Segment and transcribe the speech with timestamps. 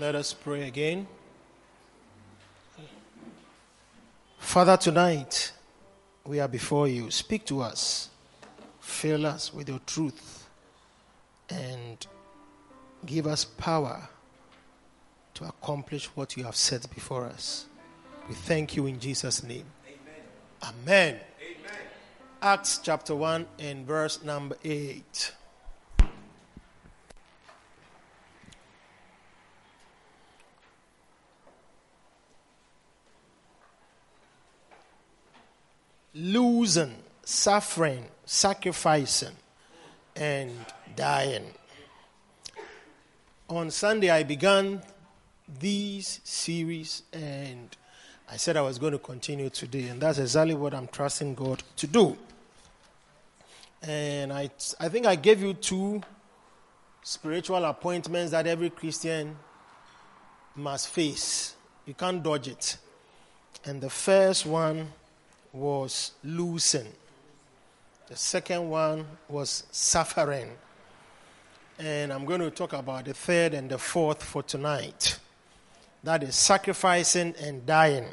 [0.00, 1.06] Let us pray again.
[4.38, 5.52] Father, tonight
[6.24, 7.10] we are before you.
[7.10, 8.08] Speak to us.
[8.80, 10.48] Fill us with your truth
[11.50, 12.06] and
[13.04, 14.08] give us power
[15.34, 17.66] to accomplish what you have set before us.
[18.26, 19.66] We thank you in Jesus' name.
[20.64, 21.20] Amen.
[21.20, 21.20] Amen.
[22.40, 25.32] Acts chapter 1 and verse number 8.
[36.14, 36.94] Losing,
[37.24, 39.36] suffering, sacrificing,
[40.16, 40.50] and
[40.96, 41.44] dying.
[43.48, 44.82] On Sunday, I began
[45.58, 47.76] this series, and
[48.30, 51.62] I said I was going to continue today, and that's exactly what I'm trusting God
[51.76, 52.16] to do.
[53.82, 56.02] And I, I think I gave you two
[57.02, 59.36] spiritual appointments that every Christian
[60.54, 61.54] must face.
[61.86, 62.76] You can't dodge it.
[63.64, 64.92] And the first one
[65.52, 66.86] was losing.
[68.08, 70.50] The second one was suffering.
[71.78, 75.18] And I'm going to talk about the third and the fourth for tonight.
[76.02, 78.06] That is sacrificing and dying.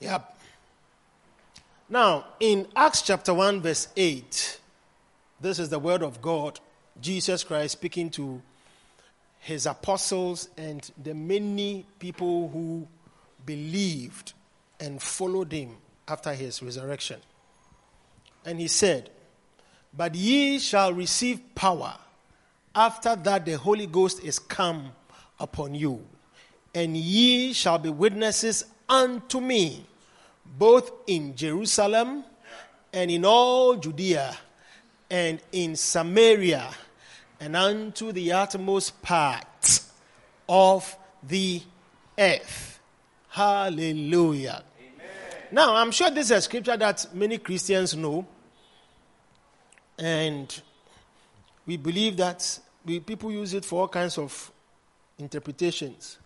[0.00, 0.38] Yep.
[1.88, 4.60] Now, in Acts chapter 1, verse 8,
[5.40, 6.60] this is the word of God,
[7.00, 8.40] Jesus Christ speaking to
[9.40, 12.86] his apostles and the many people who
[13.44, 14.34] believed
[14.80, 15.76] and followed him
[16.08, 17.20] after his resurrection.
[18.44, 19.10] And he said,
[19.96, 21.94] But ye shall receive power
[22.74, 24.92] after that the Holy Ghost is come
[25.38, 26.04] upon you,
[26.74, 29.84] and ye shall be witnesses unto me,
[30.58, 32.24] both in Jerusalem
[32.92, 34.36] and in all Judea
[35.10, 36.70] and in Samaria
[37.40, 39.80] and unto the uttermost part
[40.48, 41.62] of the
[42.18, 42.78] earth.
[43.28, 44.62] Hallelujah.
[45.52, 48.24] Now, I'm sure this is a scripture that many Christians know,
[49.98, 50.62] and
[51.66, 54.52] we believe that we, people use it for all kinds of
[55.18, 56.18] interpretations.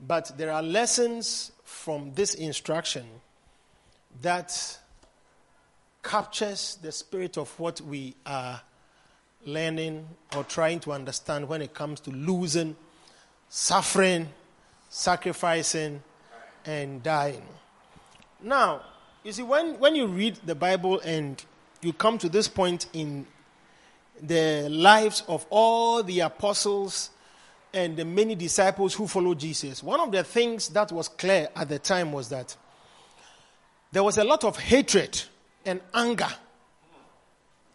[0.00, 3.06] But there are lessons from this instruction
[4.22, 4.78] that
[6.02, 8.60] captures the spirit of what we are
[9.46, 12.74] learning or trying to understand when it comes to losing,
[13.48, 14.28] suffering,
[14.88, 16.02] sacrificing,
[16.64, 17.46] and dying.
[18.40, 18.82] Now,
[19.24, 21.44] you see, when, when you read the Bible and
[21.82, 23.26] you come to this point in
[24.22, 27.10] the lives of all the apostles
[27.74, 31.68] and the many disciples who followed Jesus, one of the things that was clear at
[31.68, 32.56] the time was that
[33.90, 35.20] there was a lot of hatred
[35.66, 36.30] and anger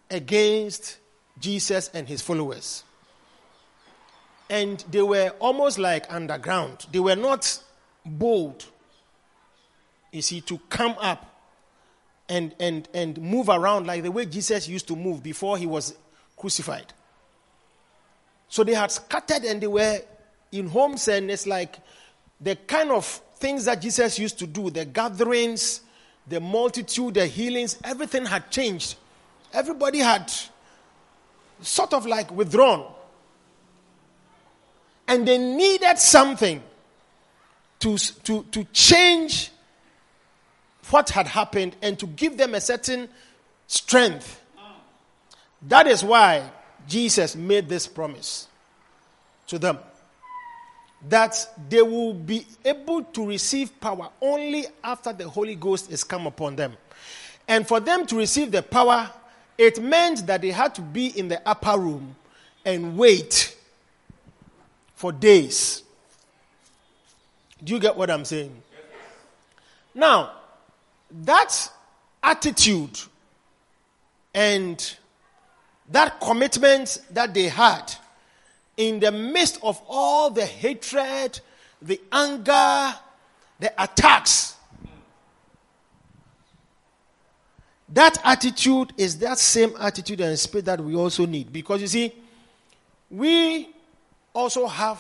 [0.09, 0.97] against
[1.39, 2.83] Jesus and his followers.
[4.49, 6.85] And they were almost like underground.
[6.91, 7.61] They were not
[8.05, 8.65] bold
[10.13, 11.29] you see, to come up
[12.29, 15.95] and, and, and move around like the way Jesus used to move before he was
[16.37, 16.93] crucified.
[18.47, 19.99] So they had scattered and they were
[20.51, 21.77] in homes, and it's like
[22.39, 23.05] the kind of
[23.37, 25.81] things that Jesus used to do the gatherings,
[26.27, 28.95] the multitude, the healings, everything had changed.
[29.51, 30.31] Everybody had
[31.61, 32.85] sort of like withdrawn.
[35.07, 36.61] And they needed something
[37.79, 39.51] to, to, to change
[40.89, 43.09] what had happened and to give them a certain
[43.67, 44.41] strength.
[45.63, 46.49] That is why
[46.87, 48.47] Jesus made this promise
[49.47, 49.79] to them
[51.09, 51.35] that
[51.69, 56.55] they will be able to receive power only after the Holy Ghost is come upon
[56.55, 56.73] them.
[57.47, 59.09] And for them to receive the power,
[59.57, 62.15] it meant that they had to be in the upper room
[62.65, 63.55] and wait
[64.95, 65.83] for days.
[67.61, 68.55] Do you get what I'm saying?
[69.93, 70.31] Now,
[71.21, 71.71] that
[72.21, 72.99] attitude
[74.33, 74.97] and
[75.89, 77.93] that commitment that they had
[78.77, 81.39] in the midst of all the hatred,
[81.81, 82.95] the anger,
[83.59, 84.55] the attacks,
[87.89, 91.53] that attitude is that same attitude and spirit that we also need.
[91.53, 92.13] Because you see,
[93.11, 93.69] we
[94.33, 94.99] also have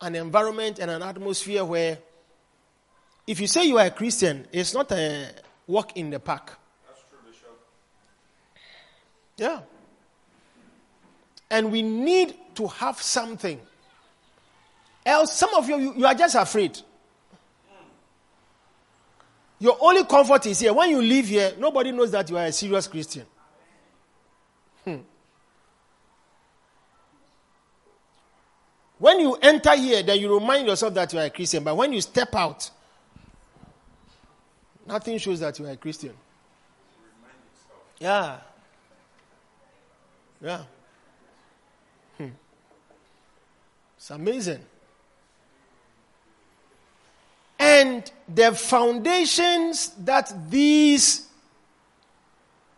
[0.00, 1.98] an environment and an atmosphere where
[3.26, 5.30] if you say you are a Christian, it's not a
[5.66, 6.58] walk in the park.
[6.86, 7.58] That's true, Bishop.
[9.36, 9.60] Yeah.
[11.50, 13.60] And we need to have something.
[15.04, 16.78] Else, some of you, you, you are just afraid.
[19.58, 20.72] Your only comfort is here.
[20.72, 23.24] When you leave here, nobody knows that you are a serious Christian.
[24.84, 24.96] Hmm.
[28.98, 31.62] When you enter here, then you remind yourself that you are a Christian.
[31.62, 32.70] But when you step out,
[34.86, 36.14] nothing shows that you are a Christian.
[37.98, 38.38] Yeah.
[40.42, 40.62] Yeah.
[42.18, 42.28] Hmm.
[43.96, 44.64] It's amazing.
[47.58, 51.28] And the foundations that these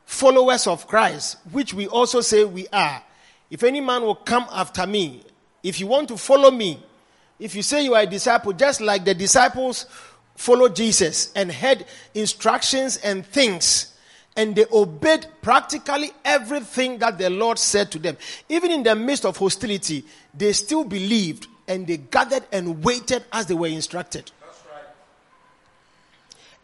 [0.04, 3.02] followers of Christ, which we also say we are,
[3.50, 5.22] if any man will come after me,
[5.62, 6.82] if you want to follow me,
[7.38, 9.86] if you say you are a disciple, just like the disciples
[10.36, 13.94] followed Jesus and had instructions and things
[14.36, 18.16] and they obeyed practically everything that the Lord said to them.
[18.48, 23.46] Even in the midst of hostility, they still believed and they gathered and waited as
[23.46, 24.31] they were instructed.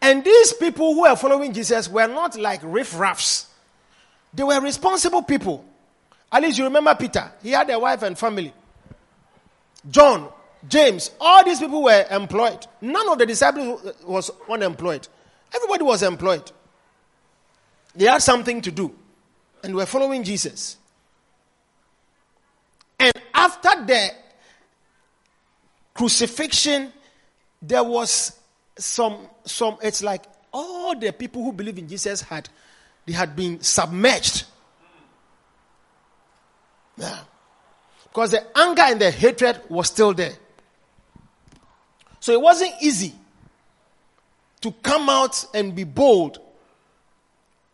[0.01, 3.47] And these people who were following Jesus were not like riffraffs.
[4.33, 5.63] They were responsible people.
[6.31, 7.31] At least you remember Peter.
[7.43, 8.53] He had a wife and family.
[9.89, 10.29] John,
[10.67, 12.65] James, all these people were employed.
[12.81, 15.07] None of the disciples uh, was unemployed.
[15.53, 16.51] Everybody was employed.
[17.95, 18.93] They had something to do
[19.63, 20.77] and were following Jesus.
[22.99, 24.11] And after the
[25.93, 26.93] crucifixion,
[27.61, 28.39] there was
[28.77, 30.23] some, some, it's like
[30.53, 32.47] all the people who believe in Jesus had,
[33.05, 34.45] they had been submerged.
[36.97, 37.19] Yeah.
[38.03, 40.33] Because the anger and the hatred was still there.
[42.21, 43.13] So it wasn't easy
[44.61, 46.39] to come out and be bold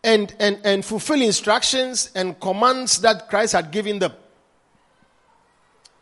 [0.04, 4.14] and, and, and fulfill instructions and commands that Christ had given them.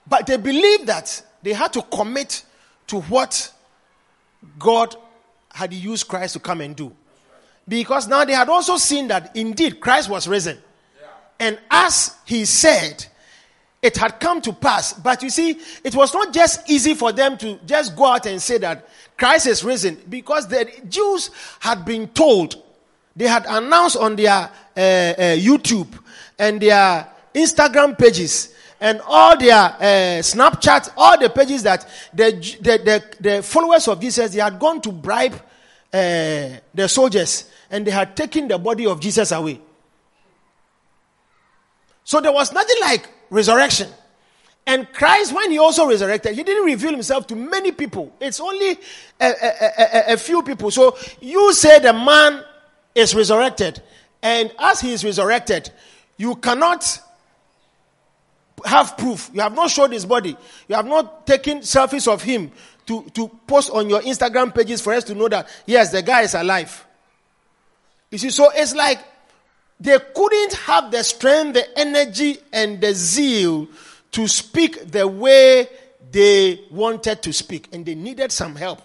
[0.08, 2.46] But they believed that they had to commit
[2.88, 3.52] to what
[4.60, 4.96] God
[5.52, 6.96] had used Christ to come and do.
[7.68, 10.60] Because now they had also seen that indeed Christ was risen.
[11.40, 13.08] And as he said,
[13.86, 14.94] it had come to pass.
[14.94, 18.42] But you see, it was not just easy for them to just go out and
[18.42, 21.30] say that Christ is risen because the Jews
[21.60, 22.62] had been told
[23.16, 25.88] they had announced on their uh, uh, YouTube
[26.38, 32.78] and their Instagram pages and all their uh, Snapchat, all the pages that the, the,
[32.84, 35.34] the, the, followers of Jesus, they had gone to bribe
[35.94, 39.62] uh, the soldiers and they had taken the body of Jesus away.
[42.04, 43.90] So there was nothing like resurrection.
[44.68, 48.12] And Christ, when he also resurrected, he didn't reveal himself to many people.
[48.20, 48.72] It's only
[49.20, 50.72] a, a, a, a few people.
[50.72, 52.44] So you say the man
[52.96, 53.82] is resurrected.
[54.24, 55.70] And as he is resurrected,
[56.18, 57.00] you cannot
[58.64, 59.30] have proof.
[59.34, 60.36] You have not showed his body.
[60.68, 62.52] You have not taken selfies of him
[62.88, 66.22] to, to post on your Instagram pages for us to know that, yes, the guy
[66.22, 66.86] is alive.
[68.10, 69.00] You see, so it's like
[69.80, 73.68] they couldn't have the strength, the energy, and the zeal
[74.12, 75.68] to speak the way
[76.12, 77.68] they wanted to speak.
[77.74, 78.82] And they needed some help.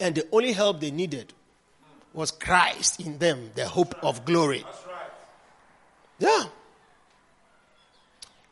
[0.00, 1.32] And the only help they needed
[2.12, 4.64] was Christ in them, the hope of glory.
[6.18, 6.44] Yeah.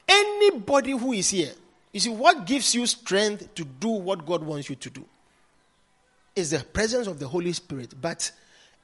[0.06, 1.52] Anybody who is here,
[1.92, 5.04] you see, what gives you strength to do what God wants you to do
[6.36, 7.94] is the presence of the Holy Spirit.
[7.98, 8.30] But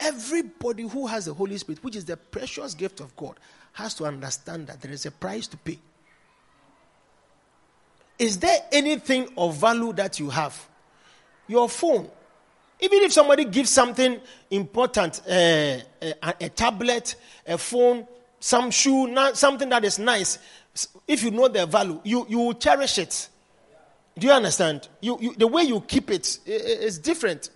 [0.00, 3.34] everybody who has the Holy Spirit, which is the precious gift of God,
[3.72, 5.78] has to understand that there is a price to pay.
[8.18, 10.68] Is there anything of value that you have?
[11.46, 12.08] Your phone.
[12.80, 15.84] Even if somebody gives something important, uh, a,
[16.40, 17.14] a, tablet,
[17.46, 18.06] a phone,
[18.38, 20.38] some shoe, not, something that is nice,
[21.06, 23.28] if you know their value, you, you will cherish it.
[24.18, 24.88] Do you understand?
[25.00, 27.50] You, you, the way you keep it is different.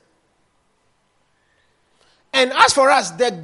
[2.34, 3.42] And as for us, the,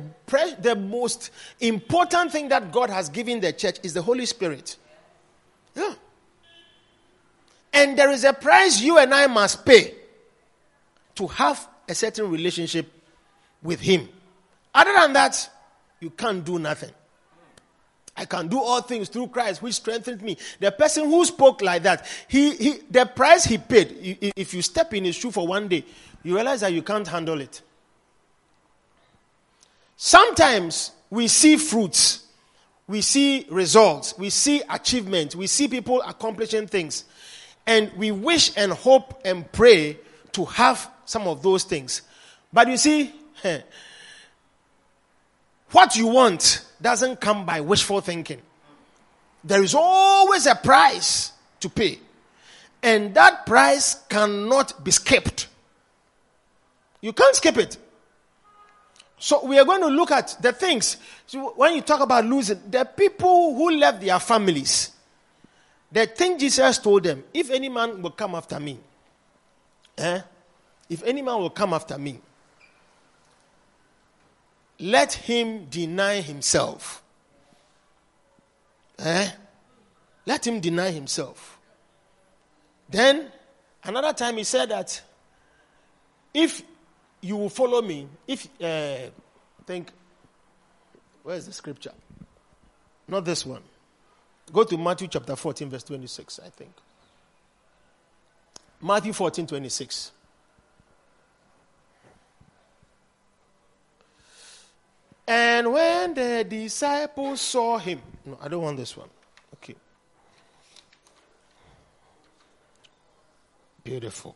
[0.61, 1.31] the most
[1.61, 4.77] important thing that God has given the church is the Holy Spirit.
[5.77, 5.95] Yeah.
[7.73, 9.95] And there is a price you and I must pay
[11.15, 12.91] to have a certain relationship
[13.63, 14.09] with Him.
[14.75, 15.49] Other than that,
[16.01, 16.91] you can't do nothing.
[18.17, 20.37] I can do all things through Christ, which strengthens me.
[20.59, 23.97] The person who spoke like that, he, he, the price he paid,
[24.37, 25.85] if you step in his shoe for one day,
[26.25, 27.63] you realize that you can't handle it.
[30.03, 32.25] Sometimes we see fruits,
[32.89, 37.05] we see results, we see achievements, we see people accomplishing things,
[37.67, 39.99] and we wish and hope and pray
[40.33, 42.01] to have some of those things.
[42.51, 43.13] But you see,
[45.71, 48.41] what you want doesn't come by wishful thinking.
[49.45, 51.31] There is always a price
[51.61, 51.99] to pay,
[52.83, 55.49] and that price cannot be skipped.
[57.03, 57.77] You can't skip it.
[59.23, 60.97] So we are going to look at the things.
[61.27, 64.93] So when you talk about losing, the people who left their families,
[65.93, 68.79] the thing Jesus told them, if any man will come after me,
[69.99, 70.23] eh?
[70.89, 72.19] if any man will come after me,
[74.79, 77.03] let him deny himself.
[79.01, 79.31] Eh?
[80.25, 81.59] Let him deny himself.
[82.89, 83.31] Then,
[83.85, 85.03] another time he said that
[86.33, 86.63] if
[87.21, 89.11] you will follow me, if, uh,
[89.67, 89.91] think,
[91.23, 91.93] where's the scripture?
[93.07, 93.63] Not this one.
[94.53, 96.73] Go to Matthew chapter 14, verse 26, I think.
[98.81, 100.13] Matthew 14, 26.
[105.29, 109.09] And when the disciples saw him, no, I don't want this one.
[109.55, 109.77] Okay.
[113.85, 114.35] Beautiful.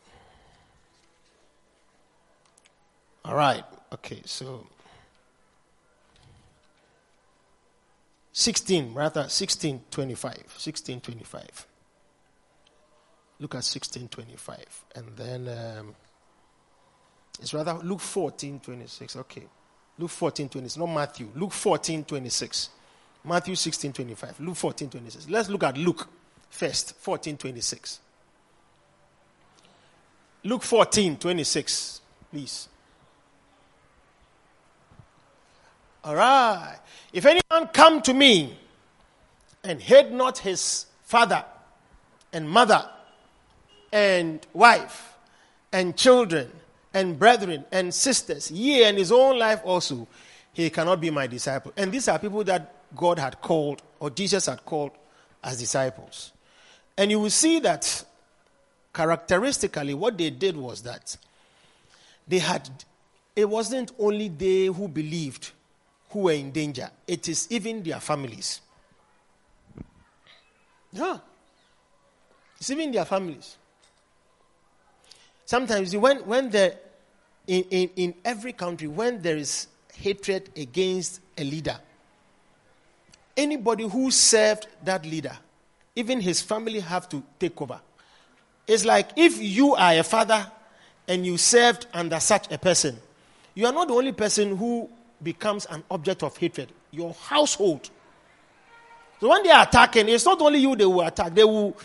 [3.25, 3.63] All right.
[3.91, 4.67] Okay, so
[8.33, 10.31] 16, rather 1625.
[10.33, 11.67] 1625.
[13.39, 14.85] Look at 1625.
[14.95, 15.95] And then um,
[17.39, 19.15] it's rather Luke 14, 26.
[19.15, 19.43] Okay.
[19.97, 20.77] Luke 14, 26.
[20.77, 21.29] Not Matthew.
[21.35, 22.69] Luke 14, 26.
[23.23, 24.39] Matthew 16, 25.
[24.41, 25.29] Luke 14, 26.
[25.29, 26.07] Let's look at Luke
[26.49, 26.95] first.
[26.97, 27.99] 14, 26.
[30.43, 32.01] Luke 14, 26.
[32.29, 32.69] Please.
[36.05, 36.77] All right.
[37.13, 38.55] If anyone come to me
[39.63, 41.43] and hate not his father
[42.31, 42.87] and mother
[43.91, 45.15] and wife
[45.73, 46.51] and children
[46.93, 50.07] and brethren and sisters, yea, and his own life also,
[50.53, 51.73] he cannot be my disciple.
[51.75, 54.91] And these are people that God had called, or Jesus had called
[55.43, 56.33] as disciples.
[56.95, 58.05] And you will see that
[58.93, 61.17] characteristically, what they did was that
[62.27, 62.69] they had,
[63.35, 65.51] it wasn't only they who believed
[66.09, 68.61] who were in danger, it is even their families.
[70.91, 71.17] Yeah.
[72.57, 73.57] It's even their families.
[75.45, 76.75] Sometimes when, when the,
[77.47, 81.77] in, in, in every country, when there is hatred against a leader,
[83.35, 85.37] anybody who served that leader,
[85.95, 87.79] even his family have to take over.
[88.67, 90.49] It's like if you are a father
[91.07, 92.97] and you served under such a person,
[93.53, 94.89] you are not the only person who
[95.21, 96.71] becomes an object of hatred.
[96.91, 97.89] Your household.
[99.19, 101.75] So when they are attacking, it's not only you they will attack, they will,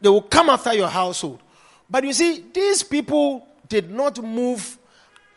[0.00, 1.40] they will come after your household.
[1.88, 4.78] But you see, these people did not move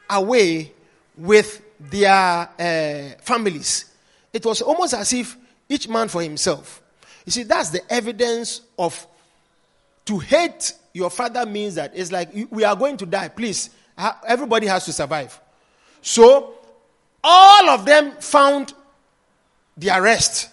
[0.10, 0.74] away
[1.18, 2.14] with their
[2.60, 3.86] uh, families.
[4.34, 5.38] It was almost as if
[5.68, 6.82] each man for himself.
[7.26, 9.06] You see, that's the evidence of
[10.06, 13.28] to hate your father means that it's like we are going to die.
[13.28, 13.70] Please,
[14.28, 15.40] everybody has to survive.
[16.02, 16.56] So,
[17.24, 18.74] all of them found
[19.78, 20.50] their rest.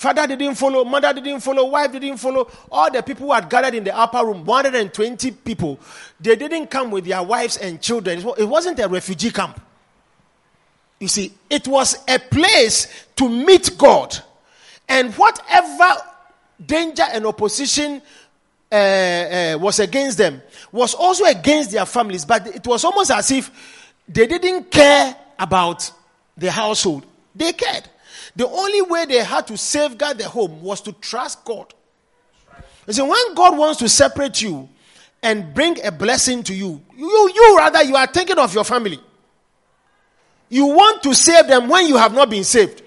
[0.00, 2.50] Father didn't follow, mother didn't follow, wife didn't follow.
[2.72, 5.78] All the people who had gathered in the upper room, 120 people,
[6.18, 8.24] they didn't come with their wives and children.
[8.38, 9.60] It wasn't a refugee camp.
[11.00, 14.16] You see, it was a place to meet God.
[14.88, 16.00] And whatever
[16.64, 18.00] danger and opposition
[18.72, 20.40] uh, uh, was against them
[20.72, 22.24] was also against their families.
[22.24, 23.79] But it was almost as if
[24.12, 25.90] they didn't care about
[26.36, 27.06] the household.
[27.34, 27.88] They cared.
[28.34, 31.72] The only way they had to safeguard the home was to trust God.
[32.86, 34.68] You see, when God wants to separate you
[35.22, 38.98] and bring a blessing to you, you, you rather you are thinking of your family.
[40.48, 42.82] You want to save them when you have not been saved.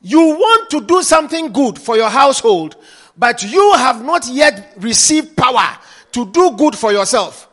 [0.00, 2.76] You want to do something good for your household,
[3.18, 5.76] but you have not yet received power
[6.12, 7.48] to do good for yourself.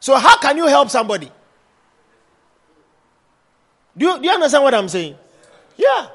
[0.00, 1.30] So, how can you help somebody?
[3.96, 5.16] Do you, do you understand what I'm saying?
[5.76, 6.08] Yeah.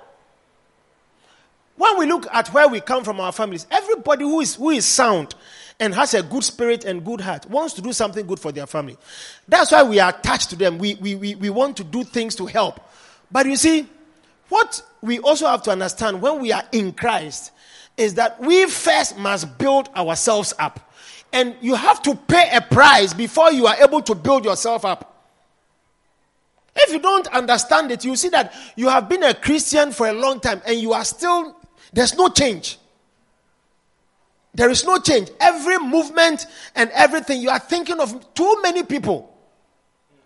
[1.78, 4.86] When we look at where we come from, our families, everybody who is, who is
[4.86, 5.36] sound
[5.80, 8.66] and has a good spirit and good heart wants to do something good for their
[8.66, 8.98] family.
[9.48, 10.78] That's why we are attached to them.
[10.78, 12.80] We, we, we, we want to do things to help.
[13.30, 13.88] But you see,
[14.50, 17.52] what we also have to understand when we are in Christ
[17.98, 20.94] is that we first must build ourselves up.
[21.36, 25.22] And you have to pay a price before you are able to build yourself up.
[26.74, 30.14] If you don't understand it, you see that you have been a Christian for a
[30.14, 31.58] long time and you are still,
[31.92, 32.80] there's no change.
[34.54, 35.30] There is no change.
[35.42, 39.30] Every movement and everything, you are thinking of too many people.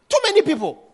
[0.07, 0.88] Too many people.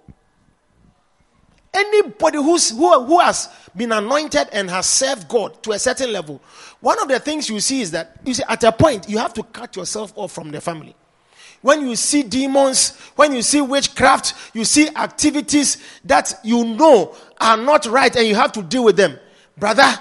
[1.75, 6.41] Anybody who's, who, who has been anointed and has served God to a certain level,
[6.79, 9.33] one of the things you see is that you see, at a point, you have
[9.33, 10.95] to cut yourself off from the family.
[11.61, 17.57] When you see demons, when you see witchcraft, you see activities that you know are
[17.57, 19.19] not right and you have to deal with them.
[19.57, 19.91] Brother,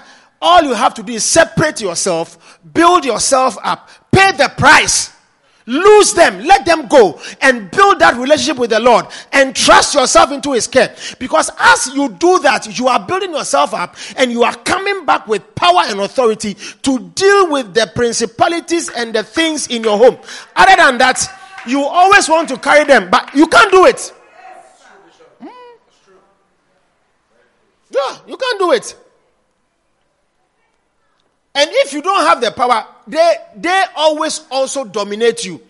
[0.41, 5.14] all you have to do is separate yourself, build yourself up, pay the price
[5.67, 10.31] Lose them, let them go, and build that relationship with the Lord and trust yourself
[10.31, 10.95] into His care.
[11.17, 15.27] Because as you do that, you are building yourself up and you are coming back
[15.27, 16.53] with power and authority
[16.83, 20.17] to deal with the principalities and the things in your home.
[20.55, 21.27] Other than that,
[21.65, 24.13] you always want to carry them, but you can't do it.
[25.41, 25.47] Hmm?
[27.89, 28.95] Yeah, you can't do it.
[31.55, 35.61] And if you don't have the power, they they always also dominate you.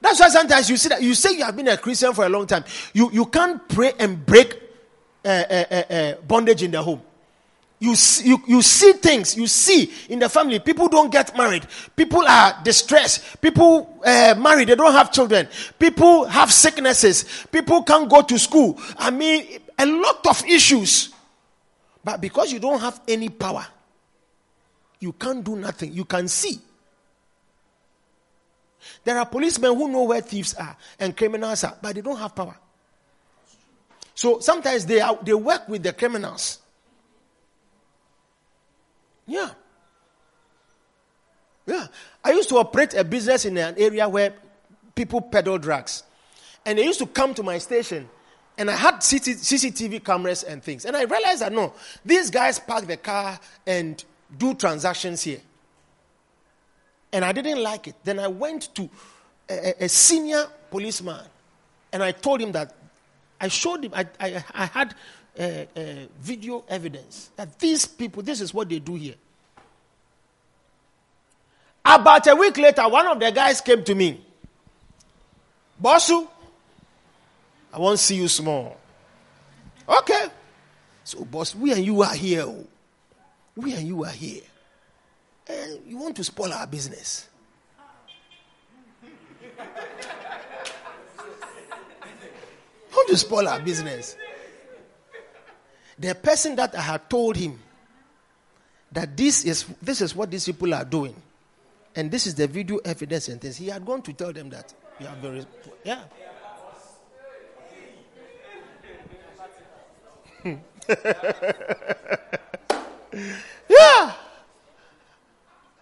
[0.00, 2.28] That's why sometimes you see that you say you have been a Christian for a
[2.28, 2.64] long time.
[2.92, 4.60] You you can't pray and break
[5.24, 7.02] uh, uh, uh, uh bondage in the home.
[7.80, 11.66] You, see, you, you see things, you see in the family, people don't get married.
[11.94, 13.42] People are distressed.
[13.42, 15.48] People uh, married, they don't have children.
[15.78, 17.44] People have sicknesses.
[17.52, 18.80] People can't go to school.
[18.96, 21.12] I mean, a lot of issues.
[22.02, 23.66] But because you don't have any power,
[25.04, 25.92] you can't do nothing.
[25.92, 26.58] You can see.
[29.04, 32.34] There are policemen who know where thieves are and criminals are, but they don't have
[32.34, 32.56] power.
[34.14, 36.58] So sometimes they, are, they work with the criminals.
[39.26, 39.50] Yeah.
[41.66, 41.86] Yeah.
[42.24, 44.32] I used to operate a business in an area where
[44.94, 46.02] people peddle drugs.
[46.64, 48.08] And they used to come to my station
[48.56, 50.86] and I had CCTV cameras and things.
[50.86, 51.74] And I realized that no,
[52.06, 54.02] these guys park the car and
[54.36, 55.40] do transactions here.
[57.12, 57.94] And I didn't like it.
[58.02, 58.88] Then I went to
[59.48, 61.20] a, a senior policeman
[61.92, 62.74] and I told him that
[63.40, 64.94] I showed him, I, I, I had
[65.38, 65.66] uh, uh,
[66.20, 69.14] video evidence that these people, this is what they do here.
[71.84, 74.24] About a week later, one of the guys came to me.
[75.82, 76.26] Bossu,
[77.72, 78.76] I want to see you small.
[79.88, 80.26] Okay.
[81.04, 82.46] So, boss, we and you are here.
[83.56, 84.42] We and you are here.
[85.46, 87.28] And you want to spoil our business.
[93.04, 94.16] want to spoil our business.
[95.98, 97.60] The person that I had told him
[98.92, 101.14] that this is this is what these people are doing,
[101.94, 104.74] and this is the video evidence and things, he had gone to tell them that
[104.98, 105.46] you are very
[105.84, 106.02] yeah.
[113.68, 114.12] Yeah.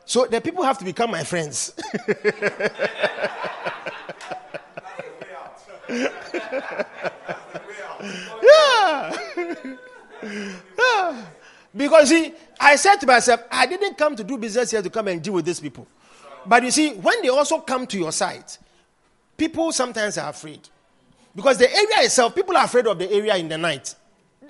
[0.05, 1.73] So the people have to become my friends.
[8.43, 9.17] yeah.
[10.79, 11.25] yeah.
[11.75, 15.09] Because see, I said to myself, I didn't come to do business here to come
[15.09, 15.87] and deal with these people.
[16.45, 18.59] But you see, when they also come to your site,
[19.37, 20.61] people sometimes are afraid.
[21.35, 23.95] Because the area itself, people are afraid of the area in the night,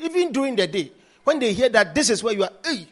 [0.00, 0.90] even during the day.
[1.24, 2.86] When they hear that this is where you are, hey,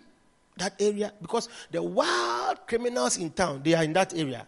[0.56, 4.46] that area, because the wild criminals in town, they are in that area.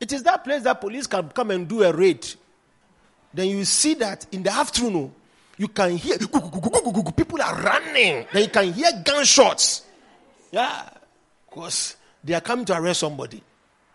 [0.00, 2.26] It is that place that police can come and do a raid.
[3.34, 5.14] Then you see that in the afternoon,
[5.56, 8.26] you can hear people are running.
[8.32, 9.82] Then you can hear gunshots.
[10.50, 10.88] Yeah,
[11.48, 13.42] because they are coming to arrest somebody.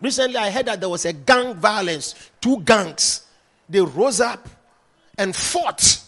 [0.00, 2.14] Recently, I heard that there was a gang violence.
[2.40, 3.26] Two gangs.
[3.68, 4.48] They rose up
[5.16, 6.00] and fought.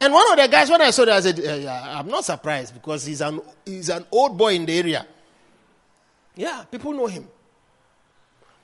[0.00, 2.74] And one of the guys, when I saw that, I said, yeah, I'm not surprised
[2.74, 5.06] because he's an, he's an old boy in the area.
[6.36, 7.26] Yeah, people know him.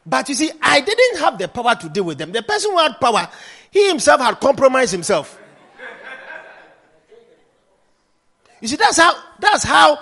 [0.07, 2.31] But you see, I didn't have the power to deal with them.
[2.31, 3.29] The person who had power,
[3.71, 5.41] he himself had compromised himself.
[8.61, 9.99] You see, that's how that's how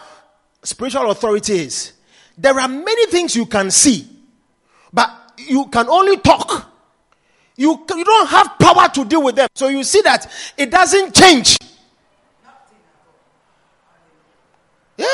[0.62, 1.92] spiritual authority is.
[2.36, 4.06] There are many things you can see,
[4.92, 6.71] but you can only talk.
[7.56, 9.48] You, you don't have power to deal with them.
[9.54, 11.56] So you see that it doesn't change.
[14.96, 15.06] Yeah.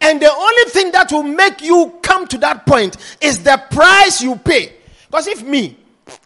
[0.00, 4.22] And the only thing that will make you come to that point is the price
[4.22, 4.72] you pay.
[5.10, 5.76] Because if me,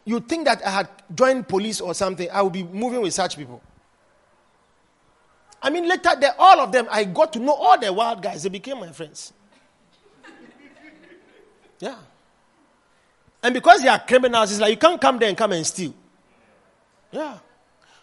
[0.04, 3.36] you think that I had joined police or something, I will be moving with such
[3.36, 3.62] people.
[5.62, 8.42] I mean, later, they, all of them, I got to know all the wild guys.
[8.42, 9.32] They became my friends.
[11.78, 11.96] Yeah.
[13.42, 15.94] And because they are criminals, it's like you can't come there and come and steal.
[17.10, 17.38] Yeah.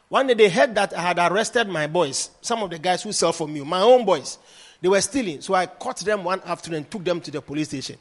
[0.10, 3.12] One day they heard that I had arrested my boys, some of the guys who
[3.12, 4.38] sell for me, my own boys.
[4.82, 5.42] They were stealing.
[5.42, 7.98] So I caught them one afternoon and took them to the police station.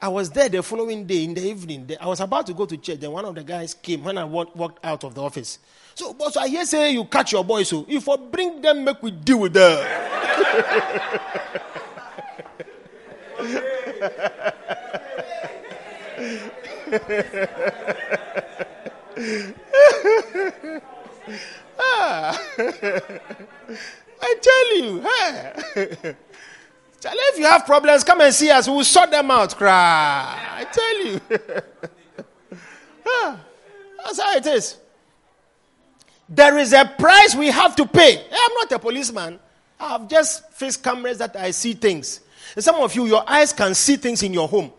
[0.00, 1.90] I was there the following day in the evening.
[2.00, 3.00] I was about to go to church.
[3.00, 5.58] Then one of the guys came when I walked out of the office.
[5.94, 7.68] So, boss, I hear say you catch your boys.
[7.68, 9.84] So if I bring them, make we deal with them.
[21.78, 22.40] ah.
[24.20, 26.16] I tell you, hey.
[27.04, 28.66] If you have problems, come and see us.
[28.66, 29.56] We will sort them out.
[29.56, 30.38] Cry.
[30.56, 31.20] I tell you.
[33.06, 33.40] ah,
[34.04, 34.76] that's how it is.
[36.28, 38.18] There is a price we have to pay.
[38.18, 39.38] I'm not a policeman.
[39.80, 42.20] I've just fixed cameras that I see things.
[42.54, 44.72] And some of you, your eyes can see things in your home.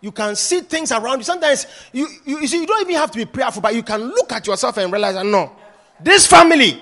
[0.00, 1.24] You can see things around you.
[1.24, 4.00] Sometimes you, you, you see, you don't even have to be prayerful, but you can
[4.00, 5.52] look at yourself and realize, no,
[6.00, 6.80] this family,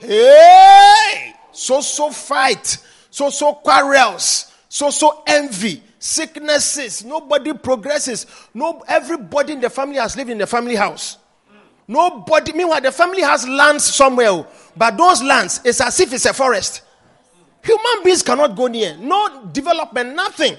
[0.00, 2.78] hey, so so fight,
[3.10, 7.04] so so quarrels, so so envy, sicknesses.
[7.04, 8.26] Nobody progresses.
[8.52, 11.18] No, everybody in the family has lived in the family house.
[11.86, 12.52] Nobody.
[12.52, 16.34] Meanwhile, the family has lands somewhere, oh, but those lands, it's as if it's a
[16.34, 16.82] forest.
[17.62, 18.96] Human beings cannot go near.
[18.96, 20.56] No development, nothing.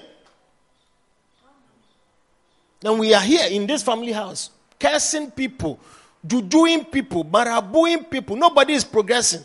[2.84, 5.80] And we are here in this family house, cursing people,
[6.26, 8.36] jujuing people, marabouing people.
[8.36, 9.44] Nobody is progressing.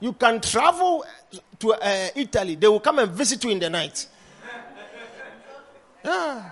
[0.00, 1.04] You can travel
[1.60, 4.06] to uh, Italy, they will come and visit you in the night.
[6.04, 6.50] Yeah.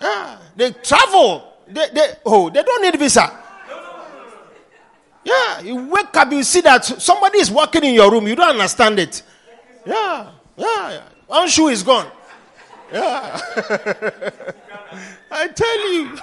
[0.00, 0.38] Yeah.
[0.56, 1.52] They travel.
[1.68, 3.44] They, they, oh, they don't need visa.
[5.26, 8.50] Yeah, you wake up, you see that somebody is walking in your room, you don't
[8.50, 9.24] understand it.
[9.84, 12.08] Yeah, yeah, one shoe is gone.
[12.92, 13.40] Yeah.
[15.30, 16.18] I tell you.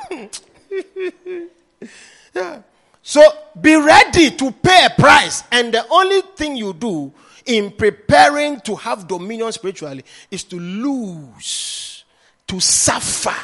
[2.33, 2.61] yeah.
[3.01, 3.21] So
[3.59, 5.43] be ready to pay a price.
[5.51, 7.11] And the only thing you do
[7.45, 12.05] in preparing to have dominion spiritually is to lose,
[12.47, 13.35] to suffer,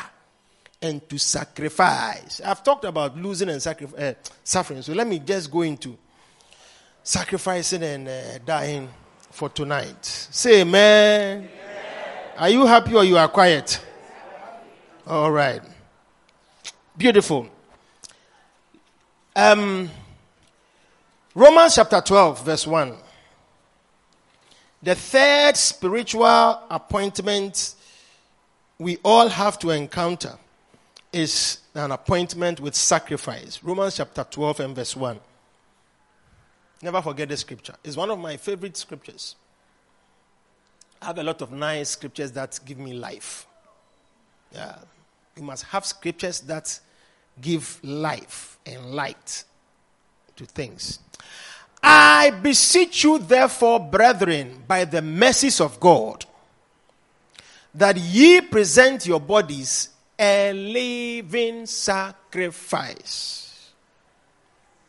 [0.81, 2.41] and to sacrifice.
[2.43, 4.81] I've talked about losing and uh, suffering.
[4.81, 5.97] So let me just go into
[7.03, 8.87] sacrificing and uh, dying
[9.31, 10.05] for tonight.
[10.05, 11.39] Say amen.
[11.39, 11.58] amen.
[12.39, 13.83] Are you happy or you are quiet?
[15.05, 15.61] All right.
[16.97, 17.49] Beautiful.
[19.35, 19.89] Um,
[21.35, 22.95] Romans chapter 12, verse 1.
[24.81, 27.75] The third spiritual appointment
[28.77, 30.37] we all have to encounter
[31.11, 33.61] is an appointment with sacrifice.
[33.61, 35.19] Romans chapter 12 and verse 1.
[36.83, 37.75] Never forget the scripture.
[37.83, 39.35] It's one of my favorite scriptures.
[41.01, 43.47] I have a lot of nice scriptures that give me life.
[44.53, 44.75] Yeah.
[45.35, 46.79] You must have scriptures that
[47.39, 49.43] give life and light
[50.35, 50.99] to things.
[51.81, 56.25] I beseech you, therefore, brethren, by the mercies of God,
[57.73, 63.71] that ye present your bodies a living sacrifice.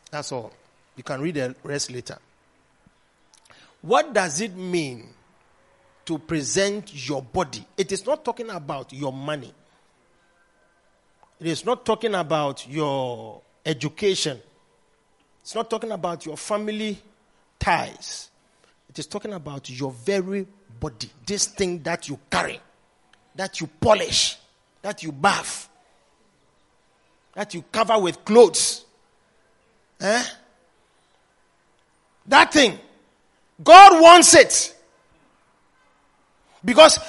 [0.09, 0.51] That's all.
[0.97, 2.17] You can read the rest later.
[3.81, 5.07] What does it mean
[6.05, 7.65] to present your body?
[7.77, 9.53] It is not talking about your money.
[11.39, 14.39] It is not talking about your education.
[15.41, 16.99] It's not talking about your family
[17.57, 18.29] ties.
[18.89, 20.45] It is talking about your very
[20.79, 21.09] body.
[21.25, 22.59] This thing that you carry,
[23.35, 24.37] that you polish,
[24.81, 25.69] that you bath,
[27.33, 28.85] that you cover with clothes.
[29.99, 30.23] Eh?
[32.27, 32.77] That thing.
[33.63, 34.75] God wants it.
[36.63, 36.99] Because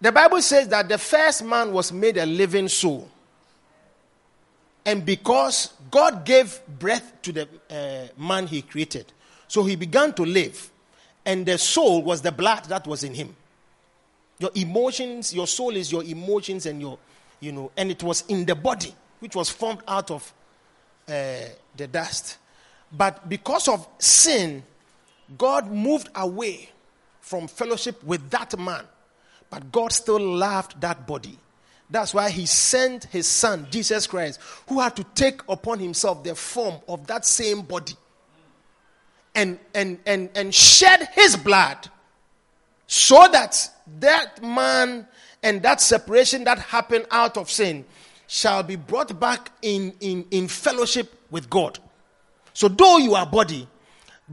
[0.00, 3.08] the Bible says that the first man was made a living soul.
[4.84, 9.12] And because God gave breath to the uh, man he created,
[9.48, 10.70] so he began to live.
[11.24, 13.34] And the soul was the blood that was in him.
[14.38, 16.98] Your emotions, your soul is your emotions and your,
[17.40, 20.32] you know, and it was in the body, which was formed out of
[21.08, 21.12] uh,
[21.76, 22.38] the dust.
[22.92, 24.62] But because of sin,
[25.36, 26.70] God moved away
[27.26, 28.84] from fellowship with that man
[29.50, 31.38] but God still loved that body.
[31.88, 36.34] That's why he sent his son, Jesus Christ, who had to take upon himself the
[36.34, 37.94] form of that same body
[39.34, 41.88] and, and, and, and shed his blood
[42.88, 45.06] so that that man
[45.42, 47.84] and that separation that happened out of sin
[48.26, 51.78] shall be brought back in, in, in fellowship with God.
[52.52, 53.68] So, though you are body,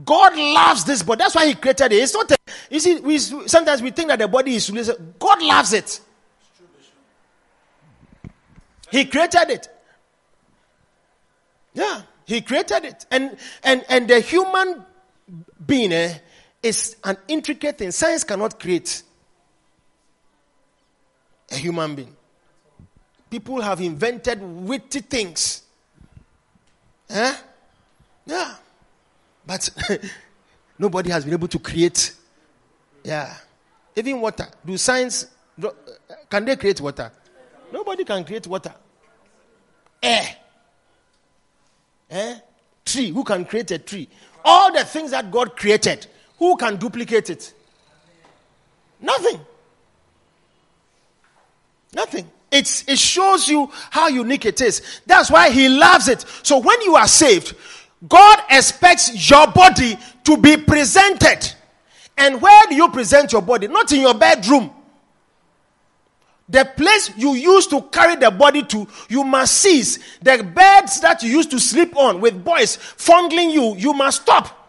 [0.02, 1.18] God loves this body.
[1.18, 1.96] That's why He created it.
[1.96, 2.30] It's not.
[2.30, 2.36] A,
[2.70, 4.70] you see, we, sometimes we think that the body is.
[5.18, 6.00] God loves it.
[8.90, 9.68] He created it.
[11.74, 14.84] Yeah, He created it, and and and the human
[15.64, 16.18] being eh,
[16.62, 17.90] is an intricate thing.
[17.92, 19.02] Science cannot create
[21.50, 22.16] a human being.
[23.30, 25.62] People have invented witty things.
[27.10, 27.36] Eh?
[28.26, 28.54] Yeah.
[29.46, 29.68] But
[30.78, 32.14] nobody has been able to create.
[33.02, 33.34] Yeah.
[33.96, 34.48] Even water.
[34.64, 35.26] Do science,
[36.30, 37.12] can they create water?
[37.72, 38.74] Nobody can create water.
[40.02, 40.36] Air.
[42.10, 42.38] Eh?
[42.84, 43.10] Tree.
[43.10, 44.08] Who can create a tree?
[44.44, 46.06] All the things that God created,
[46.38, 47.54] who can duplicate it?
[49.00, 49.40] Nothing.
[51.94, 52.30] Nothing.
[52.50, 55.00] It's, it shows you how unique it is.
[55.06, 56.24] That's why He loves it.
[56.42, 57.54] So when you are saved,
[58.06, 61.52] God expects your body to be presented.
[62.16, 63.66] And where do you present your body?
[63.66, 64.70] Not in your bedroom.
[66.48, 69.98] The place you used to carry the body to, you must cease.
[70.20, 74.60] The beds that you used to sleep on with boys fondling you, you must stop.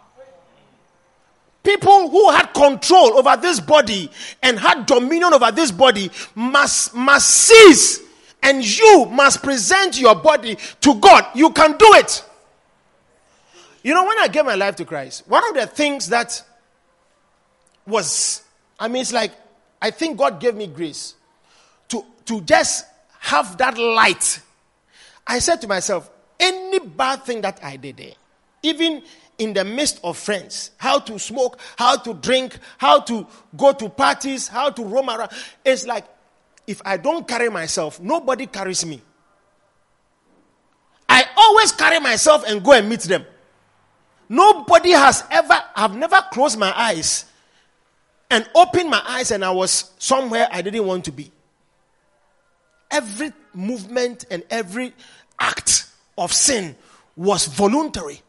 [1.64, 4.10] People who had control over this body
[4.42, 8.02] and had dominion over this body must, must cease.
[8.42, 11.26] And you must present your body to God.
[11.34, 12.24] You can do it.
[13.86, 16.42] You know, when I gave my life to Christ, one of the things that
[17.86, 18.42] was,
[18.80, 19.32] I mean, it's like,
[19.80, 21.14] I think God gave me grace
[21.90, 22.88] to, to just
[23.20, 24.42] have that light.
[25.28, 28.14] I said to myself, any bad thing that I did there,
[28.64, 29.04] even
[29.38, 33.88] in the midst of friends, how to smoke, how to drink, how to go to
[33.88, 35.30] parties, how to roam around.
[35.64, 36.06] It's like
[36.66, 39.04] if I don't carry myself, nobody carries me.
[41.08, 43.26] I always carry myself and go and meet them.
[44.28, 47.26] Nobody has ever, I've never closed my eyes
[48.30, 51.32] and opened my eyes and I was somewhere I didn't want to be.
[52.90, 54.94] Every movement and every
[55.40, 56.76] act of sin
[57.16, 58.22] was voluntary.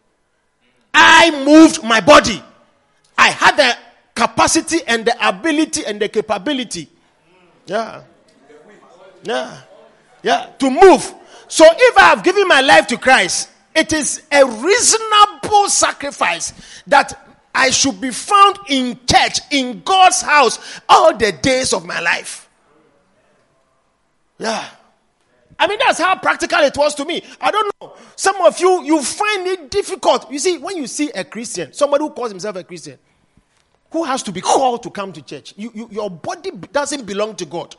[0.93, 2.43] I moved my body.
[3.19, 3.77] I had the
[4.15, 6.89] capacity and the ability and the capability.
[7.67, 8.03] Yeah.
[9.23, 9.61] Yeah.
[10.23, 10.47] Yeah.
[10.59, 11.15] To move.
[11.49, 15.36] So if I have given my life to Christ, it is a reasonable
[15.69, 16.53] sacrifice
[16.87, 22.01] that I should be found in church, in God's house, all the days of my
[22.01, 22.49] life.
[24.39, 24.69] Yeah.
[25.59, 27.23] I mean, that's how practical it was to me.
[27.41, 27.95] I don't know.
[28.15, 30.31] Some of you, you find it difficult.
[30.31, 32.99] You see, when you see a Christian, somebody who calls himself a Christian,
[33.91, 37.37] who has to be called to come to church, you, you, your body doesn't belong
[37.37, 37.75] to God.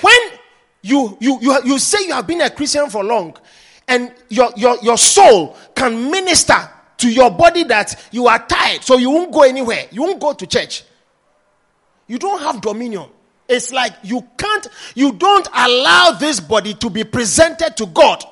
[0.00, 0.18] When
[0.82, 3.36] you, you, you, you say you have been a Christian for long,
[3.88, 8.96] and your, your, your soul can minister to your body that you are tired, so
[8.96, 10.84] you won't go anywhere, you won't go to church.
[12.06, 13.06] You don't have dominion.
[13.48, 18.24] It's like you can't, you don't allow this body to be presented to God.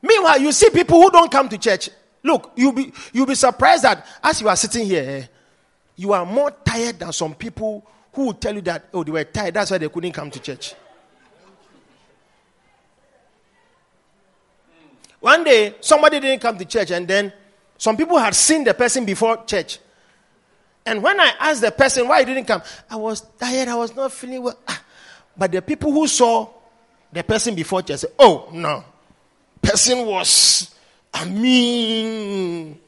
[0.00, 1.90] Meanwhile, you see people who don't come to church.
[2.22, 5.26] Look, you'll be, you'll be surprised that as you are sitting here, eh,
[5.96, 9.24] you are more tired than some people who will tell you that, oh, they were
[9.24, 10.74] tired, that's why they couldn't come to church.
[15.26, 17.32] One day, somebody didn't come to church, and then
[17.76, 19.80] some people had seen the person before church.
[20.86, 23.92] And when I asked the person why he didn't come, I was tired, I was
[23.96, 24.56] not feeling well.
[24.68, 24.80] Ah,
[25.36, 26.48] but the people who saw
[27.12, 28.84] the person before church said, Oh, no.
[29.60, 30.72] Person was,
[31.12, 32.78] I mean,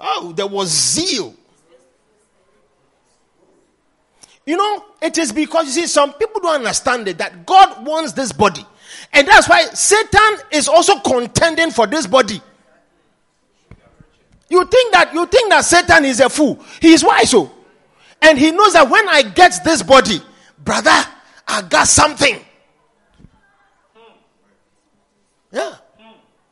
[0.00, 1.36] oh, there was zeal.
[4.44, 8.12] You know, it is because you see, some people don't understand it that God wants
[8.12, 8.66] this body.
[9.12, 12.40] And that's why Satan is also contending for this body.
[14.48, 16.58] You think that you think that Satan is a fool.
[16.80, 17.54] He is wise, so oh.
[18.20, 20.20] and he knows that when I get this body,
[20.58, 20.90] brother,
[21.46, 22.38] I got something.
[25.52, 25.74] Yeah,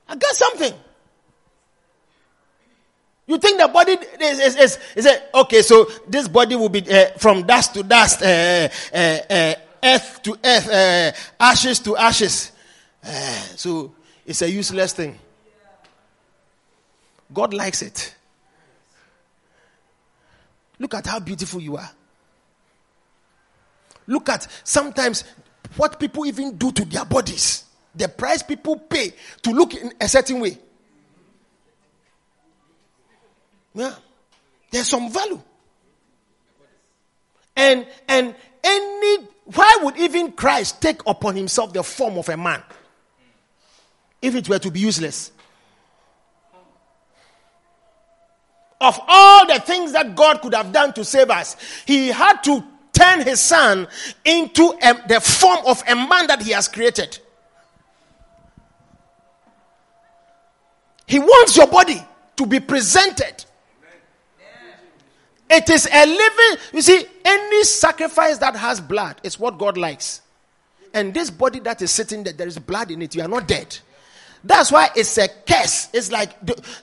[0.08, 0.72] I got something.
[3.26, 6.80] You think the body is, is, is, is a, okay, so this body will be
[6.90, 12.52] uh, from dust to dust, uh, uh, uh earth to earth, uh, ashes to ashes.
[13.02, 13.08] Uh,
[13.56, 13.94] so
[14.26, 15.18] it's a useless thing.
[17.32, 18.14] God likes it.
[20.78, 21.90] Look at how beautiful you are.
[24.06, 25.24] Look at sometimes
[25.76, 27.64] what people even do to their bodies.
[27.94, 29.12] The price people pay
[29.42, 30.58] to look in a certain way.
[33.74, 33.94] Yeah.
[34.70, 35.40] There's some value.
[37.56, 42.62] And and any why would even Christ take upon himself the form of a man
[44.20, 45.32] if it were to be useless?
[48.80, 51.56] Of all the things that God could have done to save us,
[51.86, 53.88] he had to turn his son
[54.24, 57.18] into a, the form of a man that he has created.
[61.06, 62.06] He wants your body
[62.36, 63.46] to be presented.
[65.50, 70.20] It is a living, you see, any sacrifice that has blood is what God likes.
[70.92, 73.14] And this body that is sitting there, there is blood in it.
[73.14, 73.78] You are not dead.
[74.44, 75.88] That's why it's a curse.
[75.92, 76.32] It's like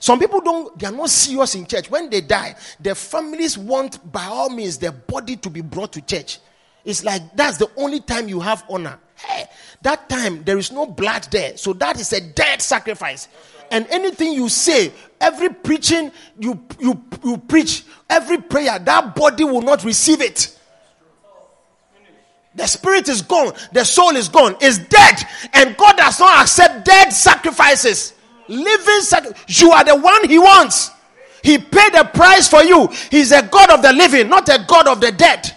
[0.00, 1.90] some people don't, they are not serious in church.
[1.90, 6.02] When they die, their families want, by all means, their body to be brought to
[6.02, 6.38] church.
[6.84, 8.98] It's like that's the only time you have honor.
[9.16, 9.46] Hey,
[9.82, 11.56] that time there is no blood there.
[11.56, 13.28] So that is a dead sacrifice
[13.70, 19.62] and anything you say, every preaching you, you, you preach, every prayer, that body will
[19.62, 20.58] not receive it.
[22.54, 26.86] The spirit is gone, the soul is gone, is dead, and God does not accept
[26.86, 28.14] dead sacrifices.
[28.48, 29.60] Living sacrifice.
[29.60, 30.90] You are the one He wants.
[31.42, 32.88] He paid a price for you.
[33.10, 35.54] He's a God of the living, not a God of the dead.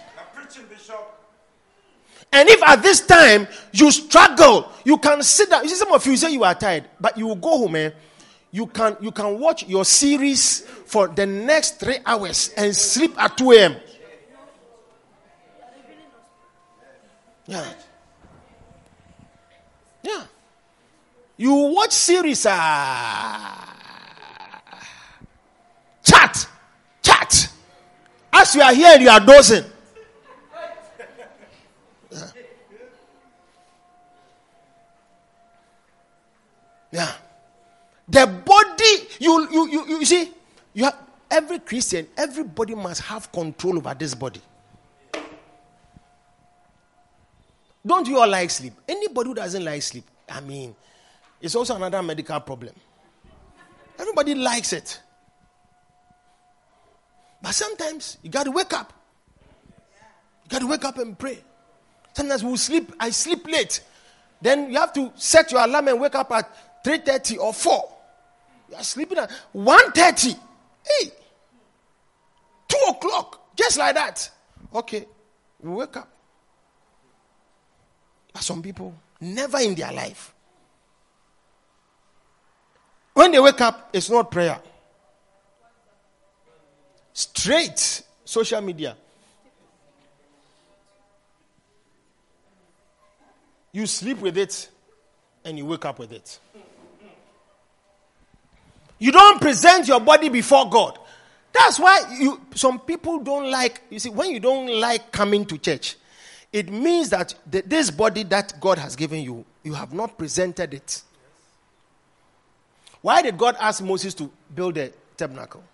[2.32, 5.64] And if at this time you struggle, you can sit down.
[5.64, 7.90] You see, some of you say you are tired, but you will go home, man.
[7.90, 7.94] Eh?
[8.52, 13.36] You can you can watch your series for the next three hours and sleep at
[13.36, 13.76] 2 a.m.
[17.46, 17.64] Yeah.
[20.02, 20.24] Yeah.
[21.36, 23.76] You watch series, ah.
[26.04, 26.48] Chat.
[27.02, 27.52] Chat.
[28.32, 29.64] As you are here, and you are dozing.
[36.92, 37.12] Yeah.
[38.08, 40.32] The body, you, you, you, you see,
[40.74, 40.96] you have,
[41.30, 44.40] every Christian, everybody must have control over this body.
[47.86, 48.74] Don't you all like sleep?
[48.88, 50.74] Anybody who doesn't like sleep, I mean,
[51.40, 52.74] it's also another medical problem.
[53.98, 55.00] Everybody likes it.
[57.42, 58.92] But sometimes you got to wake up.
[60.44, 61.38] You got to wake up and pray.
[62.12, 63.82] Sometimes we sleep, I sleep late.
[64.42, 66.50] Then you have to set your alarm and wake up at
[66.84, 67.88] 3.30 or 4.
[68.70, 70.38] You are sleeping at 1.30.
[70.84, 71.10] Hey.
[72.68, 73.56] 2 o'clock.
[73.56, 74.30] Just like that.
[74.74, 75.06] Okay.
[75.60, 76.08] We wake up.
[78.32, 80.32] But some people, never in their life.
[83.12, 84.60] When they wake up, it's not prayer.
[87.12, 88.96] Straight social media.
[93.72, 94.68] You sleep with it
[95.44, 96.38] and you wake up with it.
[99.00, 100.98] You don't present your body before God.
[101.52, 105.58] That's why you, some people don't like, you see, when you don't like coming to
[105.58, 105.96] church,
[106.52, 110.74] it means that the, this body that God has given you, you have not presented
[110.74, 111.02] it.
[113.00, 115.64] Why did God ask Moses to build a tabernacle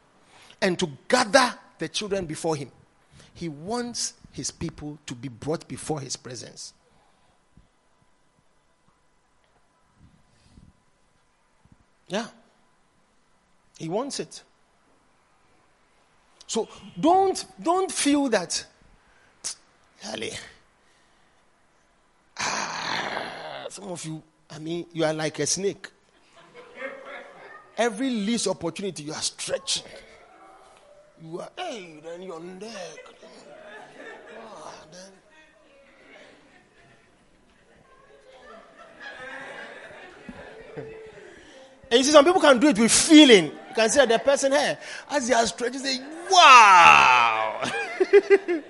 [0.63, 2.71] and to gather the children before him?
[3.35, 6.73] He wants his people to be brought before his presence.
[12.07, 12.29] Yeah.
[13.79, 14.43] He wants it.
[16.47, 18.65] So don't don't feel that
[20.07, 20.33] really
[22.39, 25.89] ah, some of you I mean you are like a snake.
[27.77, 29.85] Every least opportunity you are stretching.
[31.23, 32.99] You are hey then your neck.
[41.91, 44.19] And you see, some people can do it with feeling You can see that the
[44.19, 44.79] person here,
[45.11, 47.63] as they are stretching, say, wow.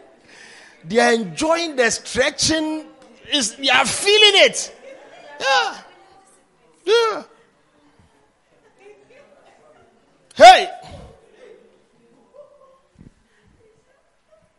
[0.85, 2.87] they are enjoying the stretching.
[3.33, 4.77] Is they are feeling it.
[5.41, 5.79] Yeah.
[6.85, 7.23] Yeah.
[10.37, 10.71] Hey.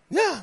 [0.10, 0.42] Yeah.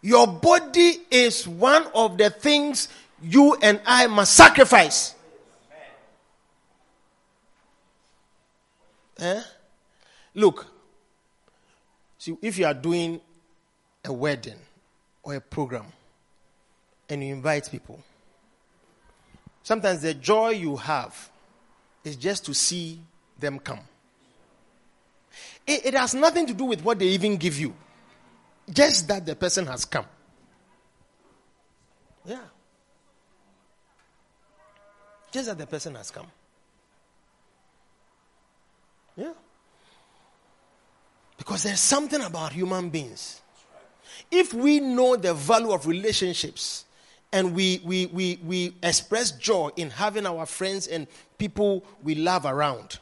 [0.00, 2.88] Your body is one of the things
[3.22, 5.14] you and I must sacrifice.
[9.18, 9.42] Eh?
[10.34, 10.66] Look,
[12.18, 13.20] see, if you are doing
[14.04, 14.58] a wedding
[15.22, 15.86] or a program
[17.08, 18.02] and you invite people,
[19.62, 21.30] sometimes the joy you have
[22.02, 23.00] is just to see
[23.38, 23.80] them come.
[25.66, 27.74] It, it has nothing to do with what they even give you,
[28.70, 30.06] just that the person has come.
[32.24, 32.40] Yeah.
[35.30, 36.26] Just that the person has come.
[39.16, 39.32] Yeah.
[41.36, 43.40] Because there's something about human beings.
[44.30, 46.84] If we know the value of relationships
[47.32, 51.06] and we, we, we, we express joy in having our friends and
[51.38, 52.98] people we love around,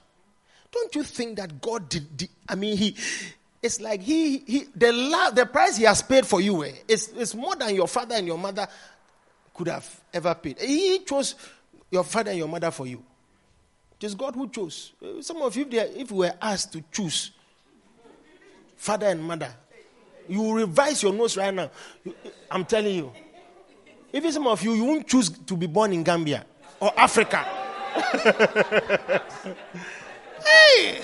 [0.72, 2.96] don't you think that God did, did I mean, He,
[3.62, 7.08] it's like He, he the, love, the price He has paid for you eh, is,
[7.08, 8.66] is more than your father and your mother
[9.54, 10.58] could have ever paid.
[10.60, 11.34] He chose
[11.90, 13.02] your father and your mother for you.
[14.02, 14.94] It is God who chose.
[15.00, 17.30] Uh, some of you, if we were asked to choose
[18.76, 19.54] father and mother,
[20.28, 21.70] you revise your nose right now.
[22.04, 22.10] Uh,
[22.50, 23.12] I'm telling you.
[24.12, 26.44] Even some of you, you won't choose to be born in Gambia
[26.80, 27.46] or Africa.
[30.44, 31.00] hey!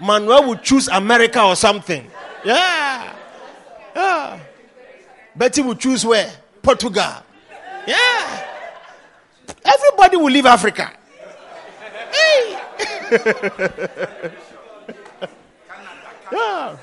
[0.00, 2.08] Manuel would choose America or something.
[2.44, 3.16] Yeah.
[3.96, 4.38] Yeah.
[5.34, 6.32] Betty would choose where?
[6.62, 7.14] Portugal.
[7.84, 8.46] Yeah.
[9.64, 10.92] Everybody will leave Africa.
[16.32, 16.76] Yeah.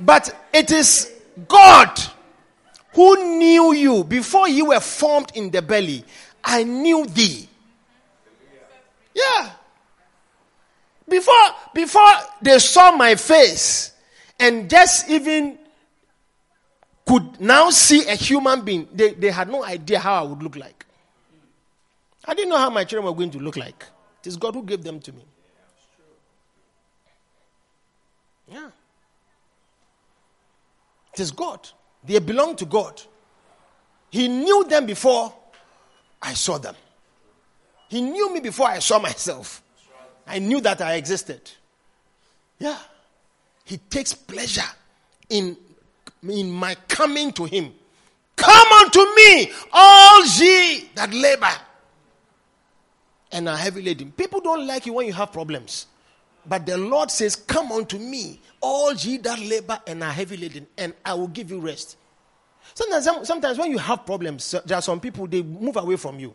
[0.00, 1.12] But it is
[1.48, 1.98] God
[2.92, 6.04] who knew you before you were formed in the belly.
[6.42, 7.48] I knew thee.
[9.14, 9.50] Yeah.
[11.08, 11.34] Before
[11.72, 12.10] before
[12.42, 13.92] they saw my face
[14.38, 15.58] and just even
[17.06, 20.56] could now see a human being, they, they had no idea how I would look
[20.56, 20.86] like.
[22.24, 23.84] I didn't know how my children were going to look like.
[24.24, 25.22] It is God who gave them to me.
[28.50, 28.70] Yeah.
[31.12, 31.68] It is God.
[32.02, 33.02] They belong to God.
[34.08, 35.30] He knew them before
[36.22, 36.74] I saw them.
[37.88, 39.62] He knew me before I saw myself.
[40.26, 41.42] I knew that I existed.
[42.58, 42.78] Yeah.
[43.64, 44.62] He takes pleasure
[45.28, 45.54] in,
[46.26, 47.74] in my coming to him.
[48.36, 51.52] Come unto me, all ye that labor
[53.34, 54.12] and are heavy laden.
[54.12, 55.86] People don't like you when you have problems.
[56.46, 60.66] But the Lord says, Come unto me, all ye that labor and are heavy laden,
[60.78, 61.96] and I will give you rest.
[62.74, 66.34] Sometimes, sometimes when you have problems, there are some people they move away from you.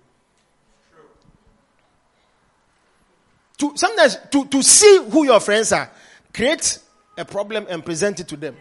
[3.59, 5.89] To, sometimes to, to see who your friends are,
[6.33, 6.79] create
[7.17, 8.55] a problem and present it to them.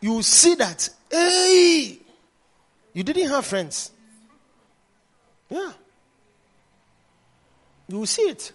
[0.00, 1.98] You see that, hey,
[2.92, 3.90] you didn't have friends.
[5.48, 5.72] Yeah.
[7.88, 8.52] You will see it.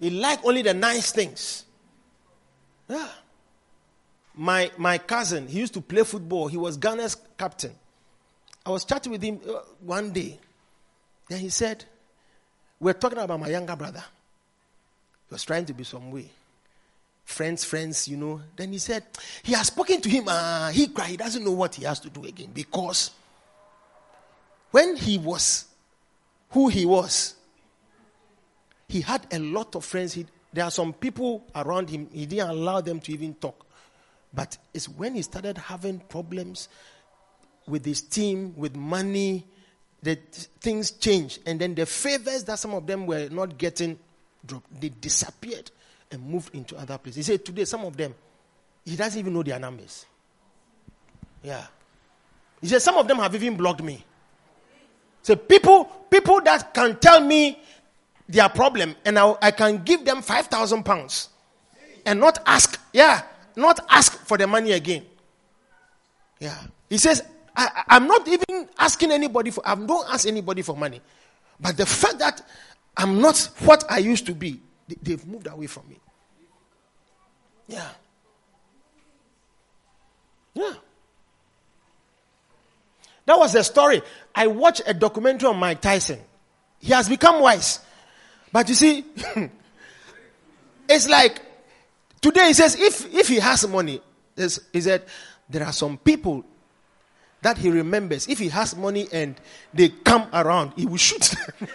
[0.00, 1.64] He like only the nice things.
[2.88, 3.08] Yeah.
[4.34, 6.48] My, my cousin, he used to play football.
[6.48, 7.72] He was Ghana's captain.
[8.64, 10.38] I was chatting with him uh, one day.
[11.28, 11.84] Then he said,
[12.80, 14.04] We're talking about my younger brother.
[15.28, 16.28] He was trying to be some way.
[17.24, 18.40] Friends, friends, you know.
[18.56, 19.04] Then he said,
[19.42, 20.24] He has spoken to him.
[20.28, 21.10] Uh, he cried.
[21.10, 23.12] He doesn't know what he has to do again because
[24.70, 25.64] when he was
[26.50, 27.35] who he was,
[28.88, 30.14] he had a lot of friends.
[30.14, 33.66] He, there are some people around him, he didn't allow them to even talk.
[34.32, 36.68] But it's when he started having problems
[37.66, 39.46] with his team, with money,
[40.02, 41.40] that things changed.
[41.46, 43.98] And then the favors that some of them were not getting
[44.44, 45.70] dropped, they disappeared
[46.10, 47.16] and moved into other places.
[47.26, 48.14] He said, Today, some of them,
[48.84, 50.06] he doesn't even know their numbers.
[51.42, 51.66] Yeah.
[52.60, 54.04] He said, Some of them have even blocked me.
[55.22, 57.58] So people, people that can tell me
[58.28, 61.28] their problem and I, I can give them 5,000 pounds
[62.04, 63.22] and not ask, yeah,
[63.54, 65.04] not ask for the money again.
[66.38, 66.58] Yeah.
[66.88, 67.22] He says,
[67.56, 71.00] I, am not even asking anybody for, I don't ask anybody for money.
[71.58, 72.42] But the fact that
[72.96, 74.60] I'm not what I used to be,
[75.02, 75.98] they, have moved away from me.
[77.68, 77.88] Yeah.
[80.54, 80.74] Yeah.
[83.26, 84.02] That was the story.
[84.34, 86.20] I watched a documentary on Mike Tyson.
[86.78, 87.80] He has become wise.
[88.56, 89.04] But you see,
[90.88, 91.42] it's like
[92.22, 94.00] today he says if if he has money,
[94.34, 95.04] he said
[95.46, 96.42] there are some people
[97.42, 98.26] that he remembers.
[98.28, 99.38] If he has money and
[99.74, 101.68] they come around, he will shoot them.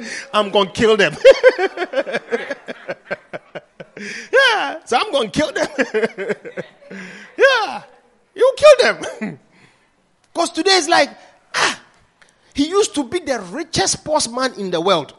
[0.32, 1.14] I'm gonna kill them.
[4.32, 5.68] yeah, so I'm gonna kill them.
[7.36, 7.82] yeah,
[8.34, 9.38] you kill them.
[10.32, 11.10] Because today is like,
[11.54, 11.78] ah,
[12.58, 15.14] he used to be the richest postman in the world.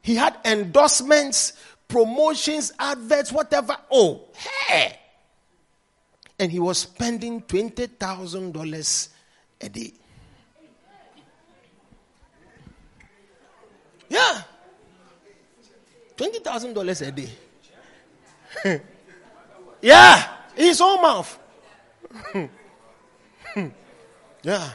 [0.00, 1.54] He had endorsements,
[1.88, 3.76] promotions, adverts, whatever.
[3.90, 4.28] Oh,
[4.68, 4.96] hey!
[6.38, 9.08] And he was spending $20,000
[9.60, 9.92] a day.
[14.08, 14.42] Yeah.
[16.16, 18.80] $20,000 a day.
[19.82, 20.28] yeah.
[20.54, 21.38] His own mouth.
[24.44, 24.70] yeah.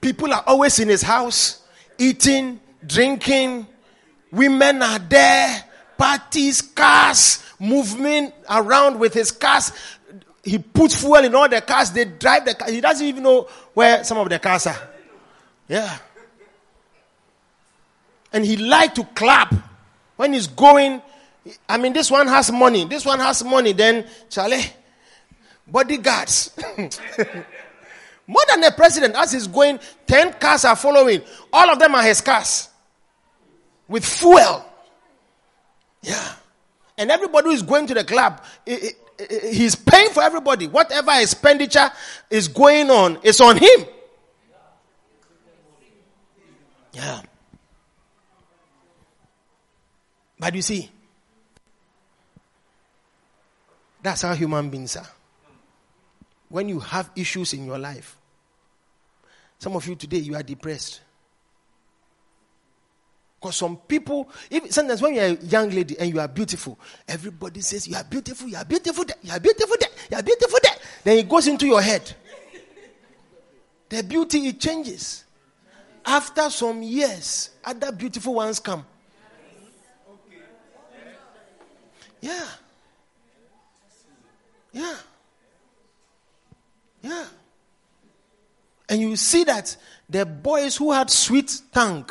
[0.00, 1.62] People are always in his house,
[1.98, 3.66] eating, drinking.
[4.30, 5.64] Women are there,
[5.96, 9.72] parties, cars, moving around with his cars.
[10.44, 11.90] He puts fuel in all the cars.
[11.90, 12.70] They drive the car.
[12.70, 14.78] He doesn't even know where some of the cars are.
[15.68, 15.98] Yeah.
[18.32, 19.54] And he liked to clap
[20.16, 21.02] when he's going.
[21.68, 22.84] I mean, this one has money.
[22.84, 23.72] This one has money.
[23.72, 24.64] Then, Charlie,
[25.66, 26.56] bodyguards.
[28.28, 31.22] More than the president, as he's going, 10 cars are following.
[31.50, 32.68] All of them are his cars
[33.88, 34.64] with fuel.
[36.02, 36.32] Yeah.
[36.98, 40.66] And everybody who is going to the club, he's paying for everybody.
[40.66, 41.90] Whatever expenditure
[42.28, 43.86] is going on it's on him.
[46.92, 47.22] Yeah.
[50.38, 50.90] But you see,
[54.02, 55.08] that's how human beings are.
[56.50, 58.17] When you have issues in your life,
[59.58, 61.00] some of you today, you are depressed.
[63.40, 67.60] Because some people, even sometimes when you're a young lady and you are beautiful, everybody
[67.60, 69.76] says, You are beautiful, you are beautiful, you are beautiful,
[70.10, 70.58] you are beautiful.
[71.04, 72.12] Then it goes into your head.
[73.88, 75.24] The beauty, it changes.
[76.04, 78.84] After some years, other beautiful ones come.
[82.20, 82.46] Yeah.
[84.72, 84.96] Yeah.
[87.02, 87.24] Yeah.
[88.88, 89.76] And you see that
[90.08, 92.08] the boys who had sweet tongue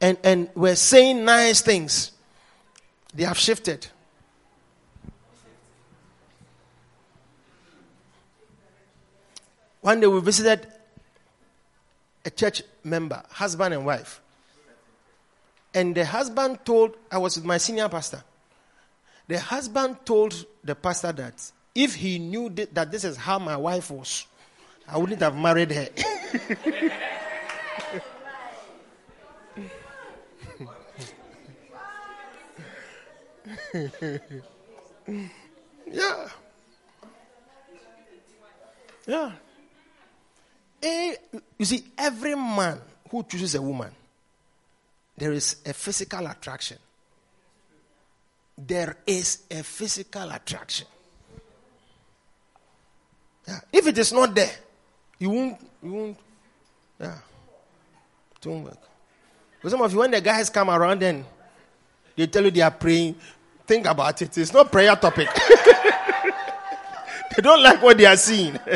[0.00, 2.12] and, and were saying nice things,
[3.14, 3.86] they have shifted.
[9.80, 10.66] One day we visited
[12.24, 14.20] a church member, husband and wife.
[15.72, 18.22] And the husband told, I was with my senior pastor.
[19.28, 23.90] The husband told the pastor that if he knew that this is how my wife
[23.90, 24.26] was,
[24.88, 25.88] I wouldn't have married her.
[35.86, 36.28] yeah.
[39.06, 39.32] Yeah.
[40.84, 41.16] A,
[41.58, 42.80] you see, every man
[43.10, 43.90] who chooses a woman,
[45.16, 46.78] there is a physical attraction.
[48.58, 50.86] There is a physical attraction.
[53.46, 53.60] Yeah.
[53.72, 54.50] If it is not there,
[55.18, 56.16] you won't, you won't,
[57.00, 57.18] yeah,
[58.36, 58.78] it won't work.
[59.60, 61.24] For some of you, when the guys come around, then
[62.14, 63.16] they tell you they are praying.
[63.66, 64.38] Think about it.
[64.38, 65.28] It's not prayer topic.
[67.36, 68.58] they don't like what they are seeing.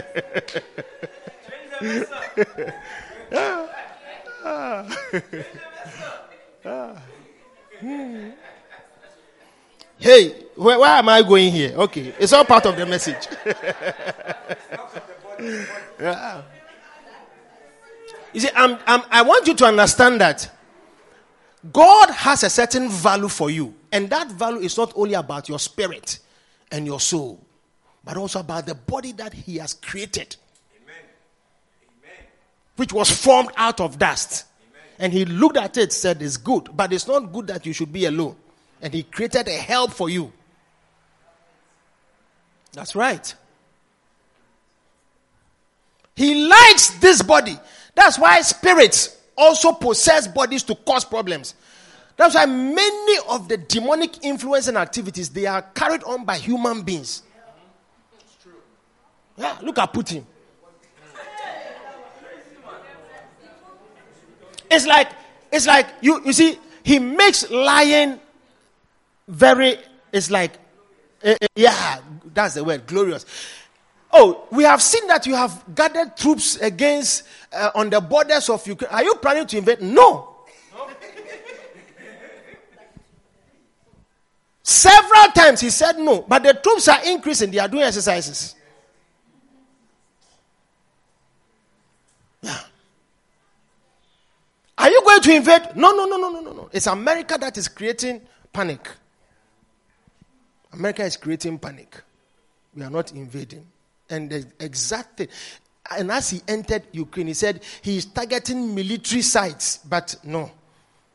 [10.01, 11.75] Hey, where, where, am I going here?
[11.77, 13.29] Okay, it's all part of the message.
[16.01, 16.43] yeah.
[18.33, 20.51] You see, I'm, I'm, I want you to understand that
[21.73, 25.59] God has a certain value for you, and that value is not only about your
[25.59, 26.21] spirit
[26.71, 27.45] and your soul,
[28.05, 30.37] but also about the body that He has created,
[32.77, 34.47] which was formed out of dust.
[34.71, 34.83] Amen.
[34.99, 37.93] And He looked at it, said, It's good, but it's not good that you should
[37.93, 38.37] be alone
[38.83, 40.33] and He created a help for you.
[42.73, 43.35] That's right.
[46.21, 47.59] He likes this body.
[47.95, 51.55] That's why spirits also possess bodies to cause problems.
[52.19, 56.83] That's why many of the demonic influence and activities they are carried on by human
[56.83, 57.23] beings.
[59.39, 60.25] Yeah, look at Putin.
[64.71, 65.09] It's like
[65.51, 68.21] it's like you you see he makes lying
[69.27, 69.79] very,
[70.13, 70.53] it's like,
[71.25, 72.01] uh, yeah,
[72.35, 73.25] that's the word, glorious.
[74.13, 78.67] Oh, we have seen that you have gathered troops against uh, on the borders of
[78.67, 78.91] Ukraine.
[78.91, 79.81] Are you planning to invade?
[79.83, 80.27] No.
[84.63, 87.51] Several times he said no, but the troops are increasing.
[87.51, 88.55] They are doing exercises.
[92.41, 92.57] Yeah.
[94.79, 95.77] Are you going to invade?
[95.77, 96.71] No, no, no, no, no, no, no.
[96.73, 98.89] It's America that is creating panic.
[100.73, 102.01] America is creating panic.
[102.75, 103.67] We are not invading.
[104.11, 105.29] And the exact thing.
[105.91, 110.51] And as he entered Ukraine, he said he is targeting military sites, but no.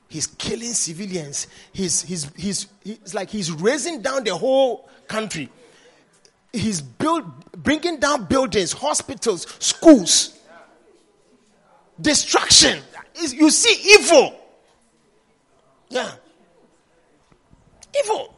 [0.09, 1.47] He's killing civilians.
[1.71, 5.49] He's, he's, he's, he's like he's razing down the whole country.
[6.53, 10.37] He's build, bringing down buildings, hospitals, schools.
[11.99, 12.81] Destruction.
[13.21, 14.39] You see evil.
[15.89, 16.11] Yeah.
[18.03, 18.34] Evil.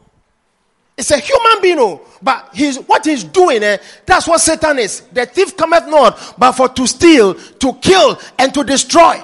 [0.98, 3.62] It's a human being, oh, but he's what he's doing.
[3.62, 5.02] Eh, that's what Satan is.
[5.14, 9.24] The thief cometh not, but for to steal, to kill, and to destroy.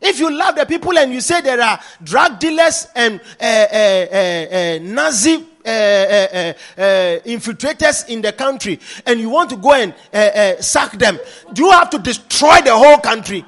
[0.00, 3.76] If you love the people and you say there are drug dealers and uh, uh,
[3.76, 6.52] uh, Nazi uh, uh, uh,
[7.26, 9.92] infiltrators in the country, and you want to go and
[10.64, 11.18] sack them,
[11.52, 13.44] do you have to destroy the whole country?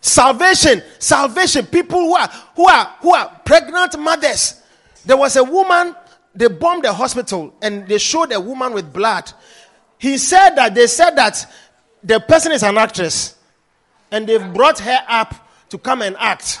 [0.00, 1.66] Salvation, salvation.
[1.66, 4.62] People who are who are who are pregnant mothers.
[5.04, 5.94] There was a woman.
[6.34, 9.32] They bombed the hospital and they showed a woman with blood.
[9.98, 11.44] He said that they said that
[12.04, 13.36] the person is an actress
[14.10, 15.34] and they've brought her up
[15.70, 16.60] to come and act.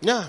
[0.00, 0.28] Yeah.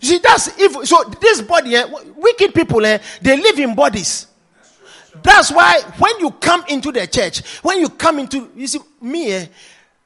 [0.00, 1.04] See, that's if so.
[1.20, 4.26] This body, eh, wicked people, eh, they live in bodies.
[5.22, 9.32] That's why when you come into the church, when you come into, you see, me,
[9.32, 9.46] eh,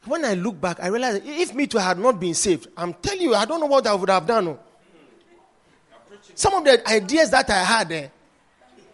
[0.05, 3.23] when I look back, I realize if me too had not been saved, I'm telling
[3.23, 4.49] you, I don't know what I would have done.
[4.49, 4.59] Oh.
[6.35, 8.09] Some of the ideas that I had, eh,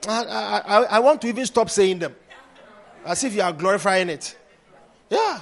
[0.08, 2.14] I, I, I want to even stop saying them.
[3.04, 4.36] As if you are glorifying it.
[5.10, 5.40] Yeah.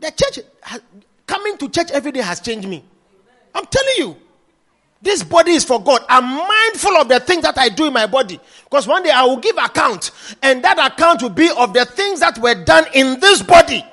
[0.00, 0.44] The church,
[1.26, 2.84] coming to church every day has changed me.
[3.54, 4.16] I'm telling you.
[5.00, 6.04] This body is for God.
[6.08, 8.40] I'm mindful of the things that I do in my body.
[8.64, 10.10] Because one day I will give account.
[10.42, 13.84] And that account will be of the things that were done in this body.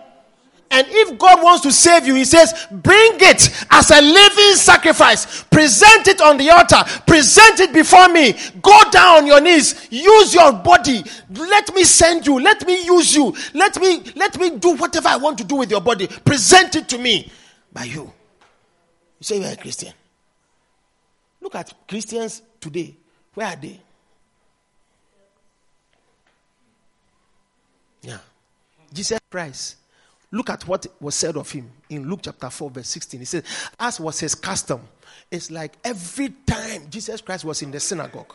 [0.71, 5.43] And if God wants to save you, He says, bring it as a living sacrifice.
[5.43, 6.83] Present it on the altar.
[7.05, 8.33] Present it before me.
[8.63, 9.87] Go down on your knees.
[9.91, 11.03] Use your body.
[11.29, 12.39] Let me send you.
[12.39, 13.35] Let me use you.
[13.53, 16.07] Let me, let me do whatever I want to do with your body.
[16.07, 17.31] Present it to me
[17.71, 18.01] by you.
[18.01, 18.11] You
[19.21, 19.93] say you're a Christian.
[21.45, 22.97] Look at Christians today.
[23.35, 23.79] Where are they?
[28.01, 28.17] Yeah.
[28.91, 29.75] Jesus Christ
[30.35, 33.21] Look at what was said of him in Luke chapter 4, verse 16.
[33.21, 33.43] He says,
[33.79, 34.81] As was his custom,
[35.31, 38.33] it's like every time Jesus Christ was in the synagogue.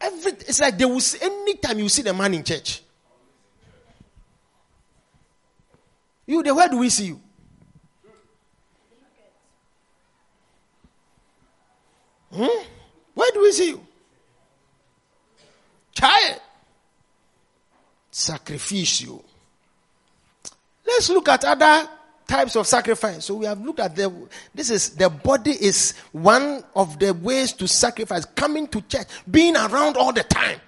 [0.00, 2.82] Every, it's like they will see, anytime you see the man in church.
[6.26, 7.20] You there, where do we see you?
[12.32, 12.64] Hmm?
[13.14, 13.86] Where do we see you?
[15.92, 16.40] Child.
[18.10, 19.22] Sacrificio.
[20.86, 21.88] Let's look at other
[22.26, 23.24] types of sacrifice.
[23.24, 24.12] So we have looked at the
[24.54, 29.56] this is the body is one of the ways to sacrifice, coming to church, being
[29.56, 30.60] around all the time.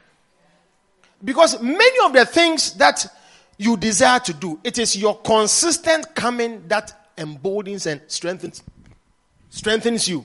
[1.25, 3.07] Because many of the things that
[3.57, 8.63] you desire to do, it is your consistent coming that emboldens and strengthens
[9.51, 10.25] strengthens you.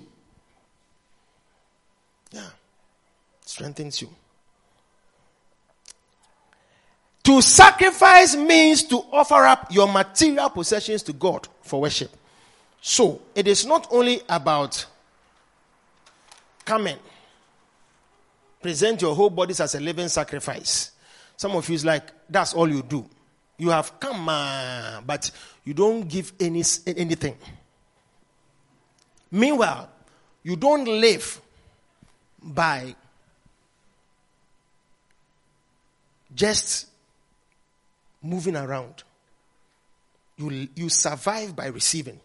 [2.31, 2.47] Yeah.
[3.57, 4.09] Strengthens you.
[7.23, 12.11] To sacrifice means to offer up your material possessions to God for worship.
[12.79, 14.85] So, it is not only about
[16.65, 16.97] coming,
[18.61, 20.91] present your whole bodies as a living sacrifice.
[21.35, 23.09] Some of you is like, that's all you do.
[23.57, 25.31] You have come, uh, but
[25.65, 27.35] you don't give any, anything.
[29.31, 29.89] Meanwhile,
[30.43, 31.41] you don't live
[32.39, 32.95] by
[36.37, 36.87] just
[38.21, 39.03] moving around.
[40.37, 42.19] You, you survive by receiving.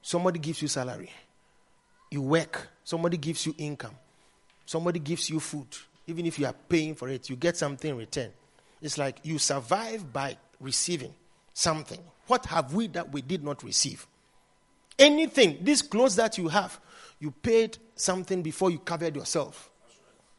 [0.00, 1.10] Somebody gives you salary.
[2.10, 2.68] You work.
[2.84, 3.94] Somebody gives you income.
[4.64, 5.66] Somebody gives you food.
[6.06, 8.30] Even if you are paying for it, you get something in return.
[8.80, 11.12] It's like you survive by receiving
[11.54, 11.98] something.
[12.28, 14.06] What have we that we did not receive?
[14.98, 16.78] Anything, these clothes that you have,
[17.18, 19.70] you paid something before you covered yourself.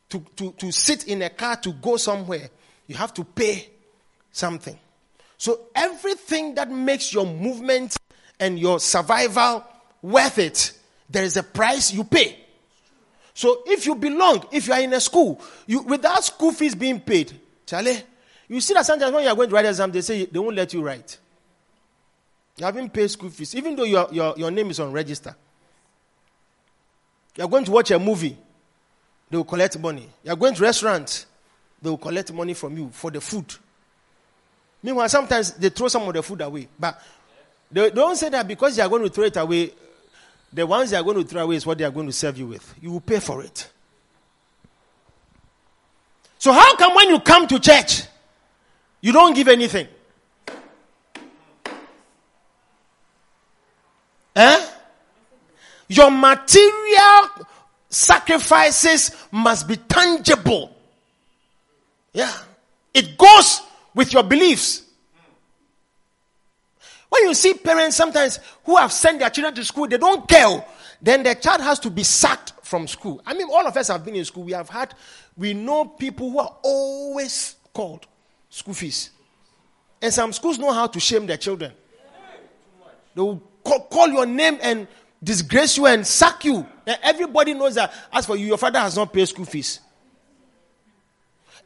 [0.09, 2.49] To, to, to sit in a car to go somewhere,
[2.87, 3.69] you have to pay
[4.31, 4.77] something.
[5.37, 7.97] So everything that makes your movement
[8.39, 9.65] and your survival
[10.01, 10.73] worth it,
[11.09, 12.37] there is a price you pay.
[13.33, 17.01] So if you belong, if you are in a school, you without school fees being
[17.01, 18.01] paid, Charlie,
[18.47, 20.55] you see that sometimes when you are going to write exam, they say they won't
[20.55, 21.17] let you write.
[22.57, 25.35] You haven't paid school fees, even though your, your, your name is on register.
[27.35, 28.37] You are going to watch a movie,
[29.29, 30.09] they will collect money.
[30.23, 31.25] You are going to restaurant,
[31.81, 33.53] they will collect money from you for the food.
[34.81, 36.67] Meanwhile, sometimes they throw some of the food away.
[36.79, 37.01] But
[37.71, 39.71] they don't say that because they are going to throw it away,
[40.53, 42.37] the ones they are going to throw away is what they are going to serve
[42.37, 42.75] you with.
[42.81, 43.67] You will pay for it.
[46.37, 48.03] So, how come when you come to church,
[49.01, 49.87] you don't give anything?
[54.35, 54.67] Eh?
[55.87, 57.29] Your material
[57.89, 60.75] sacrifices must be tangible.
[62.13, 62.33] Yeah.
[62.93, 63.61] It goes
[63.93, 64.83] with your beliefs.
[67.09, 70.65] When you see parents sometimes who have sent their children to school, they don't care.
[71.01, 73.21] Then the child has to be sacked from school.
[73.25, 74.43] I mean, all of us have been in school.
[74.43, 74.93] We have had,
[75.37, 78.07] we know people who are always called
[78.49, 79.11] school fees.
[80.01, 81.71] And some schools know how to shame their children.
[83.13, 84.87] They will call, call your name and
[85.23, 86.65] disgrace you and sack you.
[86.85, 89.79] And everybody knows that as for you, your father has not paid school fees.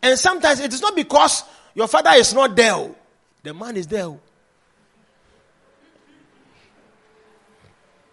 [0.02, 1.44] And sometimes it is not because
[1.76, 2.74] your father is not there.
[2.74, 2.96] Oh.
[3.44, 4.06] The man is there.
[4.06, 4.20] Oh.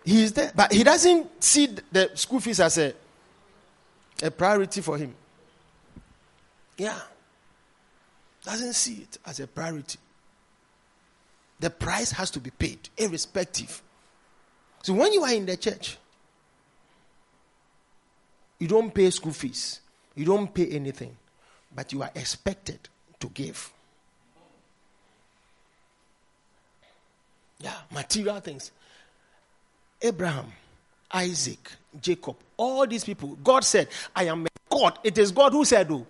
[0.05, 2.95] He is there, but he doesn't see the school fees as a,
[4.23, 5.15] a priority for him.
[6.79, 6.99] Yeah.
[8.45, 9.99] Doesn't see it as a priority.
[11.59, 13.83] The price has to be paid, irrespective.
[14.83, 15.99] So when you are in the church,
[18.59, 19.81] you don't pay school fees,
[20.15, 21.17] you don't pay anything,
[21.75, 22.79] but you are expected
[23.21, 23.73] to give.
[27.61, 28.71] Yeah, material things.
[30.01, 30.47] Abraham,
[31.13, 31.71] Isaac,
[32.01, 34.99] Jacob, all these people, God said, I am a God.
[35.03, 36.07] It is God who said, Oh,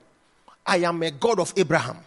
[0.67, 1.99] I am a God of Abraham.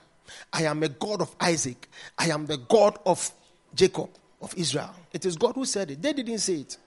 [0.52, 1.88] I am a God of Isaac.
[2.18, 3.32] I am the God of
[3.74, 4.10] Jacob,
[4.42, 4.94] of Israel.
[5.14, 6.02] It is God who said it.
[6.02, 6.78] They didn't say it.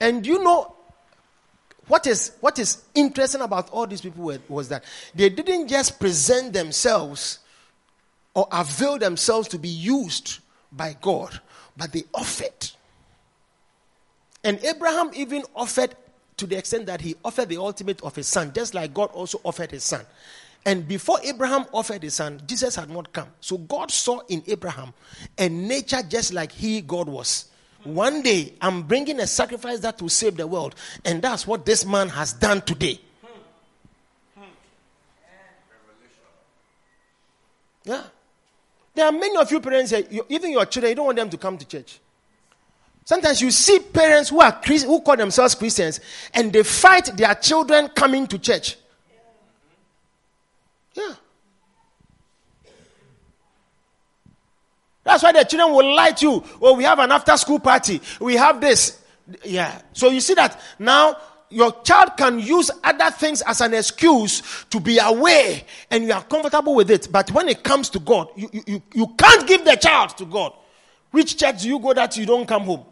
[0.00, 0.74] And you know
[1.88, 6.52] what is what is interesting about all these people was that they didn't just present
[6.52, 7.38] themselves
[8.34, 10.40] or avail themselves to be used
[10.72, 11.40] by God,
[11.76, 12.70] but they offered.
[14.44, 15.94] And Abraham even offered
[16.36, 19.40] to the extent that he offered the ultimate of his son, just like God also
[19.42, 20.04] offered his son.
[20.66, 23.28] And before Abraham offered his son, Jesus had not come.
[23.40, 24.92] So God saw in Abraham
[25.38, 27.48] a nature just like he, God, was.
[27.84, 30.74] One day, I'm bringing a sacrifice that will save the world.
[31.04, 33.00] And that's what this man has done today.
[37.84, 38.02] Yeah.
[38.92, 41.36] There are many of you parents, here, even your children, you don't want them to
[41.36, 42.00] come to church.
[43.04, 46.00] Sometimes you see parents who are who call themselves Christians
[46.34, 48.76] and they fight their children coming to church.
[50.96, 51.14] Yeah.
[55.06, 56.44] That's why the children will lie to you.
[56.60, 58.00] Oh, we have an after school party.
[58.20, 59.00] We have this.
[59.44, 59.80] Yeah.
[59.92, 61.16] So you see that now
[61.48, 66.24] your child can use other things as an excuse to be away and you are
[66.24, 67.06] comfortable with it.
[67.12, 70.52] But when it comes to God, you, you, you can't give the child to God.
[71.12, 72.84] Which church do you go that you don't come home?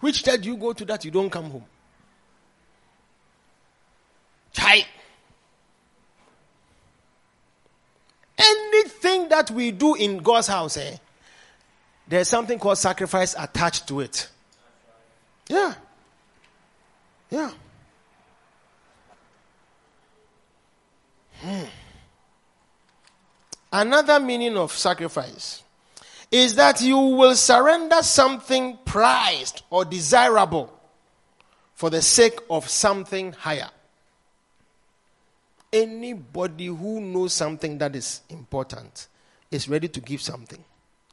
[0.00, 1.64] Which church do you go to that you don't come home?
[4.52, 4.86] Chai.
[8.36, 10.96] Anything that we do in God's house, eh,
[12.08, 14.28] there's something called sacrifice attached to it.
[15.48, 15.74] Yeah.
[17.30, 17.50] Yeah.
[21.40, 21.64] Hmm.
[23.72, 25.62] Another meaning of sacrifice
[26.30, 30.72] is that you will surrender something prized or desirable
[31.74, 33.68] for the sake of something higher.
[35.74, 39.08] Anybody who knows something that is important
[39.50, 40.64] is ready to give something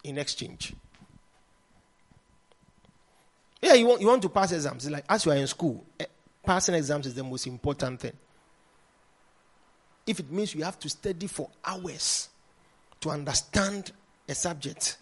[0.03, 0.73] in exchange.
[3.59, 4.85] Yeah, you want, you want to pass exams.
[4.85, 6.05] It's like as you are in school, eh,
[6.45, 8.13] passing exams is the most important thing.
[10.05, 12.29] If it means you have to study for hours
[12.99, 13.91] to understand
[14.29, 14.97] a subject,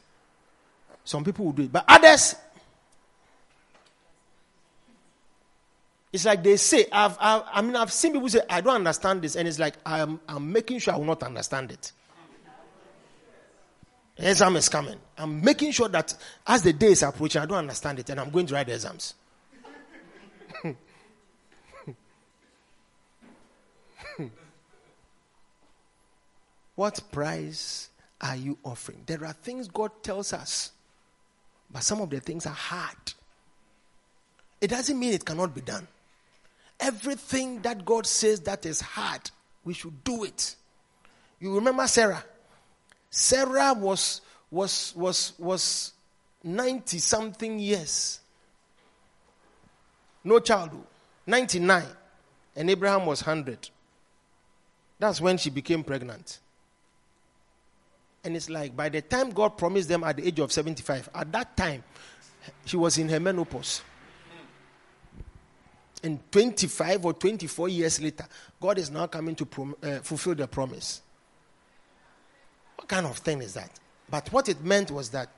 [1.03, 1.71] some people will do it.
[1.71, 2.35] But others,
[6.11, 9.21] It's like they say, I've, I've, i mean, I've seen people say, I don't understand
[9.21, 9.35] this.
[9.35, 11.91] And it's like, I'm, I'm making sure I will not understand it.
[14.17, 14.99] The exam is coming.
[15.17, 16.13] I'm making sure that
[16.45, 18.09] as the day is approaching, I don't understand it.
[18.09, 19.13] And I'm going to write the exams.
[26.75, 27.89] what price
[28.19, 29.03] are you offering?
[29.05, 30.71] There are things God tells us,
[31.71, 33.13] but some of the things are hard.
[34.59, 35.87] It doesn't mean it cannot be done.
[36.79, 39.29] Everything that God says that is hard,
[39.63, 40.55] we should do it.
[41.39, 42.23] You remember Sarah?
[43.09, 44.21] Sarah was
[44.51, 45.93] was was was
[46.43, 48.19] 90 something years.
[50.23, 50.71] No child.
[51.25, 51.83] 99.
[52.55, 53.69] And Abraham was 100.
[54.97, 56.39] That's when she became pregnant.
[58.23, 61.31] And it's like by the time God promised them at the age of 75, at
[61.31, 61.83] that time,
[62.65, 63.81] she was in her menopause.
[66.01, 68.25] And 25 or 24 years later,
[68.59, 71.01] God is now coming to prom- uh, fulfill the promise.
[72.77, 73.71] What kind of thing is that?
[74.09, 75.29] But what it meant was that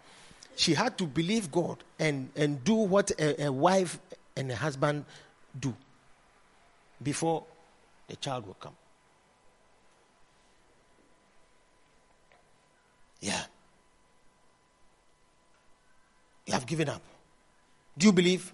[0.55, 3.99] she had to believe God and, and do what a, a wife
[4.35, 5.05] and a husband
[5.59, 5.75] do
[7.01, 7.43] before
[8.07, 8.75] the child will come.
[13.19, 13.41] Yeah.
[16.45, 17.01] You have given up.
[17.97, 18.53] Do you believe?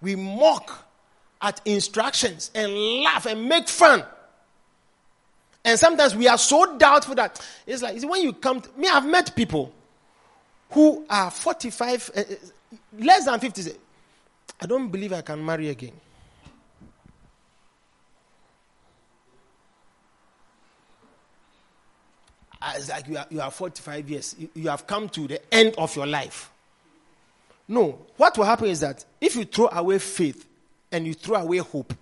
[0.00, 0.88] We mock
[1.40, 2.72] at instructions and
[3.02, 4.04] laugh and make fun.
[5.64, 9.06] And sometimes we are so doubtful that it's like when you come to me, I've
[9.06, 9.72] met people
[10.70, 12.22] who are 45, uh,
[12.98, 13.62] less than 50.
[13.62, 13.76] Say,
[14.60, 15.92] I don't believe I can marry again.
[22.76, 24.36] It's like you are, you are 45 years.
[24.38, 26.49] You, you have come to the end of your life.
[27.70, 28.04] No.
[28.16, 30.44] What will happen is that if you throw away faith
[30.90, 31.94] and you throw away hope,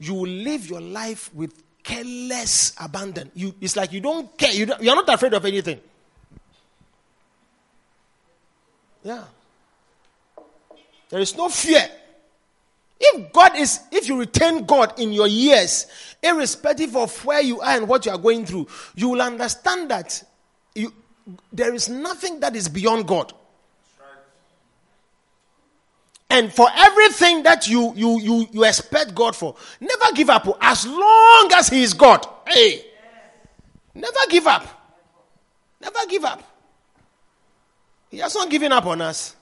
[0.00, 3.30] you will live your life with careless abandon.
[3.32, 4.50] You, it's like you don't care.
[4.50, 5.80] You, don't, you are not afraid of anything.
[9.04, 9.22] Yeah.
[11.08, 11.88] There is no fear.
[12.98, 15.86] If God is, if you retain God in your years,
[16.20, 20.20] irrespective of where you are and what you are going through, you will understand that
[20.74, 20.92] you,
[21.52, 23.32] there is nothing that is beyond God.
[26.28, 30.86] And for everything that you, you, you, you expect God for, never give up as
[30.86, 32.26] long as He is God.
[32.46, 32.84] Hey,
[33.94, 34.66] never give up.
[35.80, 36.42] Never give up.
[38.10, 39.36] He has not given up on us.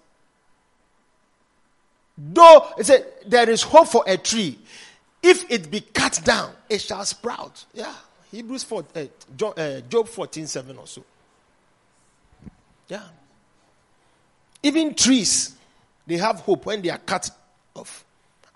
[2.17, 4.59] Though it said there is hope for a tree,
[5.23, 7.65] if it be cut down, it shall sprout.
[7.73, 7.93] Yeah,
[8.31, 9.05] Hebrews 4, uh,
[9.37, 11.05] Job, uh, Job 14 7 or so.
[12.89, 13.03] Yeah.
[14.63, 15.55] Even trees,
[16.07, 17.31] they have hope when they are cut
[17.75, 18.05] off.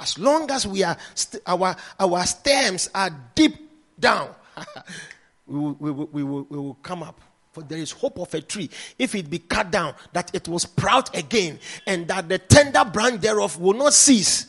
[0.01, 3.57] As long as we are st- our our stems are deep
[3.99, 4.31] down,
[5.47, 7.21] we, will, we, will, we, will, we will come up.
[7.53, 10.61] For there is hope of a tree, if it be cut down, that it will
[10.61, 14.47] sprout again, and that the tender branch thereof will not cease.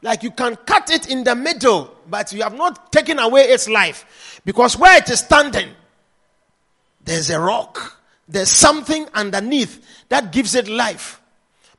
[0.00, 3.68] Like you can cut it in the middle, but you have not taken away its
[3.68, 4.40] life.
[4.44, 5.70] Because where it is standing,
[7.04, 8.00] there's a rock.
[8.28, 11.20] There's something underneath that gives it life.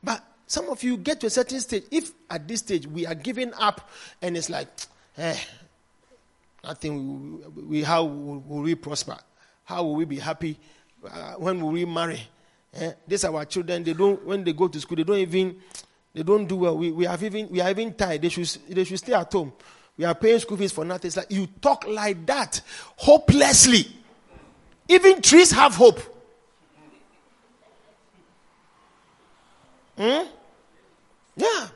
[0.02, 1.84] But some of you get to a certain stage.
[1.90, 3.90] If at this stage we are giving up
[4.22, 4.68] and it's like,
[5.18, 5.36] eh,
[6.64, 9.16] nothing, we, we how will we prosper?
[9.64, 10.58] How will we be happy?
[11.04, 12.20] Uh, when will we marry?
[12.74, 12.92] Eh?
[13.06, 13.82] These are our children.
[13.82, 14.24] They don't.
[14.24, 15.60] When they go to school, they don't even.
[16.14, 16.76] They don't do well.
[16.76, 17.48] We, we have even.
[17.48, 18.22] We are even tired.
[18.22, 18.46] They should.
[18.68, 19.52] They should stay at home.
[19.96, 21.08] We are paying school fees for nothing.
[21.08, 22.60] It's like you talk like that,
[22.96, 23.86] hopelessly.
[24.88, 26.00] Even trees have hope.
[29.96, 30.26] Hmm?
[31.36, 31.68] Yeah.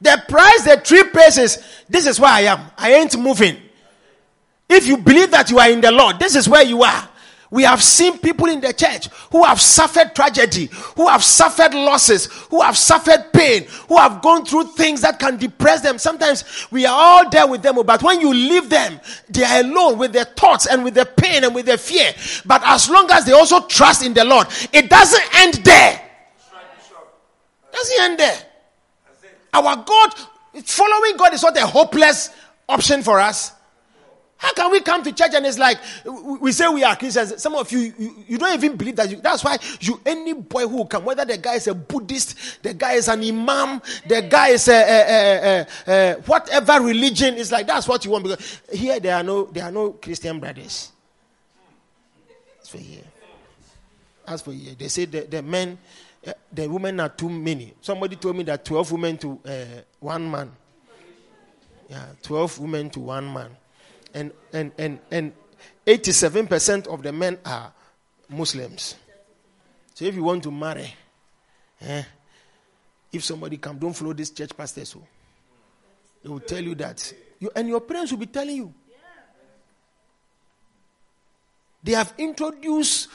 [0.00, 2.60] The price the tree pays is this is where I am.
[2.76, 3.56] I ain't moving.
[4.68, 7.08] If you believe that you are in the Lord, this is where you are.
[7.50, 12.26] We have seen people in the church who have suffered tragedy, who have suffered losses,
[12.50, 15.96] who have suffered pain, who have gone through things that can depress them.
[15.98, 19.96] Sometimes we are all there with them, but when you leave them, they are alone
[19.96, 22.12] with their thoughts and with their pain and with their fear.
[22.44, 26.02] But as long as they also trust in the Lord, it doesn't end there.
[27.76, 28.38] Doesn't end there.
[29.52, 30.14] Our God,
[30.64, 32.30] following God is not a hopeless
[32.66, 33.52] option for us.
[34.38, 35.78] How can we come to church and it's like
[36.40, 37.40] we say we are Christians?
[37.42, 39.10] Some of you, you, you don't even believe that.
[39.10, 42.74] You, that's why you, any boy who come, whether the guy is a Buddhist, the
[42.74, 47.66] guy is an imam, the guy is a, a, a, a whatever religion, is like
[47.66, 48.24] that's what you want.
[48.24, 50.92] Because here there are no, there are no Christian brothers.
[52.60, 53.04] As for here,
[54.26, 55.78] as for here, they say the, the men,
[56.52, 57.74] the women are too many.
[57.80, 59.64] Somebody told me that twelve women to uh,
[60.00, 60.52] one man.
[61.88, 63.50] Yeah, twelve women to one man
[64.16, 65.32] and and and and
[65.86, 67.72] 87% of the men are
[68.28, 68.96] Muslims.
[69.94, 70.92] So if you want to marry,
[71.80, 72.02] eh,
[73.12, 74.84] if somebody come, don't follow this church pastor.
[74.84, 75.06] So
[76.22, 78.74] they will tell you that, you, and your parents will be telling you.
[81.84, 83.08] They have introduced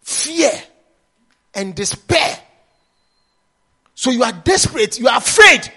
[0.00, 0.52] fear
[1.54, 2.38] and despair.
[3.96, 5.72] So you are desperate, you are afraid.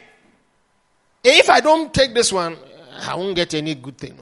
[1.24, 2.58] If I don't take this one,
[3.02, 4.20] I won't get any good thing.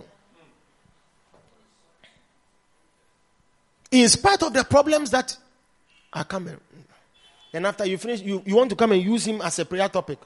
[3.90, 5.36] In spite of the problems that
[6.14, 6.58] are coming.
[7.52, 9.90] And after you finish, you, you want to come and use him as a prayer
[9.90, 10.20] topic.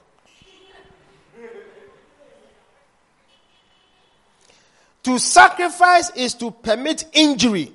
[5.04, 7.72] To sacrifice is to permit injury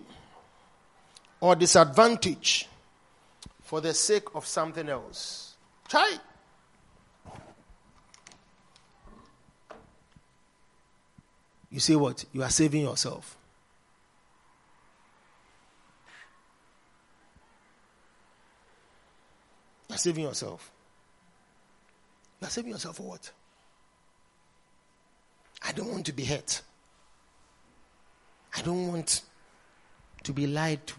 [1.39, 2.67] or disadvantage
[3.63, 5.46] for the sake of something else.
[5.87, 6.17] Try.
[11.69, 12.25] You say what?
[12.33, 13.37] You are saving yourself.
[19.89, 20.71] You're saving yourself.
[22.41, 23.31] You're saving yourself for what?
[25.63, 26.61] I don't want to be hurt.
[28.55, 29.21] I don't want
[30.23, 30.95] to be lied to.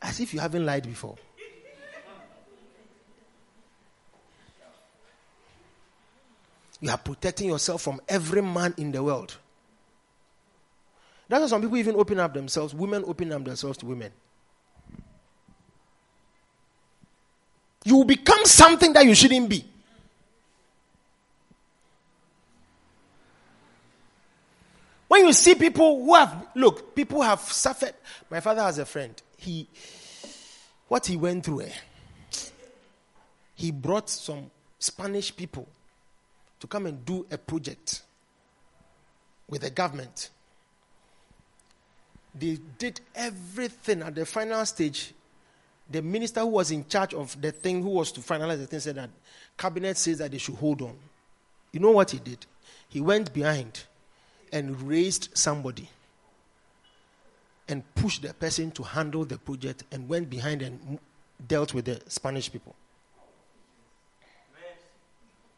[0.00, 1.16] As if you haven't lied before.
[6.80, 9.36] You are protecting yourself from every man in the world.
[11.28, 14.12] That's why some people even open up themselves, women open up themselves to women.
[17.84, 19.64] You become something that you shouldn't be.
[25.08, 27.94] When you see people who have, look, people have suffered.
[28.30, 29.20] My father has a friend.
[29.38, 29.66] He,
[30.88, 31.72] what he went through, eh?
[33.54, 35.66] he brought some Spanish people
[36.60, 38.02] to come and do a project
[39.48, 40.30] with the government.
[42.34, 45.12] They did everything at the final stage.
[45.90, 48.80] The minister who was in charge of the thing, who was to finalize the thing,
[48.80, 49.10] said that
[49.56, 50.94] cabinet says that they should hold on.
[51.72, 52.46] You know what he did?
[52.88, 53.84] He went behind
[54.52, 55.88] and raised somebody
[57.68, 60.98] and pushed the person to handle the project and went behind and
[61.46, 62.74] dealt with the Spanish people.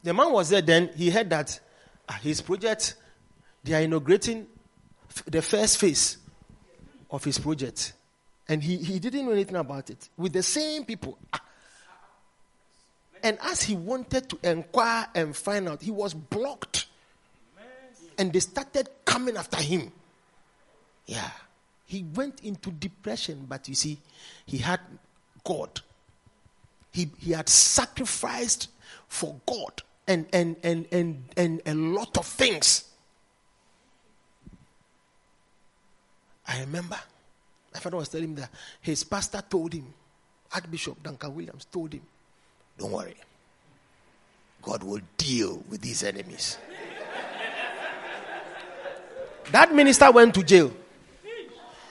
[0.03, 1.61] The man was there then, he heard that
[2.09, 2.95] uh, his project,
[3.63, 4.47] they are inaugurating
[5.27, 6.17] the first phase
[7.11, 7.93] of his project.
[8.49, 10.09] And he, he didn't know anything about it.
[10.17, 11.19] With the same people.
[11.33, 11.43] Ah.
[13.23, 16.87] And as he wanted to inquire and find out, he was blocked.
[18.17, 19.93] And they started coming after him.
[21.07, 21.31] Yeah.
[21.91, 23.99] He went into depression, but you see,
[24.47, 24.79] he had
[25.43, 25.81] God.
[26.93, 28.69] He, he had sacrificed
[29.09, 32.85] for God and, and, and, and, and a lot of things.
[36.47, 36.97] I remember
[37.75, 39.93] my father was telling him that his pastor told him,
[40.55, 42.03] Archbishop Duncan Williams told him,
[42.79, 43.17] Don't worry,
[44.63, 46.57] God will deal with these enemies.
[49.51, 50.73] that minister went to jail.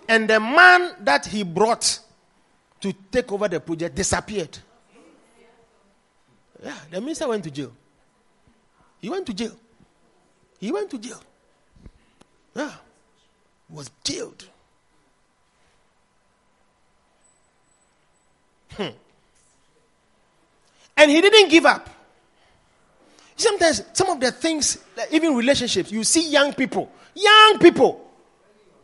[0.10, 1.99] And the man that he brought
[2.82, 4.57] to take over the project disappeared.
[6.64, 7.72] Yeah, the minister went to jail.
[8.99, 9.55] He went to jail.
[10.60, 11.22] He went to jail.
[12.55, 12.72] Yeah.
[13.70, 14.47] Was jailed.
[18.72, 18.88] Hmm.
[20.97, 21.88] And he didn't give up.
[23.36, 24.80] Sometimes, some of the things,
[25.12, 28.10] even relationships, you see young people, young people,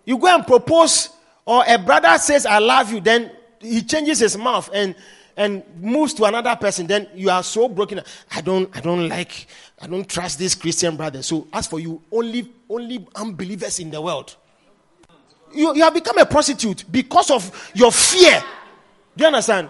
[0.05, 1.09] you go and propose,
[1.45, 4.95] or a brother says, I love you, then he changes his mouth and
[5.37, 8.01] and moves to another person, then you are so broken.
[8.31, 9.47] I don't, I don't like,
[9.81, 11.21] I don't trust this Christian brother.
[11.21, 14.35] So as for you, only, only unbelievers in the world.
[15.53, 18.41] You, you have become a prostitute because of your fear.
[19.15, 19.69] Do you understand?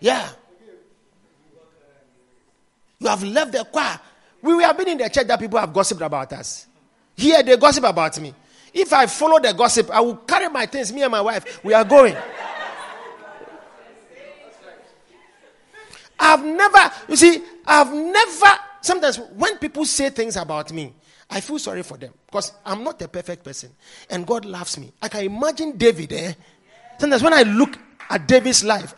[0.00, 0.28] Yeah.
[2.98, 3.98] You have left the choir.
[4.40, 6.66] We we have been in the church that people have gossiped about us.
[7.16, 8.34] Here they gossip about me.
[8.72, 11.62] If I follow the gossip, I will carry my things, me and my wife.
[11.64, 12.16] We are going.
[16.18, 20.94] I've never, you see, I've never, sometimes when people say things about me,
[21.28, 23.70] I feel sorry for them because I'm not a perfect person
[24.08, 24.92] and God loves me.
[25.02, 26.34] I can imagine David, eh?
[26.98, 27.76] Sometimes when I look
[28.08, 28.94] at David's life,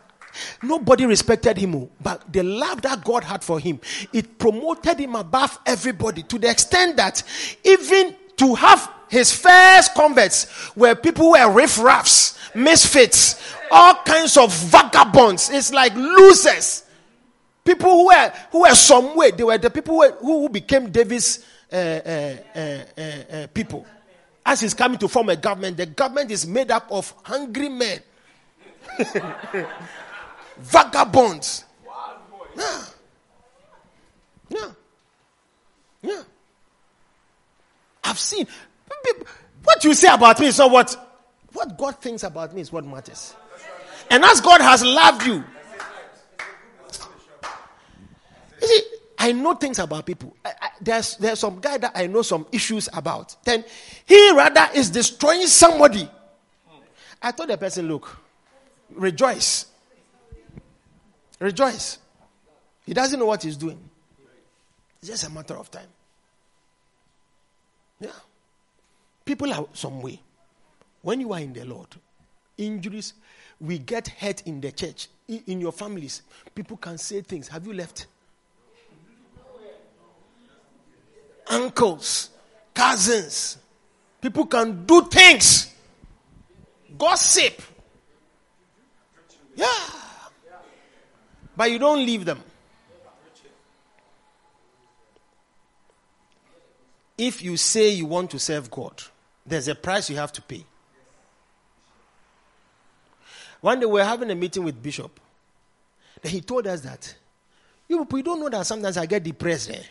[0.62, 3.80] nobody respected him, oh, but the love that God had for him,
[4.12, 7.22] it promoted him above everybody to the extent that
[7.64, 13.40] even to have his first converts were people who were riffraffs, misfits,
[13.70, 15.50] all kinds of vagabonds.
[15.50, 16.84] It's like losers.
[17.64, 21.44] People who were who were some way, they were the people who, who became David's
[21.72, 23.86] uh, uh, uh, uh, people.
[24.44, 28.00] As he's coming to form a government, the government is made up of hungry men,
[30.58, 31.64] vagabonds.
[32.56, 32.84] Yeah.
[34.50, 34.70] Yeah.
[36.02, 36.22] Yeah.
[38.04, 38.46] I've seen
[39.62, 40.96] what you say about me is not what
[41.52, 43.34] what God thinks about me is what matters.
[44.10, 45.44] And as God has loved you,
[48.64, 48.82] You see,
[49.18, 50.34] I know things about people.
[50.44, 53.36] I, I, there's, there's some guy that I know some issues about.
[53.44, 53.64] Then
[54.06, 56.08] he rather is destroying somebody.
[57.20, 58.16] I told the person, look,
[58.90, 59.66] rejoice.
[61.38, 61.98] Rejoice.
[62.86, 63.78] He doesn't know what he's doing.
[65.00, 65.88] It's just a matter of time.
[68.00, 68.10] Yeah.
[69.24, 70.20] People are some way.
[71.02, 71.88] When you are in the Lord,
[72.58, 73.14] injuries,
[73.60, 76.22] we get hurt in the church, in, in your families.
[76.54, 77.48] People can say things.
[77.48, 78.06] Have you left?
[81.48, 82.30] uncles,
[82.72, 83.58] cousins.
[84.20, 85.74] People can do things.
[86.96, 87.60] Gossip.
[89.54, 89.66] Yeah.
[91.56, 92.40] But you don't leave them.
[97.16, 99.00] If you say you want to serve God,
[99.46, 100.64] there's a price you have to pay.
[103.60, 105.18] One day we were having a meeting with Bishop.
[106.20, 107.14] Then he told us that
[107.88, 109.70] you people don't know that sometimes I get depressed.
[109.70, 109.82] Eh?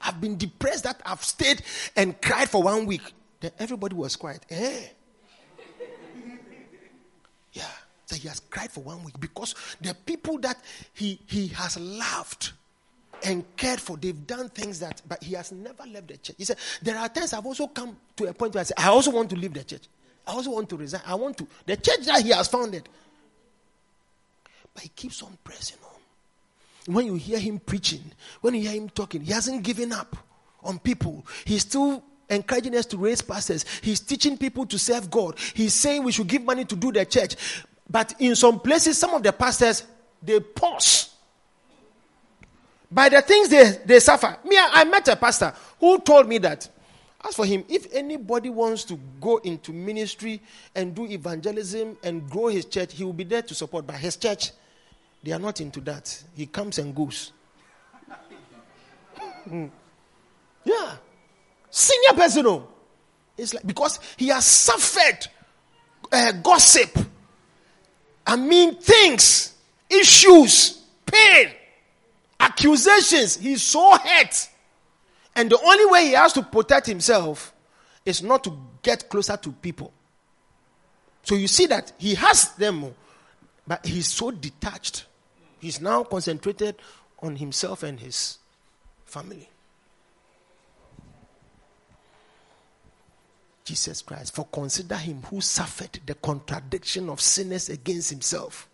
[0.00, 1.62] I've been depressed that I've stayed
[1.96, 3.02] and cried for one week.
[3.40, 4.44] Then everybody was quiet.
[4.50, 4.86] Eh?
[7.52, 7.62] yeah.
[8.06, 10.58] So he has cried for one week because the people that
[10.92, 12.52] he he has loved
[13.24, 16.36] and cared for, they've done things that, but he has never left the church.
[16.36, 18.88] He said, There are times I've also come to a point where I say, I
[18.88, 19.88] also want to leave the church.
[20.26, 21.02] I also want to resign.
[21.06, 21.46] I want to.
[21.66, 22.88] The church that he has founded.
[24.72, 26.94] But he keeps on pressing on.
[26.94, 30.16] When you hear him preaching, when you hear him talking, he hasn't given up
[30.62, 31.24] on people.
[31.44, 33.64] He's still encouraging us to raise pastors.
[33.82, 35.38] He's teaching people to serve God.
[35.54, 37.36] He's saying we should give money to do the church.
[37.88, 39.84] But in some places, some of the pastors,
[40.22, 41.13] they pause.
[42.94, 44.38] By the things they, they suffer.
[44.44, 46.68] Me, I met a pastor who told me that
[47.26, 50.40] as for him, if anybody wants to go into ministry
[50.74, 53.86] and do evangelism and grow his church, he will be there to support.
[53.86, 54.52] But his church,
[55.24, 56.22] they are not into that.
[56.36, 57.32] He comes and goes.
[60.64, 60.96] yeah.
[61.70, 62.68] Senior person, oh.
[63.36, 65.26] It's like because he has suffered
[66.12, 66.96] uh, gossip.
[68.24, 69.54] I mean, things,
[69.90, 71.48] issues, pain,
[72.44, 73.36] accusations.
[73.36, 74.48] He's so hurt.
[75.36, 77.52] And the only way he has to protect himself
[78.04, 79.92] is not to get closer to people.
[81.22, 82.94] So you see that he has them,
[83.66, 85.06] but he's so detached.
[85.58, 86.76] He's now concentrated
[87.20, 88.38] on himself and his
[89.06, 89.48] family.
[93.64, 98.68] Jesus Christ, for consider him who suffered the contradiction of sinners against himself.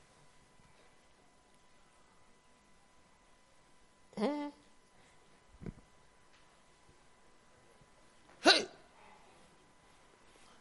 [8.40, 8.64] Hey!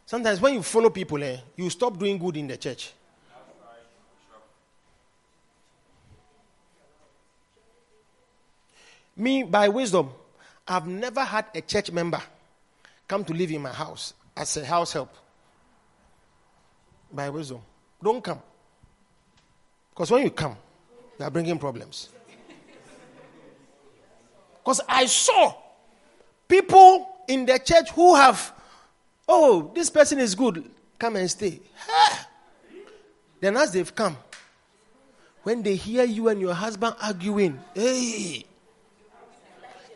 [0.06, 2.92] Sometimes when you follow people, eh, you stop doing good in the church.
[9.16, 10.10] Me, by wisdom,
[10.66, 12.22] I've never had a church member
[13.06, 15.14] come to live in my house as a house help.
[17.12, 17.60] By wisdom.
[18.02, 18.40] Don't come.
[19.90, 20.56] Because when you come,
[21.18, 22.08] you are bringing problems.
[24.58, 25.54] Because I saw
[26.48, 28.52] people in the church who have,
[29.28, 30.68] oh, this person is good,
[30.98, 31.60] come and stay.
[33.40, 34.16] Then as they've come,
[35.44, 38.44] when they hear you and your husband arguing, hey,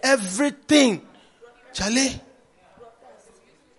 [0.01, 1.03] everything,
[1.73, 2.21] Charlie,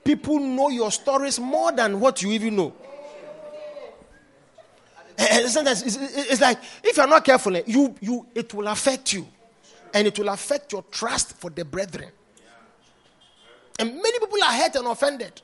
[0.03, 2.73] people know your stories more than what you even know.
[5.17, 9.13] And sometimes it's, it's like if you're not careful, eh, you, you, it will affect
[9.13, 9.25] you,
[9.93, 12.11] and it will affect your trust for the brethren.
[13.79, 15.41] And many people are hurt and offended.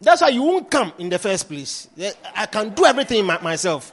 [0.00, 1.88] That's why you won't come in the first place.
[2.34, 3.92] I can do everything myself.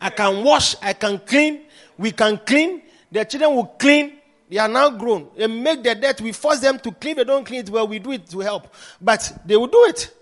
[0.00, 1.62] I can wash, I can clean,
[1.98, 4.18] we can clean, the children will clean.
[4.48, 5.28] They are now grown.
[5.36, 6.20] They make the debt.
[6.20, 7.16] We force them to clean.
[7.16, 7.86] They don't clean it well.
[7.88, 8.74] We do it to help.
[9.00, 10.14] But they will do it.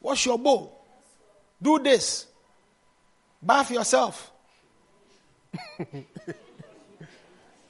[0.00, 0.84] Wash your bowl.
[1.60, 2.26] Do this.
[3.40, 4.30] Bath yourself.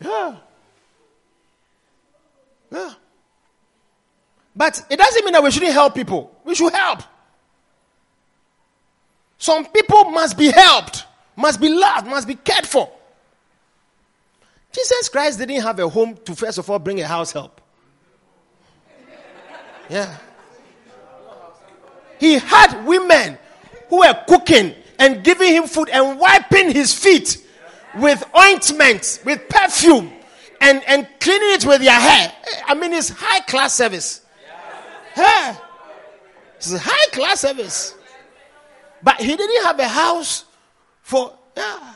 [0.05, 0.37] Yeah.
[2.71, 2.95] Yeah.
[4.55, 6.35] But it doesn't mean that we shouldn't help people.
[6.45, 7.03] We should help.
[9.39, 11.05] Some people must be helped,
[11.37, 12.91] must be loved, must be cared for.
[14.71, 17.61] Jesus Christ didn't have a home to first of all bring a house help.
[19.91, 20.17] Yeah.
[22.19, 23.37] He had women
[23.89, 27.42] who were cooking and giving him food and wiping his feet
[27.97, 30.13] with ointment, with perfume,
[30.61, 32.33] and, and cleaning it with your hair.
[32.67, 34.23] I mean, it's high class service.
[35.17, 35.57] Yeah.
[36.57, 37.95] It's high class service.
[39.03, 40.45] But he didn't have a house
[41.03, 41.95] for, yeah.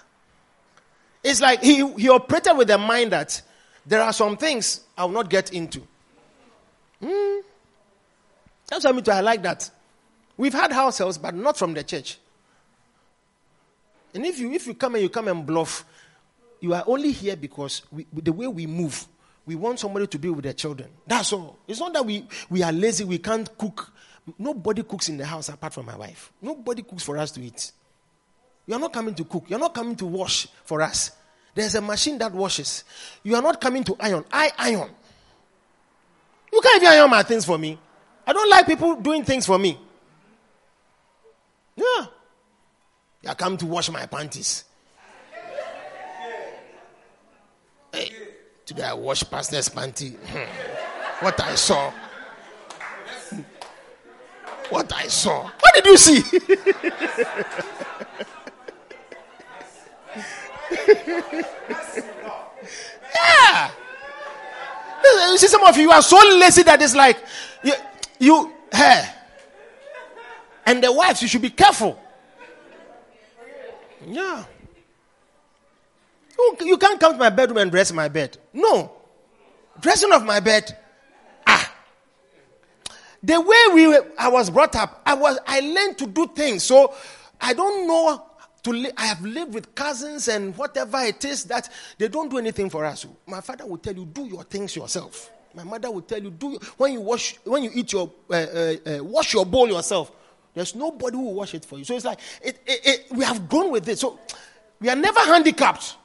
[1.22, 3.40] It's like he, he operated with the mind that
[3.84, 5.80] there are some things I will not get into.
[7.00, 7.40] Hmm.
[8.68, 9.70] That's why I mean I like that.
[10.36, 12.18] We've had house helps, but not from the church.
[14.16, 15.84] And if you if you come and you come and bluff,
[16.60, 19.06] you are only here because we, the way we move,
[19.44, 20.88] we want somebody to be with their children.
[21.06, 21.58] That's all.
[21.68, 23.92] It's not that we, we are lazy, we can't cook.
[24.38, 26.32] Nobody cooks in the house apart from my wife.
[26.40, 27.72] Nobody cooks for us to eat.
[28.66, 29.44] You are not coming to cook.
[29.48, 31.10] You are not coming to wash for us.
[31.54, 32.84] There's a machine that washes.
[33.22, 34.24] You are not coming to iron.
[34.32, 34.90] I iron.
[36.50, 37.78] You can't even iron my things for me.
[38.26, 39.78] I don't like people doing things for me.
[41.76, 42.06] Yeah.
[43.26, 44.64] You come to wash my panties.
[47.92, 48.12] Hey,
[48.64, 50.14] today I washed Pastor's panty.
[50.16, 51.24] Hmm.
[51.24, 51.92] what I saw.
[54.70, 55.42] what I saw.
[55.42, 56.22] What did you see?
[63.14, 63.70] yeah.
[65.04, 67.18] You see, some of you are so lazy that it's like
[67.64, 67.72] you,
[68.20, 68.52] you.
[70.68, 71.98] And the wives, you should be careful.
[74.06, 74.44] Yeah.
[76.60, 78.38] You, can't come to my bedroom and dress my bed.
[78.52, 78.92] No.
[79.80, 80.76] Dressing of my bed.
[81.46, 81.72] Ah.
[83.22, 86.62] The way we I was brought up, I was I learned to do things.
[86.62, 86.94] So
[87.40, 88.24] I don't know
[88.62, 91.68] to li- I have lived with cousins and whatever it is that
[91.98, 93.06] they don't do anything for us.
[93.26, 95.30] My father will tell you, do your things yourself.
[95.54, 98.74] My mother will tell you, do when you wash, when you eat your, uh, uh,
[98.86, 100.12] uh, wash your bowl yourself.
[100.56, 101.84] There's nobody who will wash it for you.
[101.84, 103.98] So it's like it, it, it, we have gone with it.
[103.98, 104.18] So
[104.80, 105.96] we are never handicapped.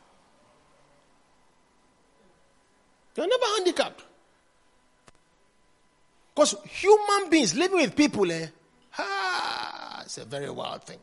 [3.15, 4.03] We are never handicapped.
[6.35, 8.47] Because human beings living with people, eh,
[8.99, 10.99] ah, it's a very wild thing.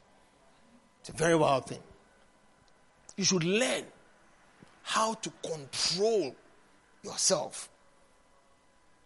[1.01, 1.81] It's a very wild thing.
[3.17, 3.85] You should learn
[4.83, 6.37] how to control
[7.03, 7.71] yourself.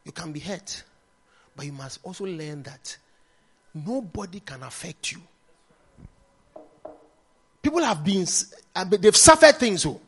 [0.02, 0.82] You can be hurt,
[1.54, 2.96] but you must also learn that
[3.74, 5.20] nobody can affect you.
[7.62, 8.26] People have been,
[9.00, 9.86] they've suffered things.
[9.86, 10.00] Oh.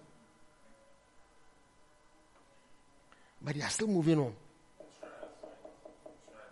[3.43, 4.33] But they are still moving on.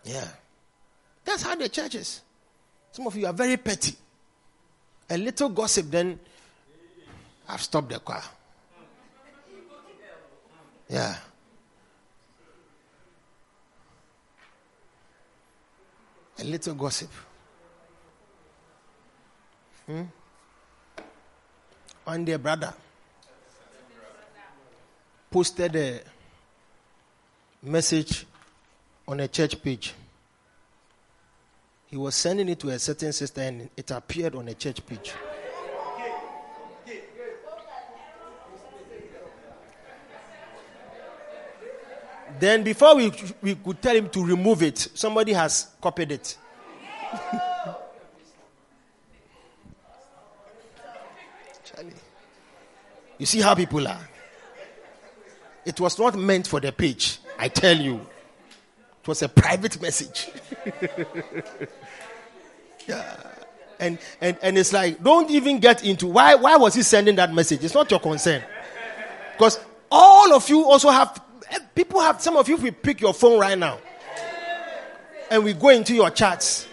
[0.05, 0.27] Yeah.
[1.25, 2.21] That's how the church is.
[2.91, 3.95] Some of you are very petty
[5.09, 6.19] a little gossip, then
[7.47, 8.23] I've stopped the car.
[10.89, 11.15] Yeah.
[16.39, 17.09] A little gossip.
[19.85, 20.03] Hmm?
[22.05, 22.73] One day, brother
[25.33, 25.99] posted a
[27.63, 28.27] message
[29.07, 29.95] on a church page.
[31.87, 35.11] He was sending it to a certain sister and it appeared on a church page.
[42.43, 43.09] Then, before we,
[43.41, 46.37] we could tell him to remove it, somebody has copied it.
[51.63, 51.93] Charlie.
[53.17, 54.09] You see how people are.
[55.63, 58.01] It was not meant for the page, I tell you.
[59.01, 60.29] It was a private message.
[62.89, 63.15] yeah.
[63.79, 67.33] And, and, and it's like, don't even get into why, why was he sending that
[67.33, 67.63] message?
[67.63, 68.43] It's not your concern.
[69.31, 71.21] Because all of you also have,
[71.53, 73.77] Eh, people have, some of you, we pick your phone right now
[75.29, 76.67] and we go into your chats.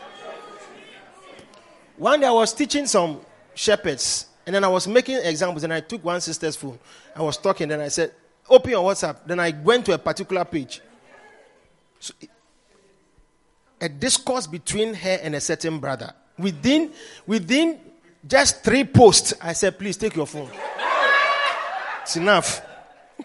[1.97, 3.21] One day I was teaching some
[3.55, 6.79] shepherds and then I was making examples and I took one sister's phone.
[7.15, 8.13] I was talking and I said,
[8.49, 9.19] open your WhatsApp.
[9.27, 10.81] Then I went to a particular page.
[11.99, 12.15] So,
[13.83, 16.13] a discourse between her and a certain brother.
[16.39, 16.93] Within,
[17.27, 17.81] within
[18.27, 20.51] just three posts, I said, please take your phone.
[22.03, 22.63] It's enough.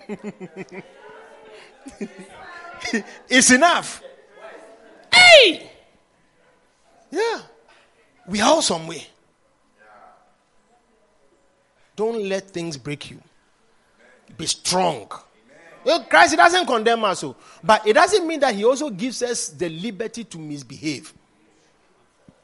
[3.30, 4.02] it's enough.
[5.14, 5.70] Hey!
[7.12, 7.42] Yeah.
[8.28, 9.00] We are all somewhere.
[11.96, 13.22] Don't let things break you.
[14.38, 15.10] Be strong.
[15.84, 17.36] Well, Christ he doesn't condemn us, so, oh.
[17.64, 21.14] but it doesn't mean that He also gives us the liberty to misbehave.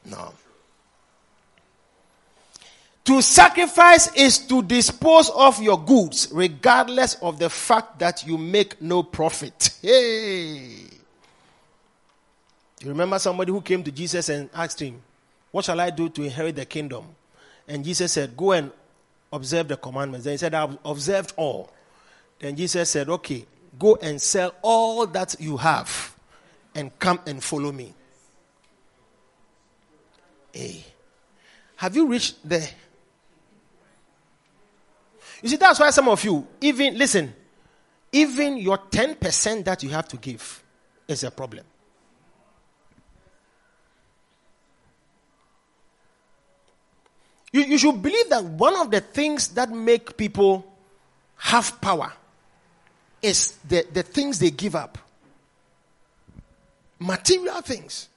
[0.04, 0.32] No.
[3.04, 8.80] To sacrifice is to dispose of your goods, regardless of the fact that you make
[8.80, 9.70] no profit.
[9.82, 10.86] Hey!
[12.80, 15.02] You remember somebody who came to Jesus and asked him,
[15.50, 17.04] What shall I do to inherit the kingdom?
[17.66, 18.70] And Jesus said, Go and
[19.32, 20.24] observe the commandments.
[20.24, 21.72] Then he said, I've observed all.
[22.38, 23.44] Then Jesus said, Okay,
[23.78, 26.14] go and sell all that you have
[26.74, 27.94] and come and follow me.
[30.52, 30.84] Hey,
[31.76, 32.68] have you reached there?
[35.42, 37.34] You see, that's why some of you, even, listen,
[38.12, 40.62] even your 10% that you have to give
[41.08, 41.64] is a problem.
[47.52, 50.64] You, you should believe that one of the things that make people
[51.36, 52.12] have power
[53.20, 54.96] is the, the things they give up.
[57.00, 58.08] Material things.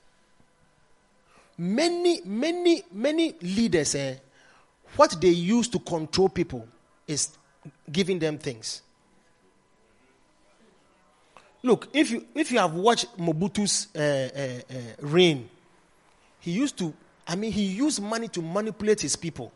[1.57, 4.15] Many, many, many leaders, eh,
[4.95, 6.67] what they use to control people
[7.07, 7.29] is
[7.91, 8.81] giving them things.
[11.63, 15.49] Look, if you if you have watched Mobutu's uh, uh, uh, reign,
[16.39, 16.93] he used to,
[17.27, 19.51] I mean, he used money to manipulate his people.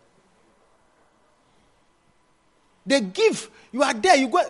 [2.84, 4.42] They give, you are there, you go.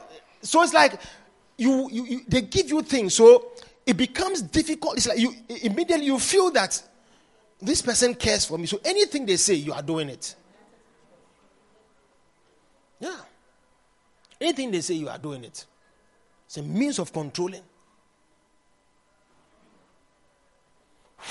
[0.41, 1.01] So it's like
[1.57, 3.51] you, you, you, they give you things, so
[3.85, 4.95] it becomes difficult.
[4.95, 6.81] It's like you immediately you feel that
[7.61, 8.67] this person cares for me.
[8.67, 10.35] So anything they say, you are doing it.
[12.99, 13.15] Yeah.
[14.39, 15.65] Anything they say, you are doing it.
[16.45, 17.61] It's a means of controlling.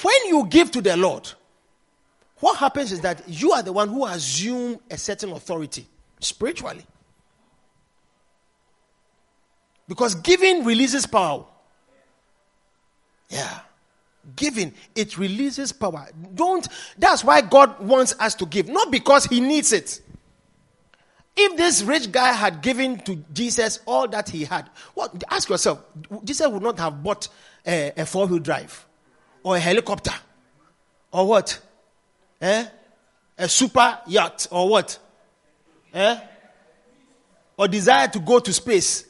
[0.03, 1.31] When you give to the Lord,
[2.41, 5.87] what happens is that you are the one who assume a certain authority
[6.21, 6.85] spiritually.
[9.89, 11.45] Because giving releases power.
[13.31, 13.61] Yeah.
[14.37, 16.09] Giving, it releases power.
[16.35, 16.69] Don't,
[16.99, 18.69] that's why God wants us to give.
[18.69, 20.03] Not because He needs it.
[21.41, 25.85] If this rich guy had given to Jesus all that he had, what, ask yourself,
[26.25, 27.29] Jesus would not have bought
[27.65, 28.85] a, a four wheel drive
[29.45, 30.13] or a helicopter
[31.13, 31.61] or what?
[32.41, 32.67] Eh?
[33.39, 34.99] A super yacht or what?
[35.95, 36.19] Eh?
[37.57, 39.05] Or desire to go to space.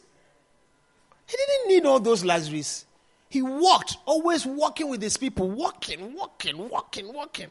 [1.26, 2.84] He didn't need all those luxuries.
[3.30, 7.50] He walked, always walking with his people, walking, walking, walking, walking.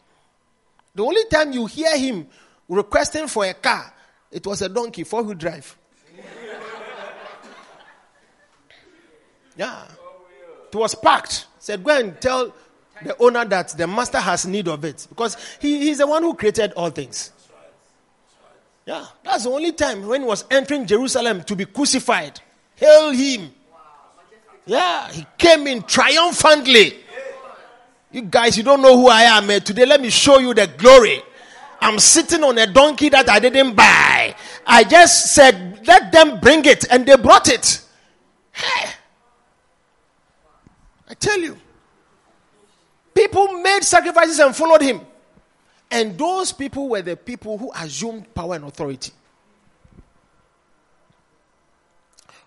[0.93, 2.27] The only time you hear him
[2.69, 3.91] requesting for a car,
[4.31, 5.77] it was a donkey, four wheel drive.
[9.55, 9.83] Yeah.
[10.71, 11.47] It was packed.
[11.59, 12.53] Said, go and tell
[13.03, 15.07] the owner that the master has need of it.
[15.09, 17.31] Because he, he's the one who created all things.
[18.85, 19.05] Yeah.
[19.23, 22.39] That's the only time when he was entering Jerusalem to be crucified.
[22.75, 23.51] Hail him.
[24.67, 26.97] Yeah, he came in triumphantly.
[28.11, 29.49] You guys, you don't know who I am.
[29.49, 29.59] Eh?
[29.59, 31.21] Today, let me show you the glory.
[31.79, 34.16] I'm sitting on a donkey that I didn't buy.
[34.65, 37.81] I just said, let them bring it, and they brought it.
[38.51, 38.89] Hey.
[41.09, 41.57] I tell you,
[43.13, 45.01] people made sacrifices and followed him.
[45.89, 49.13] And those people were the people who assumed power and authority.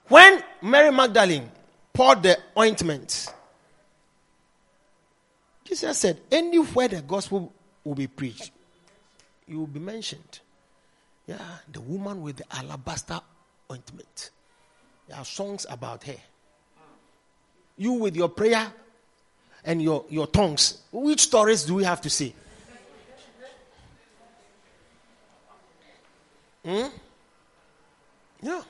[0.09, 1.51] When Mary Magdalene
[1.93, 3.33] poured the ointment.
[5.65, 7.53] Jesus said, Anywhere the gospel
[7.85, 8.51] will be preached,
[9.47, 10.41] you will be mentioned.
[11.31, 11.39] Yeah,
[11.73, 13.21] the woman with the alabaster
[13.71, 14.31] ointment.
[15.07, 16.17] There are songs about her.
[17.77, 18.67] You with your prayer
[19.65, 20.83] and your, your tongues.
[20.91, 22.35] Which stories do we have to say?
[26.65, 26.89] Hmm?
[28.43, 28.63] Yeah.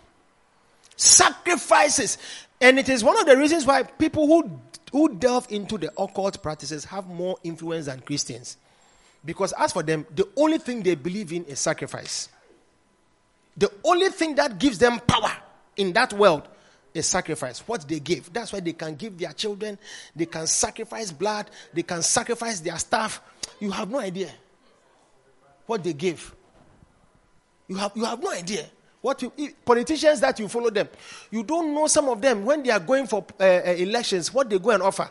[0.98, 2.18] Sacrifices.
[2.60, 4.60] And it is one of the reasons why people who,
[4.92, 8.58] who delve into the occult practices have more influence than Christians.
[9.24, 12.28] Because as for them, the only thing they believe in is sacrifice.
[13.60, 15.30] The only thing that gives them power
[15.76, 16.48] in that world
[16.94, 17.60] is sacrifice.
[17.60, 18.32] What they give.
[18.32, 19.78] That's why they can give their children,
[20.16, 23.20] they can sacrifice blood, they can sacrifice their staff.
[23.60, 24.30] You have no idea
[25.66, 26.34] what they give.
[27.68, 28.64] You have, you have no idea.
[29.02, 29.30] What you,
[29.62, 30.88] politicians that you follow them,
[31.30, 34.48] you don't know some of them when they are going for uh, uh, elections, what
[34.48, 35.10] they go and offer.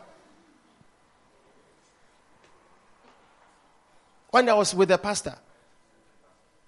[4.30, 5.36] When I was with a pastor,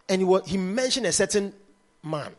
[0.08, 1.52] and he, was, he mentioned a certain
[2.02, 2.32] man,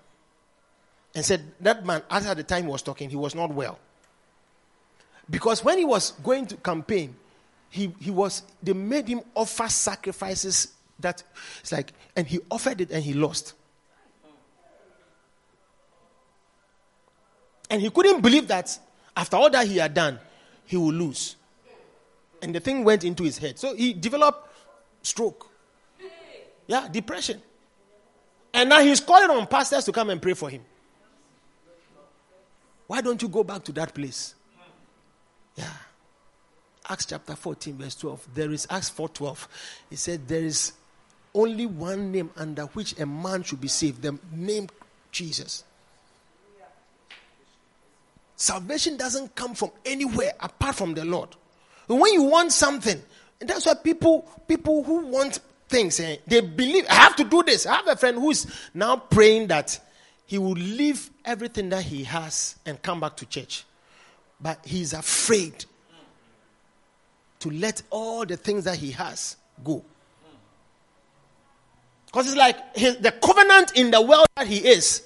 [1.16, 3.80] and said that man, at the time he was talking, he was not well.
[5.30, 7.16] Because when he was going to campaign,
[7.70, 11.24] he, he was they made him offer sacrifices that
[11.62, 13.54] it's like and he offered it and he lost.
[17.70, 18.78] And he couldn't believe that
[19.16, 20.20] after all that he had done,
[20.66, 21.36] he would lose.
[22.42, 23.58] And the thing went into his head.
[23.58, 24.48] So he developed
[25.02, 25.50] stroke.
[26.68, 27.42] Yeah, depression.
[28.54, 30.62] And now he's calling on pastors to come and pray for him.
[32.88, 34.36] Why don't you go back to that place?
[35.56, 35.72] Yeah.
[36.88, 38.28] Acts chapter 14, verse 12.
[38.34, 39.48] There is Acts 4:12.
[39.90, 40.74] He said, There is
[41.34, 44.68] only one name under which a man should be saved, the name
[45.12, 45.64] Jesus.
[48.36, 51.30] Salvation doesn't come from anywhere apart from the Lord.
[51.88, 53.02] when you want something,
[53.40, 55.40] and that's why people people who want
[55.74, 57.66] things, eh, they believe I have to do this.
[57.66, 59.80] I have a friend who is now praying that
[60.28, 63.66] he will leave everything that he has and come back to church.
[64.40, 65.66] But he's afraid
[67.40, 69.84] to let all the things that he has go.
[72.06, 75.04] Because it's like his, the covenant in the world that he is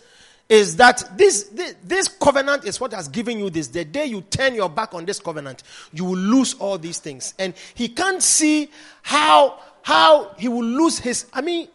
[0.49, 3.67] is that this, this, this covenant is what has given you this.
[3.67, 5.63] The day you turn your back on this covenant,
[5.93, 7.33] you will lose all these things.
[7.39, 8.69] And he can't see
[9.01, 11.27] how how he will lose his.
[11.31, 11.69] I mean,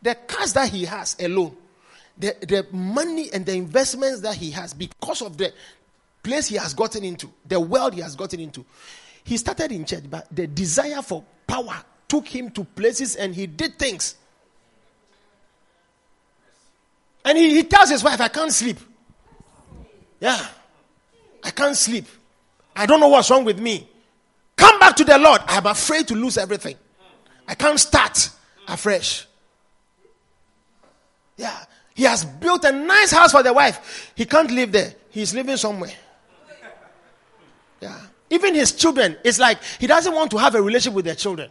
[0.00, 1.56] the cars that he has alone,
[2.16, 5.52] the, the money and the investments that he has because of the
[6.22, 8.64] place he has gotten into, the world he has gotten into.
[9.24, 13.48] He started in church, but the desire for power took him to places and he
[13.48, 14.14] did things
[17.24, 18.78] and he, he tells his wife, I can't sleep.
[20.20, 20.46] Yeah.
[21.42, 22.06] I can't sleep.
[22.76, 23.88] I don't know what's wrong with me.
[24.54, 25.40] Come back to the Lord.
[25.48, 26.76] I'm afraid to lose everything.
[27.48, 28.30] I can't start
[28.66, 29.26] afresh.
[31.36, 31.56] Yeah.
[31.94, 34.12] He has built a nice house for the wife.
[34.14, 34.94] He can't live there.
[35.10, 35.94] He's living somewhere.
[37.80, 37.98] Yeah.
[38.28, 41.50] Even his children, it's like he doesn't want to have a relationship with their children.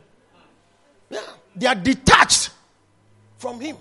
[1.09, 1.19] Yeah.
[1.55, 2.49] They are detached
[3.37, 3.77] from him.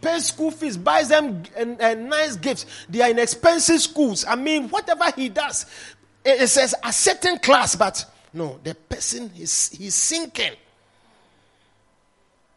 [0.00, 2.66] Pays school fees, buys them a, nice gifts.
[2.88, 4.24] They are in expensive schools.
[4.26, 5.66] I mean, whatever he does,
[6.24, 10.52] it, it says a certain class, but no, the person is he's sinking.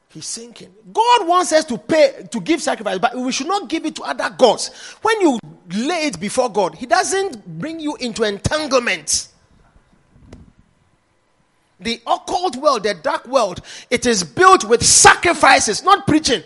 [0.10, 0.74] He's sinking.
[0.92, 4.04] God wants us to pay, to give sacrifice, but we should not give it to
[4.04, 4.70] other gods.
[5.02, 5.40] When you
[5.74, 9.30] lay it before God, He doesn't bring you into entanglement.
[11.80, 16.44] The occult world, the dark world, it is built with sacrifices, not preaching.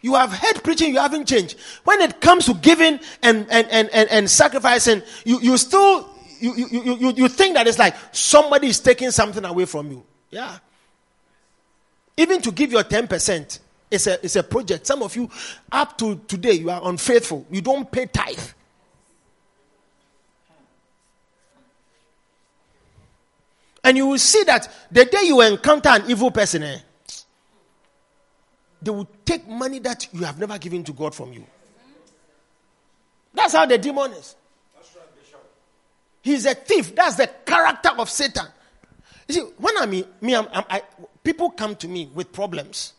[0.00, 1.58] You have heard preaching, you haven't changed.
[1.84, 6.11] When it comes to giving and, and, and, and, and sacrificing, you, you still
[6.42, 10.04] you, you, you, you think that it's like somebody is taking something away from you.
[10.30, 10.58] Yeah.
[12.16, 13.60] Even to give your 10%,
[13.90, 14.86] it's a, it's a project.
[14.86, 15.30] Some of you,
[15.70, 17.46] up to today, you are unfaithful.
[17.50, 18.38] You don't pay tithe.
[23.84, 26.78] And you will see that the day you encounter an evil person, eh,
[28.80, 31.46] they will take money that you have never given to God from you.
[33.32, 34.34] That's how the demon is.
[36.22, 36.94] He's a thief.
[36.94, 38.46] That's the character of Satan.
[39.28, 40.82] You see, when I mean, me, I'm, I'm, I,
[41.22, 42.94] people come to me with problems.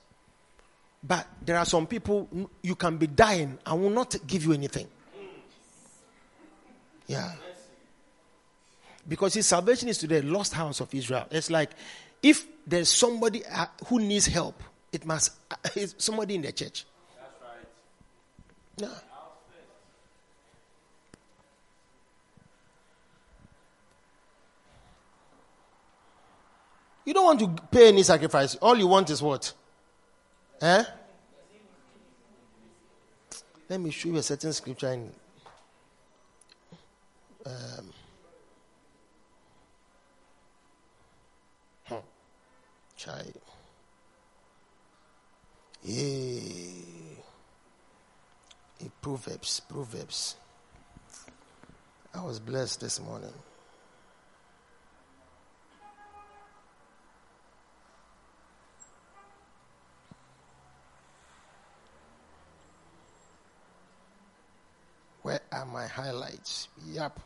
[1.06, 2.30] But there are some people,
[2.62, 4.88] you can be dying, I will not give you anything.
[7.08, 7.34] Yeah.
[9.08, 11.26] Because his salvation is to the lost house of Israel.
[11.30, 11.72] It's like
[12.22, 14.64] if there's somebody uh, who needs help,
[14.94, 16.86] it must uh, it's somebody in the church.
[17.18, 18.90] That's right.
[18.90, 19.13] Yeah.
[27.06, 28.56] You don't want to pay any sacrifice.
[28.56, 29.54] All you want is what?
[30.62, 30.84] Eh?
[33.70, 35.12] Let me show you a certain scripture in.
[37.46, 37.90] Um,
[41.86, 41.96] hmm.
[42.96, 43.26] Chai.
[45.84, 46.84] Yeah.
[49.04, 50.38] Proverbs, Proverbs.
[52.14, 53.34] I was blessed this morning.
[65.24, 66.68] Where are my highlights?
[66.86, 67.20] Yep.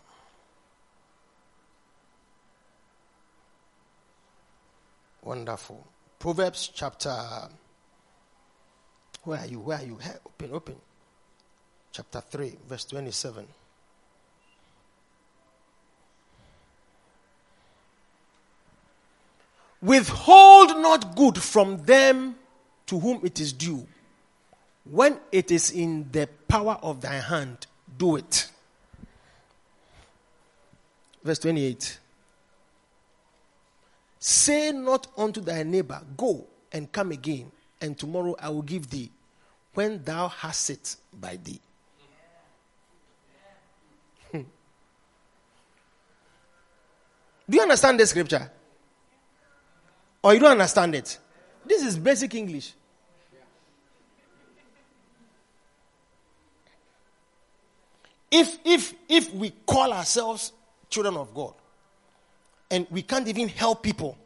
[5.23, 5.85] Wonderful.
[6.19, 7.49] Proverbs chapter.
[9.23, 9.59] Where are you?
[9.59, 9.97] Where are you?
[9.97, 10.75] Hey, open, open.
[11.91, 13.47] Chapter 3, verse 27.
[19.81, 22.35] Withhold not good from them
[22.85, 23.87] to whom it is due,
[24.85, 27.65] when it is in the power of thy hand
[27.97, 28.49] do it.
[31.23, 31.99] Verse 28.
[34.19, 39.11] Say not unto thy neighbor, Go and come again, and tomorrow I will give thee,
[39.73, 41.59] when thou hast it by thee.
[44.31, 44.37] Hmm.
[47.49, 48.51] Do you understand the scripture?
[50.23, 51.17] Or you don't understand it?
[51.65, 52.73] This is basic English.
[58.29, 60.51] If if if we call ourselves
[60.89, 61.53] children of God
[62.69, 64.17] and we can't even help people,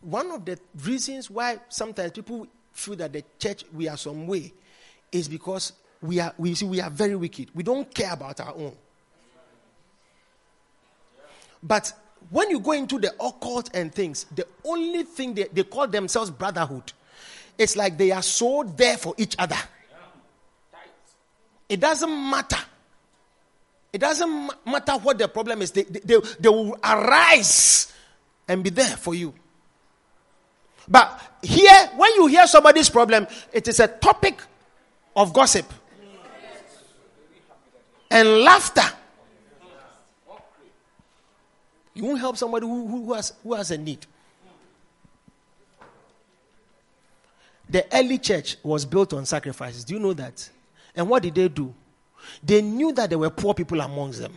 [0.00, 4.52] one of the reasons why sometimes people feel that the church we are some way
[5.10, 7.50] is because we are we see we are very wicked.
[7.54, 8.76] We don't care about our own.
[11.62, 11.92] But
[12.30, 16.30] when you go into the occult and things, the only thing they, they call themselves
[16.30, 16.92] brotherhood.
[17.58, 19.58] It's like they are so there for each other.
[21.68, 22.58] It doesn't matter.
[23.92, 25.70] It doesn't matter what the problem is.
[25.70, 27.92] They, they, they will arise
[28.48, 29.34] and be there for you.
[30.88, 34.40] But here, when you hear somebody's problem, it is a topic
[35.14, 35.66] of gossip
[38.10, 38.82] and laughter.
[41.94, 44.06] You won't help somebody who, who, has, who has a need.
[47.68, 49.84] The early church was built on sacrifices.
[49.84, 50.48] Do you know that?
[50.94, 51.74] And what did they do?
[52.42, 54.36] They knew that there were poor people amongst them.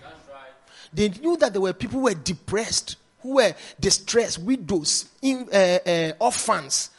[0.93, 5.79] They knew that there were people who were depressed, who were distressed, widows, in, uh,
[5.85, 6.91] uh, orphans,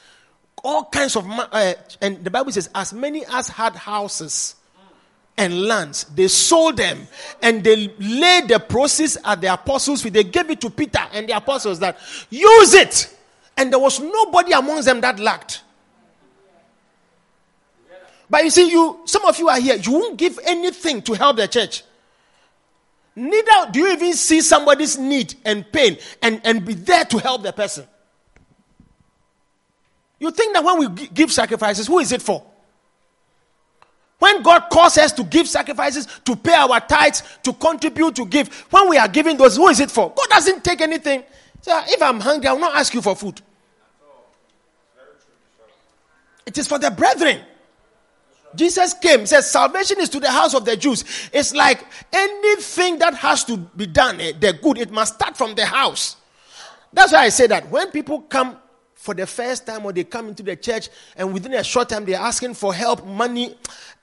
[0.63, 1.27] all kinds of.
[1.29, 4.57] Uh, and the Bible says, as many as had houses
[5.39, 7.07] and lands, they sold them
[7.43, 10.13] and they laid the proceeds at the apostles' feet.
[10.13, 11.99] They gave it to Peter and the apostles that
[12.31, 13.17] use it
[13.57, 15.63] And there was nobody amongst them that lacked.
[18.29, 21.37] But you see, you some of you are here, you won't give anything to help
[21.37, 21.85] the church.
[23.15, 27.43] Neither do you even see somebody's need and pain and, and be there to help
[27.43, 27.87] the person.
[30.19, 32.45] You think that when we give sacrifices, who is it for?
[34.19, 38.49] When God calls us to give sacrifices, to pay our tithes, to contribute, to give,
[38.71, 40.09] when we are giving those, who is it for?
[40.09, 41.23] God doesn't take anything.
[41.61, 43.41] So if I'm hungry, I will not ask you for food.
[46.47, 47.43] It is for the brethren.
[48.57, 51.05] Jesus came, says salvation is to the house of the Jews.
[51.33, 55.55] It's like anything that has to be done, eh, the good, it must start from
[55.55, 56.17] the house.
[56.93, 58.57] That's why I say that when people come
[58.95, 62.05] for the first time or they come into the church and within a short time
[62.05, 63.57] they're asking for help, money,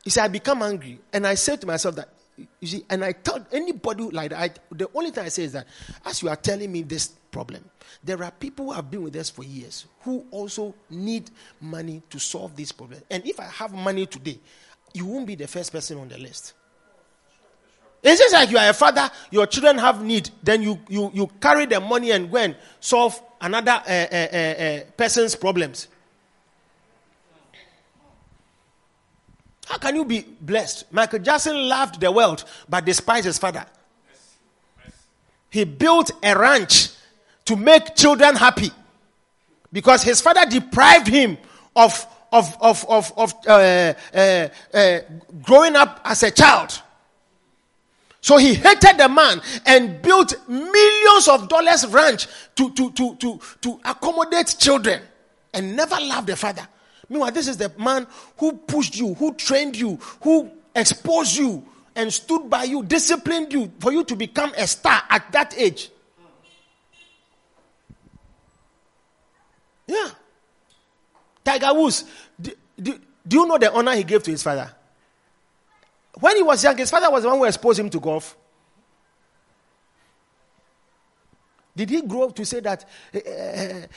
[0.08, 1.00] see, I become angry.
[1.12, 2.13] And I say to myself that,
[2.64, 5.52] you see, and I tell anybody like that, I, the only thing I say is
[5.52, 5.68] that
[6.06, 7.62] as you are telling me this problem,
[8.02, 11.30] there are people who have been with us for years who also need
[11.60, 13.02] money to solve this problem.
[13.12, 14.40] And if I have money today,
[14.94, 16.54] you won't be the first person on the list.
[18.02, 21.28] It's just like you are a father, your children have need, then you, you, you
[21.42, 25.90] carry the money and go and solve another uh, uh, uh, person's problems.
[29.74, 30.94] How can you be blessed?
[30.94, 33.66] Michael Jackson loved the world but despised his father.
[35.50, 36.90] He built a ranch
[37.46, 38.70] to make children happy
[39.72, 41.40] because his father deprived him
[41.76, 45.00] of, of, of, of, of uh, uh, uh,
[45.42, 46.80] growing up as a child.
[48.22, 52.28] So he hated the man and built millions of dollars ranch
[52.58, 55.02] to, to, to, to, to accommodate children
[55.52, 56.68] and never loved the father.
[57.10, 58.08] Meanwhile, this is the man
[58.38, 61.66] who pushed you, who trained you, who exposed you
[61.96, 65.90] and stood by you, disciplined you for you to become a star at that age.
[69.88, 70.10] Yeah.
[71.44, 72.06] Tiger Woods,
[72.40, 72.52] do,
[72.82, 74.74] do, do, you know the honor he gave to his father?
[76.20, 78.38] When he was young, his father was the one who exposed him to golf.
[81.76, 83.88] Did he grow up to say that uh, uh,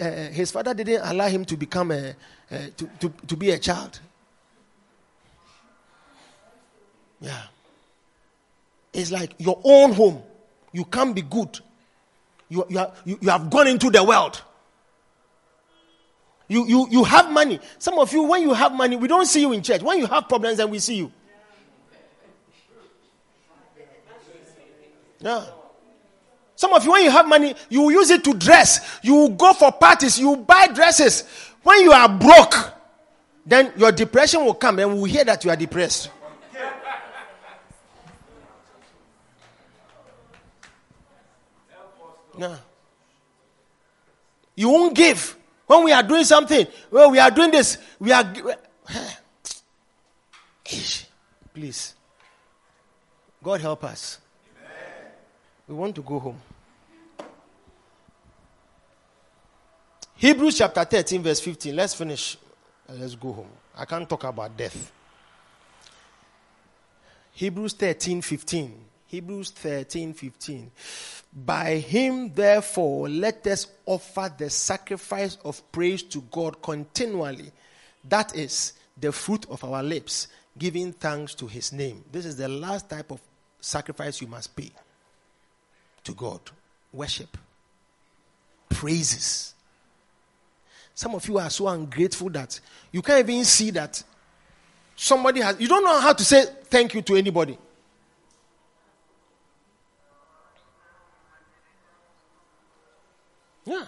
[0.00, 2.14] uh, his father didn't allow him to become a,
[2.50, 4.00] to, to, to be a child?
[7.20, 7.42] Yeah.
[8.92, 10.22] It's like your own home.
[10.72, 11.60] You can't be good.
[12.48, 14.42] You, you, are, you, you have gone into the world.
[16.48, 17.60] You, you, you have money.
[17.78, 19.82] Some of you, when you have money, we don't see you in church.
[19.82, 21.12] When you have problems, then we see you.
[25.20, 25.44] Yeah.
[26.58, 28.98] Some of you, when you have money, you use it to dress.
[29.04, 30.18] You go for parties.
[30.18, 31.22] You buy dresses.
[31.62, 32.52] When you are broke,
[33.46, 36.10] then your depression will come and we will hear that you are depressed.
[42.36, 42.56] No.
[44.56, 45.36] You won't give.
[45.66, 48.24] When we are doing something, well, we are doing this, we are.
[51.54, 51.94] Please.
[53.42, 54.18] God help us.
[55.68, 56.40] We want to go home.
[60.14, 61.76] Hebrews chapter 13, verse 15.
[61.76, 62.38] Let's finish.
[62.88, 63.50] Let's go home.
[63.76, 64.90] I can't talk about death.
[67.32, 68.84] Hebrews 13, 15.
[69.06, 70.70] Hebrews 13, 15.
[71.44, 77.52] By him, therefore, let us offer the sacrifice of praise to God continually.
[78.08, 82.04] That is the fruit of our lips, giving thanks to his name.
[82.10, 83.20] This is the last type of
[83.60, 84.72] sacrifice you must pay
[86.08, 86.40] to God
[86.90, 87.36] worship,
[88.70, 89.52] praises.
[90.94, 92.58] Some of you are so ungrateful that
[92.90, 94.02] you can't even see that
[94.96, 97.58] somebody has, you don't know how to say thank you to anybody.
[103.66, 103.84] Yeah.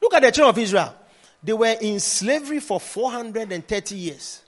[0.00, 0.94] Look at the children of Israel.
[1.42, 4.42] They were in slavery for 430 years.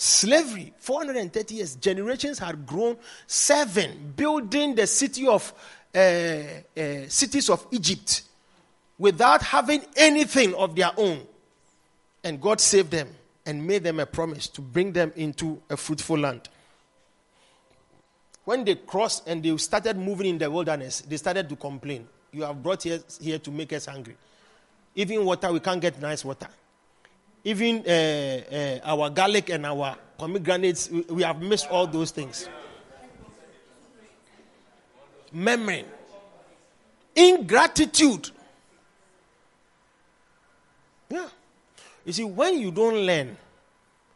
[0.00, 1.74] Slavery, 430 years.
[1.74, 2.96] Generations had grown.
[3.26, 5.52] Seven, building the city of
[5.92, 8.22] uh, uh, cities of Egypt
[8.96, 11.26] without having anything of their own.
[12.22, 13.08] And God saved them
[13.44, 16.48] and made them a promise to bring them into a fruitful land.
[18.44, 22.42] When they crossed and they started moving in the wilderness, they started to complain you
[22.42, 24.16] have brought us here to make us hungry.
[24.94, 26.48] Even water, we can't get nice water.
[27.44, 32.48] Even uh, uh, our garlic and our pomegranates, we, we have missed all those things.
[35.32, 35.84] Memory,
[37.14, 38.30] ingratitude.
[41.10, 41.28] Yeah.
[42.04, 43.36] You see, when you don't learn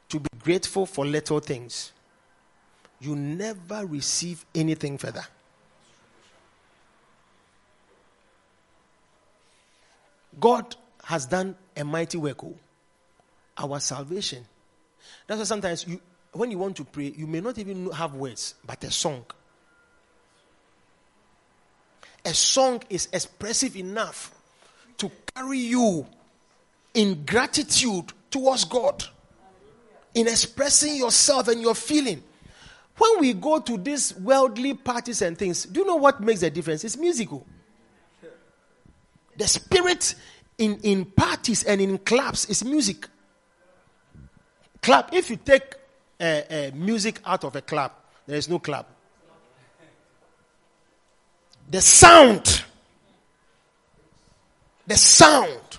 [0.08, 1.92] to be grateful for little things,
[3.00, 5.24] you never receive anything further.
[10.38, 12.42] God has done a mighty work.
[13.58, 14.44] Our salvation.
[15.26, 16.00] That's why sometimes you,
[16.32, 19.24] when you want to pray, you may not even have words, but a song.
[22.24, 24.32] A song is expressive enough
[24.98, 26.06] to carry you
[26.94, 29.04] in gratitude towards God,
[30.14, 32.22] in expressing yourself and your feeling.
[32.96, 36.50] When we go to these worldly parties and things, do you know what makes the
[36.50, 36.84] difference?
[36.84, 37.46] It's musical.
[39.36, 40.14] The spirit
[40.58, 43.08] in, in parties and in clubs is music.
[44.82, 45.76] Club, if you take
[46.18, 47.92] uh, music out of a club,
[48.26, 48.84] there is no club.
[51.70, 52.64] The sound,
[54.86, 55.78] the sound,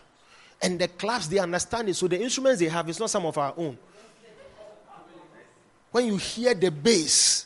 [0.61, 1.95] and the clubs they understand it.
[1.95, 3.77] So the instruments they have is not some of our own.
[5.91, 7.45] When you hear the bass,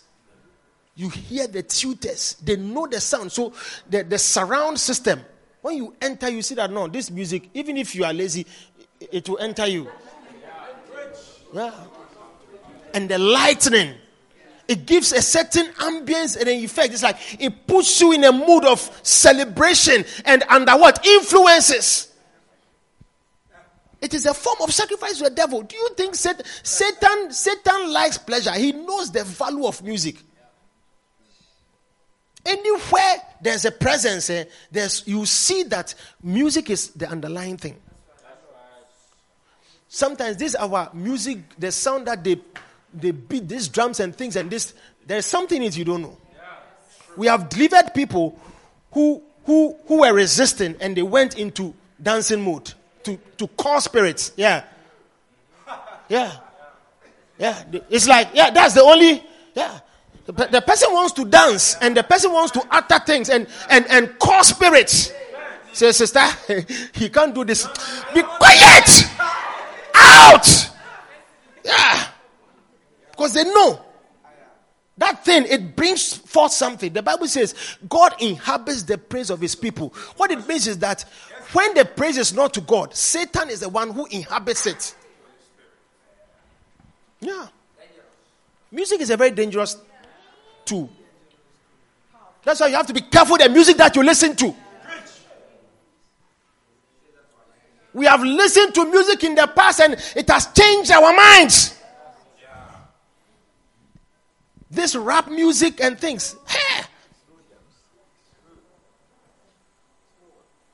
[0.96, 3.32] you hear the tweeters, they know the sound.
[3.32, 3.52] So
[3.90, 5.22] the, the surround system,
[5.62, 8.46] when you enter, you see that no, this music, even if you are lazy,
[9.00, 9.90] it will enter you.
[11.58, 11.74] Yeah.
[12.94, 13.96] And the lightning,
[14.68, 16.94] it gives a certain ambience and an effect.
[16.94, 21.06] It's like it puts you in a mood of celebration and under what?
[21.06, 22.14] Influences.
[24.00, 25.64] It is a form of sacrifice to the devil.
[25.64, 28.52] Do you think Satan, Satan, Satan likes pleasure?
[28.52, 30.18] He knows the value of music.
[32.46, 37.78] Anywhere there's a presence, eh, there's, you see that music is the underlying thing.
[39.88, 42.40] Sometimes this our music, the sound that they
[42.94, 44.74] they beat these drums and things and this,
[45.06, 46.18] there's something in it you don't know.
[47.16, 48.40] We have delivered people
[48.92, 52.74] who who who were resisting and they went into dancing mode
[53.08, 54.34] to, to call spirits.
[54.36, 54.64] Yeah.
[56.10, 56.32] Yeah.
[57.38, 57.64] Yeah.
[57.90, 59.24] It's like, yeah, that's the only,
[59.56, 59.80] yeah.
[60.26, 63.86] The, the person wants to dance and the person wants to utter things and, and,
[63.90, 65.12] and call spirits.
[65.72, 66.26] Say, sister,
[66.94, 67.66] he can't do this.
[68.14, 69.06] Be quiet!
[69.98, 70.70] Out!
[71.64, 72.08] Yeah.
[73.12, 73.82] Because they know
[74.98, 76.92] that thing, it brings forth something.
[76.92, 77.56] The Bible says
[77.88, 79.94] God inhabits the praise of his people.
[80.18, 81.06] What it means is that
[81.54, 84.96] when the praise is not to God, Satan is the one who inhabits it.
[87.20, 87.48] Yeah.
[88.72, 89.78] Music is a very dangerous
[90.66, 90.90] tool.
[92.44, 94.56] That's why you have to be careful the music that you listen to.
[97.98, 101.76] We have listened to music in the past and it has changed our minds.
[104.70, 106.36] This rap music and things.
[106.48, 106.84] Hey,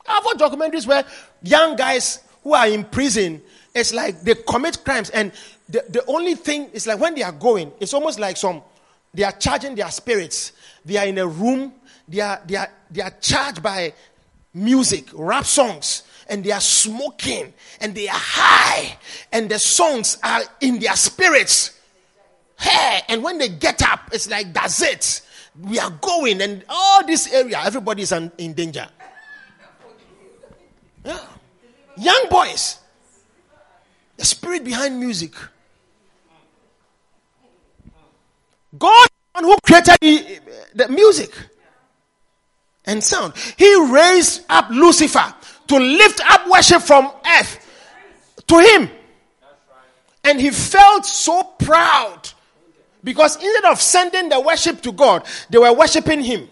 [0.06, 1.06] I've watched documentaries where
[1.42, 3.42] young guys who are in prison,
[3.74, 5.32] it's like they commit crimes, and
[5.70, 8.62] the, the only thing is like when they are going, it's almost like some
[9.14, 10.52] they are charging their spirits.
[10.84, 11.72] They are in a room,
[12.06, 13.94] they are they are they are charged by
[14.54, 18.98] music, rap songs, and they are smoking and they are high,
[19.32, 21.80] and the songs are in their spirits.
[22.60, 25.22] Hey, and when they get up, it's like that's it.
[25.62, 28.88] We are going, and all this area, everybody is in danger.
[31.06, 31.20] Yeah.
[31.98, 32.80] Young boys.
[34.18, 35.34] The spirit behind music.
[38.78, 39.10] God
[39.40, 40.40] who created the,
[40.76, 41.32] the music
[42.86, 43.34] and sound.
[43.58, 45.34] He raised up Lucifer
[45.78, 47.60] to lift up worship from earth
[48.48, 48.90] to him.
[50.24, 52.30] And he felt so proud
[53.04, 56.50] because instead of sending the worship to God, they were worshiping him.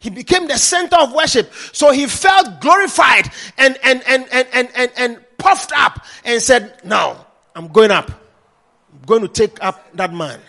[0.00, 1.52] He became the center of worship.
[1.72, 6.74] So he felt glorified and, and, and, and, and, and, and puffed up and said,
[6.84, 8.10] Now, I'm going up.
[8.10, 10.40] I'm going to take up that man.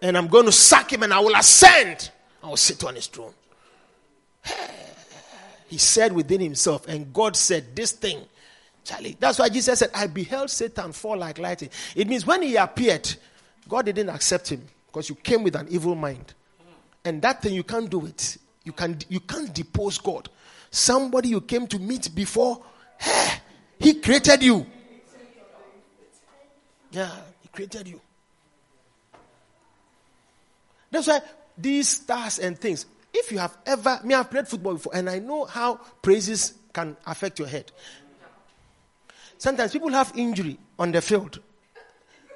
[0.00, 2.10] And I'm going to sack him and I will ascend.
[2.42, 3.34] I will sit on his throne.
[5.68, 8.20] He said within himself, and God said, This thing,
[8.86, 9.16] Charlie.
[9.18, 11.70] That's why Jesus said, I beheld Satan fall like lightning.
[11.94, 13.14] It means when he appeared,
[13.68, 16.34] God didn't accept him because you came with an evil mind.
[17.04, 18.36] And that thing, you can't do it.
[18.64, 20.28] You, can, you can't depose God.
[20.70, 22.62] Somebody you came to meet before,
[22.98, 23.38] hey,
[23.78, 24.66] He created you.
[26.90, 27.10] Yeah,
[27.42, 28.00] He created you.
[30.90, 31.20] That's why
[31.58, 32.86] these stars and things,
[33.16, 36.96] if you have ever, me, I've played football before, and I know how praises can
[37.06, 37.72] affect your head.
[39.38, 41.40] Sometimes people have injury on the field.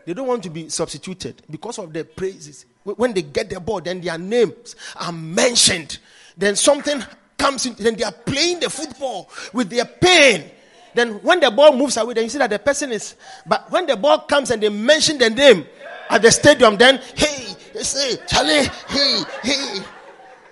[0.07, 2.66] They don't want to be substituted because of the praises.
[2.85, 5.98] When they get the ball, then their names are mentioned.
[6.36, 7.02] Then something
[7.36, 10.51] comes in, then they are playing the football with their pain.
[10.94, 13.15] Then when the ball moves away, then you see that the person is.
[13.47, 15.66] But when the ball comes and they mention the name
[16.09, 19.78] at the stadium, then hey, they say Charlie, hey, hey,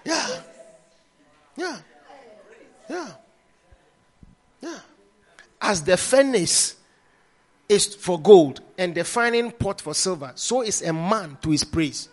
[0.09, 0.41] yeah,
[1.57, 1.77] yeah.
[2.89, 3.09] Yeah.
[4.61, 4.79] Yeah.
[5.61, 6.77] As the furnace
[7.69, 11.65] is for gold and the fining pot for silver, so is a man to his
[11.65, 12.09] praise.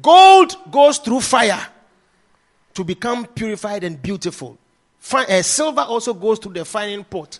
[0.00, 1.66] Gold goes through fire
[2.74, 4.58] to become purified and beautiful.
[4.98, 7.38] Fi- uh, silver also goes through the fining pot.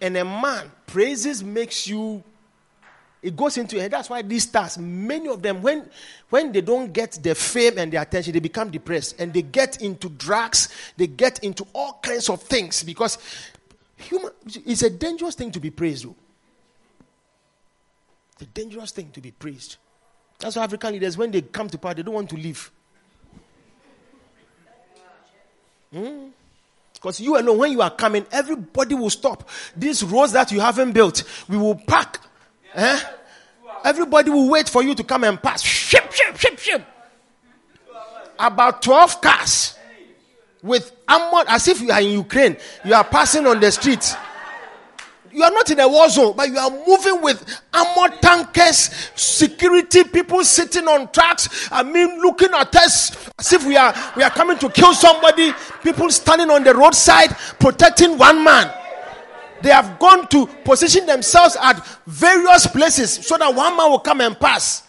[0.00, 2.22] And a man praises makes you
[3.22, 5.88] it goes into and that's why these stars many of them when
[6.30, 9.82] when they don't get the fame and the attention they become depressed and they get
[9.82, 13.18] into drugs they get into all kinds of things because
[13.96, 14.30] human
[14.64, 16.14] it's a dangerous thing to be praised though.
[18.34, 19.76] it's a dangerous thing to be praised.
[20.38, 22.70] That's why african leaders when they come to power they don't want to leave.
[25.92, 26.28] Hmm?
[26.92, 29.48] Because you alone when you are coming everybody will stop.
[29.76, 32.20] These roads that you haven't built we will pack
[32.74, 33.00] Eh?
[33.84, 35.62] Everybody will wait for you to come and pass.
[35.62, 36.82] Ship, ship, ship, ship.
[38.38, 39.76] About 12 cars
[40.62, 42.56] with armor, as if you are in Ukraine.
[42.84, 44.14] You are passing on the streets.
[45.30, 50.04] You are not in a war zone, but you are moving with armored tankers, security
[50.04, 51.68] people sitting on tracks.
[51.70, 55.52] I mean, looking at us as if we are we are coming to kill somebody.
[55.82, 57.30] People standing on the roadside
[57.60, 58.72] protecting one man.
[59.62, 64.20] They have gone to position themselves at various places so that one man will come
[64.20, 64.84] and pass.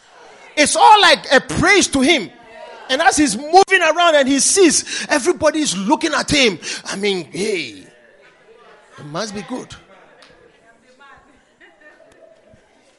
[0.56, 2.30] It's all like a praise to him.
[2.90, 7.26] And as he's moving around and he sees everybody is looking at him, I mean,
[7.26, 7.86] hey,
[8.98, 9.76] it must be good.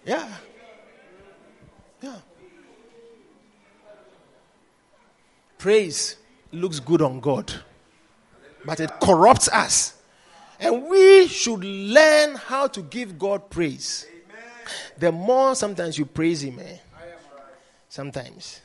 [0.04, 0.28] Yeah.
[2.00, 2.16] Yeah.
[5.58, 6.16] Praise
[6.52, 7.52] looks good on God,
[8.64, 9.99] but it corrupts us.
[10.60, 14.06] And we should learn how to give God praise.
[14.98, 16.76] The more sometimes you praise Him, eh?
[17.88, 18.60] Sometimes.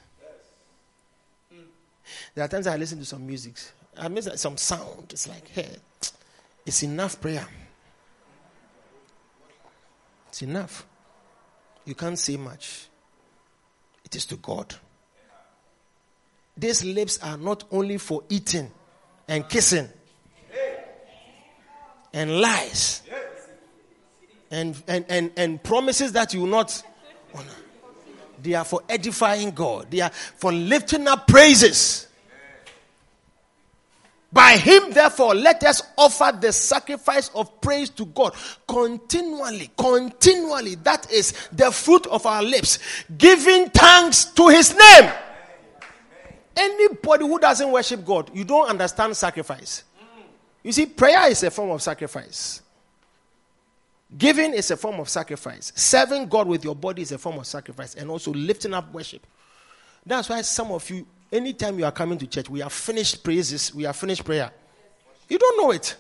[2.35, 3.55] There are times I listen to some music.
[3.97, 5.07] I miss some sound.
[5.11, 5.69] It's like, hey,
[6.65, 7.47] it's enough prayer.
[10.27, 10.85] It's enough.
[11.85, 12.87] You can't say much.
[14.03, 14.75] It is to God.
[16.57, 18.69] These lips are not only for eating
[19.27, 19.89] and kissing
[22.15, 23.03] and lies
[24.49, 26.81] and, and, and, and promises that you will not
[27.35, 27.45] honor.
[28.41, 32.07] They are for edifying God, they are for lifting up praises.
[34.31, 38.35] By him, therefore, let us offer the sacrifice of praise to God
[38.67, 40.75] continually, continually.
[40.75, 42.79] That is the fruit of our lips,
[43.17, 45.09] giving thanks to his name.
[46.57, 49.85] Anybody who doesn't worship God, you don't understand sacrifice.
[50.65, 52.63] You see, prayer is a form of sacrifice.
[54.17, 55.71] Giving is a form of sacrifice.
[55.75, 57.93] Serving God with your body is a form of sacrifice.
[57.93, 59.27] And also lifting up worship.
[60.03, 63.75] That's why some of you, anytime you are coming to church, we have finished praises,
[63.75, 64.49] we have finished prayer.
[65.29, 65.95] You don't know it.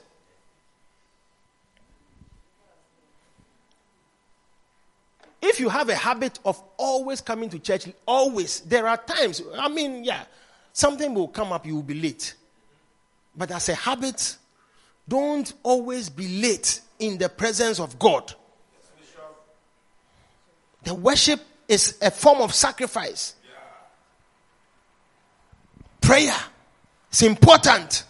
[5.43, 9.67] If you have a habit of always coming to church, always, there are times, I
[9.67, 10.23] mean, yeah,
[10.73, 12.33] something will come up, you will be late.
[13.35, 14.37] But as a habit,
[15.07, 18.33] don't always be late in the presence of God.
[20.83, 23.35] The worship is a form of sacrifice.
[26.01, 26.35] Prayer
[27.11, 28.03] is important.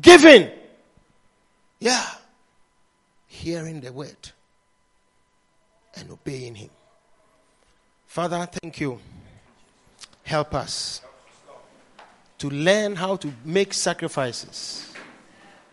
[0.00, 0.50] Giving.
[1.78, 2.06] Yeah.
[3.26, 4.30] Hearing the word
[5.94, 6.70] and obeying Him.
[8.06, 8.98] Father, thank you.
[10.22, 11.00] Help us
[12.38, 14.89] to learn how to make sacrifices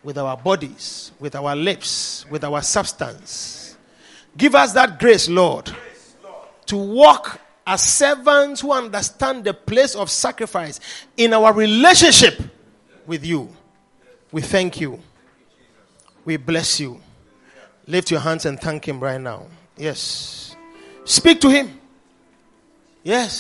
[0.08, 3.76] with our bodies, with our lips, with our substance.
[4.38, 5.70] Give us that grace, Lord,
[6.68, 10.80] to walk as servants who understand the place of sacrifice
[11.18, 12.40] in our relationship
[13.06, 13.50] with you.
[14.32, 14.98] We thank you.
[16.24, 17.02] We bless you.
[17.86, 19.48] Lift your hands and thank Him right now.
[19.76, 20.56] Yes.
[21.04, 21.82] Speak to Him.
[23.04, 23.34] Yes.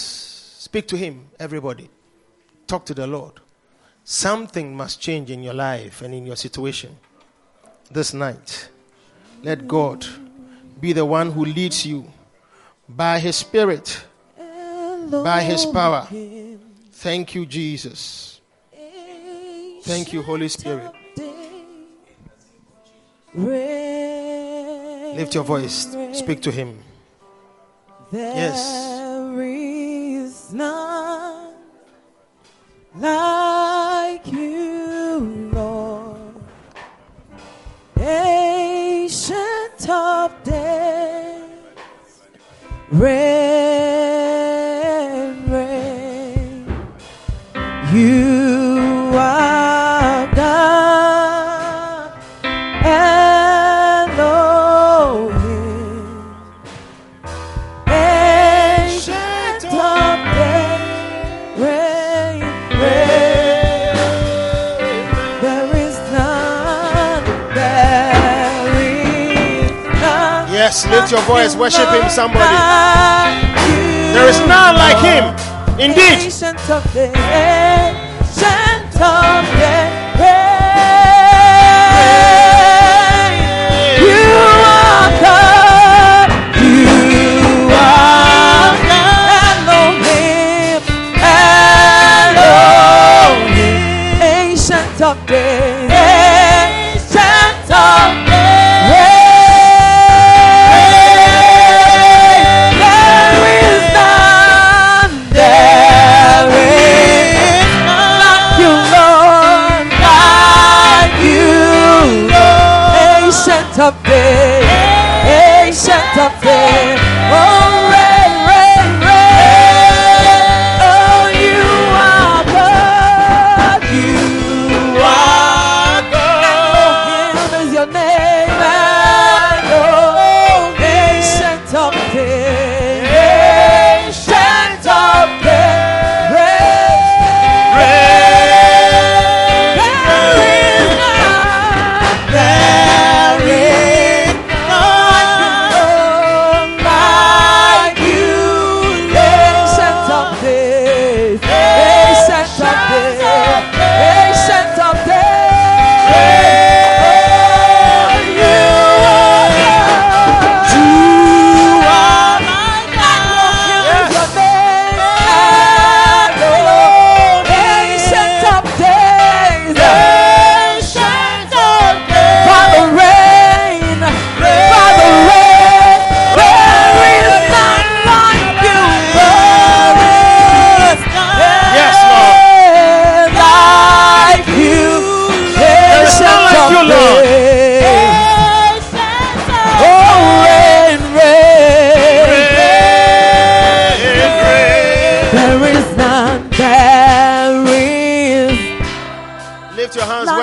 [0.59, 1.89] Speak to Him, everybody.
[2.67, 3.39] Talk to the Lord.
[4.09, 6.95] Something must change in your life and in your situation
[7.91, 8.69] this night.
[9.43, 10.05] Let God
[10.79, 12.05] be the one who leads you
[12.87, 14.05] by His Spirit,
[15.11, 16.07] by His power.
[16.93, 18.39] Thank you, Jesus.
[19.81, 20.89] Thank you, Holy Spirit.
[25.17, 26.79] Lift your voice, speak to Him.
[28.13, 28.87] Yes.
[42.91, 43.11] Reign,
[45.49, 46.65] reign.
[47.91, 48.46] You
[71.07, 72.55] lift your voice, worship him, somebody.
[74.13, 75.23] There is none like him.
[75.79, 76.31] Indeed.
[116.29, 116.96] Ancient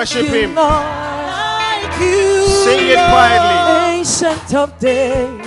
[0.05, 0.53] worship you, him.
[0.55, 0.69] Lord.
[0.69, 3.97] Like you, Sing it quietly.
[3.97, 5.41] Ancient of days.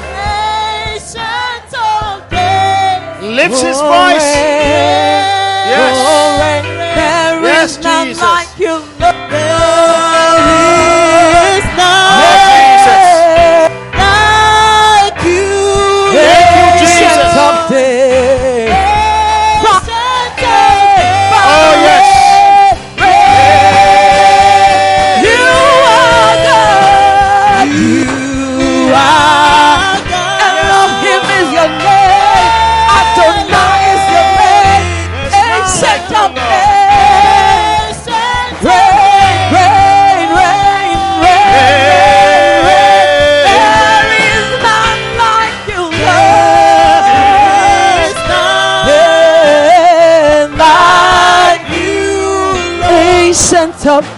[0.82, 3.22] Ancient of days.
[3.38, 4.34] Lifts his voice.
[4.34, 5.22] reign.
[5.70, 5.98] Yes.
[6.42, 6.64] Reign.
[6.96, 8.20] There Yes, Jesus.
[8.20, 10.17] like you, Lord.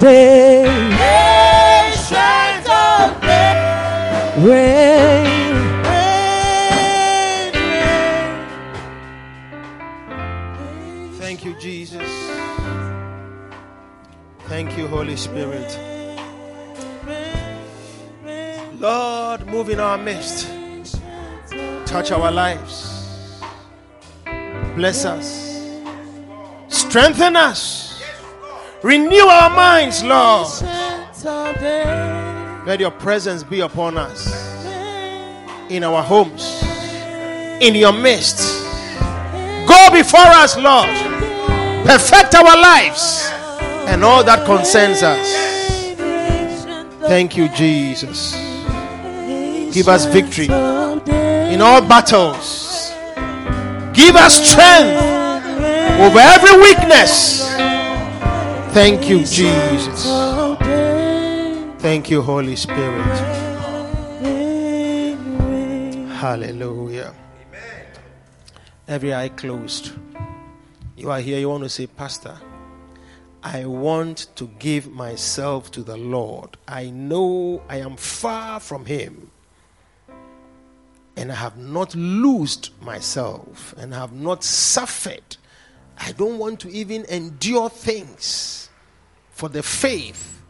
[0.03, 0.99] Ancient
[2.69, 3.23] of.
[4.43, 5.27] Reign.
[11.19, 12.11] Thank you, Jesus.
[14.49, 15.79] Thank you, Holy Spirit.
[18.79, 20.51] Lord, move in our midst.
[21.87, 23.43] Touch our lives.
[24.75, 25.51] Bless us.
[26.69, 28.03] Strengthen us.
[28.83, 30.49] Renew our minds, Lord.
[32.67, 34.29] Let your presence be upon us.
[35.71, 36.63] In our homes.
[37.61, 38.63] In your midst.
[39.67, 40.89] Go before us, Lord.
[41.87, 43.31] Perfect our lives
[43.87, 45.51] and all that concerns us.
[47.09, 48.35] Thank you, Jesus.
[49.73, 52.93] Give us victory in all battles.
[53.93, 55.03] Give us strength
[56.01, 57.40] over every weakness.
[58.73, 60.05] Thank you, Jesus.
[61.83, 63.05] Thank you, Holy Spirit.
[66.15, 67.13] Hallelujah.
[68.87, 69.91] Every eye closed.
[70.97, 72.37] You are here, you want to say, Pastor,
[73.43, 76.57] I want to give myself to the Lord.
[76.69, 79.33] I know I am far from Him.
[81.17, 85.39] And I have not loosed myself and have not suffered.
[85.99, 88.60] I don't want to even endure things
[89.41, 90.43] for the faith.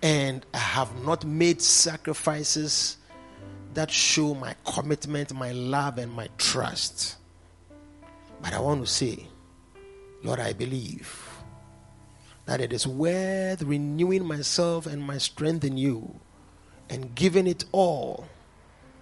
[0.00, 2.96] And I have not made sacrifices
[3.74, 7.16] that show my commitment, my love, and my trust.
[8.42, 9.26] But I want to say,
[10.24, 11.22] Lord, I believe.
[12.46, 16.18] that it is worth renewing myself and my strength in you
[16.88, 18.26] and giving it all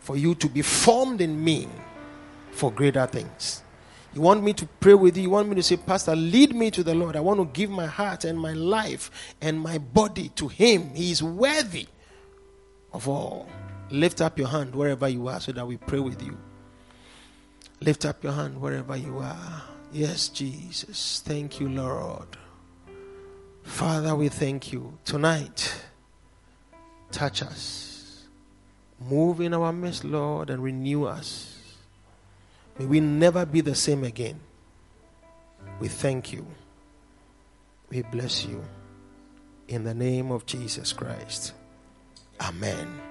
[0.01, 1.69] for you to be formed in me
[2.51, 3.64] for greater things.
[4.15, 5.25] You want me to pray with you.
[5.25, 7.17] You want me to say, Pastor, lead me to the Lord.
[7.17, 9.11] I want to give my heart and my life
[9.41, 10.95] and my body to Him.
[10.95, 11.89] He is worthy
[12.93, 13.49] of all.
[13.91, 16.39] Lift up your hand wherever you are so that we pray with you.
[17.81, 19.63] Lift up your hand wherever you are.
[19.93, 21.21] Yes, Jesus.
[21.25, 22.29] Thank you, Lord.
[23.65, 24.97] Father, we thank you.
[25.05, 25.75] Tonight,
[27.11, 28.25] touch us.
[29.01, 31.54] Move in our midst, Lord, and renew us.
[32.79, 34.41] May we never be the same again.
[35.81, 36.47] We thank you.
[37.91, 38.63] We bless you.
[39.69, 41.53] In the name of Jesus Christ.
[42.41, 43.04] Amen.